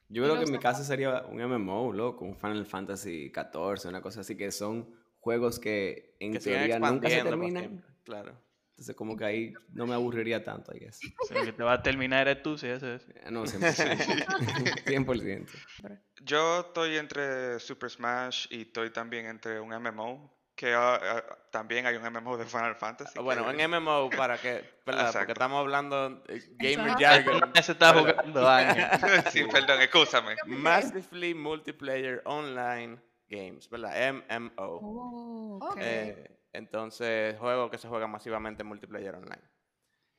Yo 0.09 0.23
creo 0.23 0.35
que 0.37 0.43
en 0.43 0.51
mi 0.51 0.59
caso 0.59 0.83
sería 0.83 1.21
un 1.23 1.41
MMO, 1.41 1.93
loco, 1.93 2.25
un 2.25 2.35
Final 2.35 2.65
Fantasy 2.65 3.31
XIV, 3.33 3.87
una 3.89 4.01
cosa 4.01 4.21
así, 4.21 4.35
que 4.35 4.51
son 4.51 4.93
juegos 5.19 5.57
que 5.57 6.15
en 6.19 6.33
Que 6.33 6.39
teoría 6.39 6.79
nunca 6.79 7.09
se 7.09 7.23
terminan. 7.23 7.83
Claro. 8.03 8.35
Entonces 8.71 8.95
como 8.95 9.15
que 9.15 9.25
ahí 9.25 9.53
no 9.73 9.85
me 9.85 9.93
aburriría 9.93 10.43
tanto, 10.43 10.75
I 10.75 10.79
guess. 10.79 10.99
O 11.21 11.25
sea, 11.25 11.39
el 11.39 11.45
que 11.45 11.53
te 11.53 11.63
va 11.63 11.73
a 11.73 11.83
terminar 11.83 12.27
eres 12.27 12.41
tú, 12.43 12.57
si 12.57 12.67
ese 12.67 12.95
es. 12.95 13.07
Eh, 13.09 13.29
No, 13.29 13.45
100%. 13.45 14.85
100%. 14.85 15.47
Yo 16.23 16.61
estoy 16.61 16.97
entre 16.97 17.59
Super 17.59 17.89
Smash 17.89 18.47
y 18.49 18.61
estoy 18.63 18.89
también 18.89 19.27
entre 19.27 19.59
un 19.59 19.69
MMO, 19.69 20.33
que 20.61 20.75
ah, 20.75 20.99
ah, 21.01 21.37
también 21.49 21.87
hay 21.87 21.95
un 21.95 22.03
MMO 22.03 22.37
de 22.37 22.45
Final 22.45 22.75
Fantasy. 22.75 23.17
Bueno, 23.17 23.43
que- 23.47 23.65
un 23.65 23.71
MMO 23.71 24.11
para 24.11 24.37
que, 24.37 24.63
¿verdad? 24.85 25.07
Exacto. 25.07 25.17
Porque 25.17 25.31
estamos 25.31 25.59
hablando 25.59 26.23
eh, 26.27 26.39
gamer 26.51 26.91
jargon. 26.99 27.51
Se 27.63 27.71
está 27.71 27.91
jugando 27.95 28.47
años. 28.47 28.87
sí, 29.31 29.43
perdón, 29.45 29.81
excúsame. 29.81 30.35
Massively 30.45 31.33
Multiplayer 31.33 32.21
Online 32.25 32.99
Games, 33.27 33.67
¿verdad? 33.71 34.13
MMO. 34.13 35.59
Oh. 35.63 35.75
Eh, 35.79 36.29
entonces, 36.53 37.39
juego 37.39 37.71
que 37.71 37.79
se 37.79 37.87
juega 37.87 38.05
masivamente 38.05 38.63
multiplayer 38.63 39.15
online. 39.15 39.41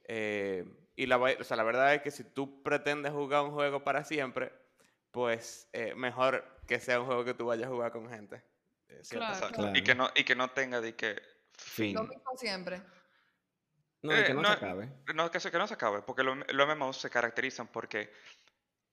Eh, 0.08 0.64
y 0.96 1.06
la, 1.06 1.18
o 1.18 1.44
sea, 1.44 1.56
la 1.56 1.62
verdad 1.62 1.94
es 1.94 2.02
que 2.02 2.10
si 2.10 2.24
tú 2.24 2.64
pretendes 2.64 3.12
jugar 3.12 3.44
un 3.44 3.52
juego 3.52 3.84
para 3.84 4.02
siempre, 4.02 4.52
pues 5.12 5.68
eh, 5.72 5.94
mejor 5.94 6.44
que 6.66 6.80
sea 6.80 6.98
un 6.98 7.06
juego 7.06 7.24
que 7.24 7.34
tú 7.34 7.46
vayas 7.46 7.68
a 7.68 7.70
jugar 7.70 7.92
con 7.92 8.08
gente. 8.10 8.42
Eh. 9.02 9.06
Claro. 9.10 9.34
Exacto. 9.34 9.60
Claro. 9.60 9.78
Y, 9.78 9.82
que 9.82 9.94
no, 9.94 10.10
y 10.14 10.24
que 10.24 10.34
no 10.34 10.50
tenga 10.50 10.80
de 10.80 10.94
que 10.94 11.22
fin. 11.56 11.94
Lo 11.94 12.04
mismo 12.04 12.36
siempre. 12.36 12.82
No, 14.02 14.12
y 14.18 14.24
que 14.24 14.32
Eh, 14.32 14.34
no, 14.34 14.42
no, 14.42 14.48
se 14.48 14.54
acabe. 14.54 14.88
No, 15.14 15.30
que 15.30 15.40
se, 15.40 15.50
que 15.50 15.58
no 15.58 15.66
se 15.66 15.74
acabe, 15.74 16.02
porque 16.02 16.22
los 16.22 16.36
los 16.52 16.76
MMOs 16.76 16.98
se 16.98 17.10
caracterizan 17.10 17.68
porque 17.68 18.12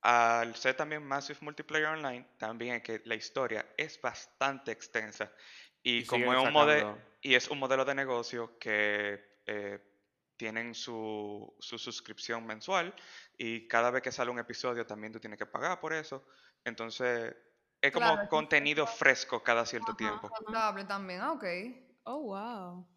al 0.02 0.56
ser 0.56 0.76
también 0.76 1.04
Massive 1.04 1.40
Multiplayer 1.42 1.88
Online, 1.88 2.26
también 2.38 2.76
es 2.76 2.84
que 2.84 3.02
la 3.06 3.16
historia 3.16 3.74
es 3.76 4.00
bastante 4.02 4.72
extensa. 4.72 5.32
Y, 5.84 6.00
Y 6.00 6.06
como 6.06 6.34
es 6.34 6.40
un 6.40 6.54
modelo, 6.54 6.98
y 7.22 7.36
es 7.36 7.50
un 7.50 7.60
modelo 7.60 7.86
de 7.86 7.96
negocio 7.96 8.58
que 8.60 9.40
eh, 9.46 9.80
tienen 10.38 10.74
su, 10.74 11.54
su 11.60 11.78
suscripción 11.78 12.46
mensual 12.46 12.94
y 13.38 13.68
cada 13.68 13.92
vez 13.92 14.02
que 14.02 14.12
sale 14.12 14.32
un 14.32 14.40
episodio 14.40 14.86
también 14.86 15.12
tú 15.12 15.20
tienes 15.20 15.38
que 15.38 15.46
pagar 15.46 15.80
por 15.82 15.92
eso. 15.92 16.26
Entonces, 16.64 17.36
es 17.82 17.92
como 17.92 18.14
Claro, 18.14 18.30
contenido 18.30 18.86
fresco 18.86 19.42
cada 19.42 19.66
cierto 19.66 19.92
Ajá, 19.92 19.98
tiempo. 19.98 20.30
Saludable 20.30 20.84
también. 20.86 21.22
Ah, 21.22 21.32
ok. 21.32 21.46
Oh, 22.04 22.22
wow. 22.22 22.88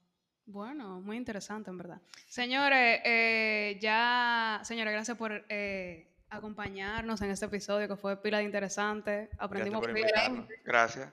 Bueno, 0.44 1.00
muy 1.00 1.16
interesante, 1.16 1.70
en 1.70 1.78
verdad. 1.78 2.00
Señores, 2.26 3.00
eh, 3.04 3.78
ya, 3.80 4.60
señores, 4.64 4.92
gracias 4.92 5.16
por 5.16 5.44
eh, 5.48 6.12
acompañarnos 6.30 7.20
en 7.22 7.30
este 7.30 7.46
episodio 7.46 7.86
que 7.86 7.96
fue 7.96 8.20
pila 8.20 8.38
de 8.38 8.44
interesante. 8.44 9.30
Aprendimos 9.38 9.80
por 9.80 9.92
pila. 9.94 10.46
Gracias. 10.64 11.12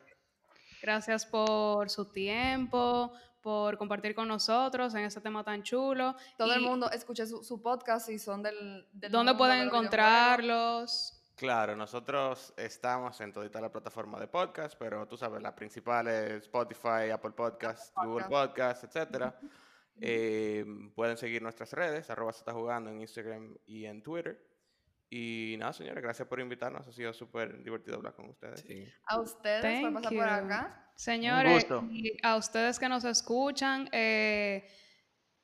Gracias 0.82 1.26
por 1.26 1.90
su 1.90 2.12
tiempo, 2.12 3.12
por 3.42 3.78
compartir 3.78 4.16
con 4.16 4.28
nosotros 4.28 4.96
en 4.96 5.02
este 5.04 5.22
tema 5.22 5.44
tan 5.44 5.62
chulo. 5.62 6.16
Todo 6.38 6.54
el 6.54 6.62
mundo 6.62 6.90
escuche 6.90 7.28
su, 7.28 7.44
su 7.44 7.62
podcast 7.62 8.10
y 8.10 8.18
son 8.18 8.42
del. 8.42 8.88
del 8.94 9.12
¿Dónde 9.12 9.36
pueden 9.36 9.62
encontrarlos? 9.62 11.19
Claro, 11.40 11.74
nosotros 11.74 12.54
estamos 12.58 13.22
en 13.22 13.32
toda 13.32 13.62
la 13.62 13.72
plataforma 13.72 14.20
de 14.20 14.28
podcast, 14.28 14.78
pero 14.78 15.08
tú 15.08 15.16
sabes, 15.16 15.42
las 15.42 15.54
principales, 15.54 16.44
Spotify, 16.44 17.12
Apple 17.14 17.32
Podcast, 17.32 17.96
Google 17.96 18.26
Podcast, 18.26 18.84
etcétera. 18.84 19.40
Eh, 20.02 20.66
pueden 20.94 21.16
seguir 21.16 21.42
nuestras 21.42 21.72
redes, 21.72 22.10
arroba 22.10 22.34
se 22.34 22.40
está 22.40 22.52
jugando 22.52 22.90
en 22.90 23.00
Instagram 23.00 23.56
y 23.66 23.86
en 23.86 24.04
Twitter. 24.04 24.46
Y 25.10 25.56
nada, 25.58 25.72
señores, 25.72 26.04
gracias 26.04 26.28
por 26.28 26.42
invitarnos. 26.42 26.86
Ha 26.86 26.92
sido 26.92 27.14
súper 27.14 27.64
divertido 27.64 27.96
hablar 27.96 28.16
con 28.16 28.28
ustedes. 28.30 28.60
Sí. 28.60 28.86
A 29.06 29.22
ustedes 29.22 29.62
por 29.62 29.94
Thank 29.94 29.94
pasar 29.94 30.12
you. 30.12 30.20
por 30.20 30.28
acá. 30.28 30.92
Señores, 30.96 31.54
gusto. 31.54 31.88
y 31.90 32.18
a 32.22 32.36
ustedes 32.36 32.78
que 32.78 32.90
nos 32.90 33.06
escuchan, 33.06 33.88
eh, 33.94 34.68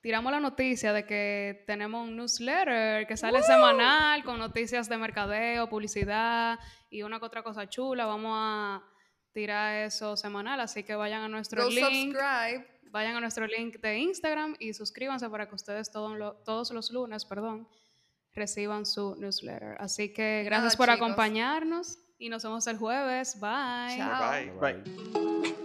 tiramos 0.06 0.32
la 0.32 0.40
noticia 0.40 0.94
de 0.94 1.04
que 1.04 1.64
tenemos 1.66 2.08
un 2.08 2.16
newsletter 2.16 3.08
que 3.08 3.18
sale 3.18 3.42
semanal 3.42 4.24
con 4.24 4.38
noticias 4.38 4.88
de 4.88 4.98
mercadeo, 4.98 5.68
publicidad 5.68 6.60
y 6.92 7.02
una 7.02 7.18
que 7.20 7.26
otra 7.26 7.42
cosa 7.42 7.68
chula. 7.68 8.06
Vamos 8.06 8.32
a 8.40 8.84
tirar 9.34 9.74
eso 9.78 10.16
semanal, 10.16 10.60
así 10.60 10.84
que 10.84 10.94
vayan 10.94 11.24
a 11.24 11.28
nuestro 11.28 11.64
Go 11.64 11.70
link, 11.72 12.14
subscribe. 12.14 12.68
vayan 12.92 13.16
a 13.16 13.20
nuestro 13.20 13.48
link 13.48 13.78
de 13.82 13.98
Instagram 13.98 14.56
y 14.60 14.74
suscríbanse 14.74 15.28
para 15.28 15.50
que 15.50 15.56
ustedes 15.56 15.92
todos, 15.92 16.16
lo- 16.16 16.36
todos 16.46 16.70
los 16.70 16.92
lunes, 16.92 17.26
perdón, 17.26 17.68
reciban 18.36 18.86
su 18.86 19.16
newsletter. 19.16 19.76
Así 19.80 20.14
que 20.14 20.44
gracias 20.46 20.78
por 20.78 20.86
chicos. 20.88 21.02
acompañarnos 21.02 21.98
y 22.20 22.30
nos 22.30 22.44
vemos 22.44 22.68
el 22.68 22.78
jueves. 22.78 23.40
Bye. 23.40 23.98
Chao. 23.98 24.32
Bye. 24.62 24.84
Bye. 24.84 25.65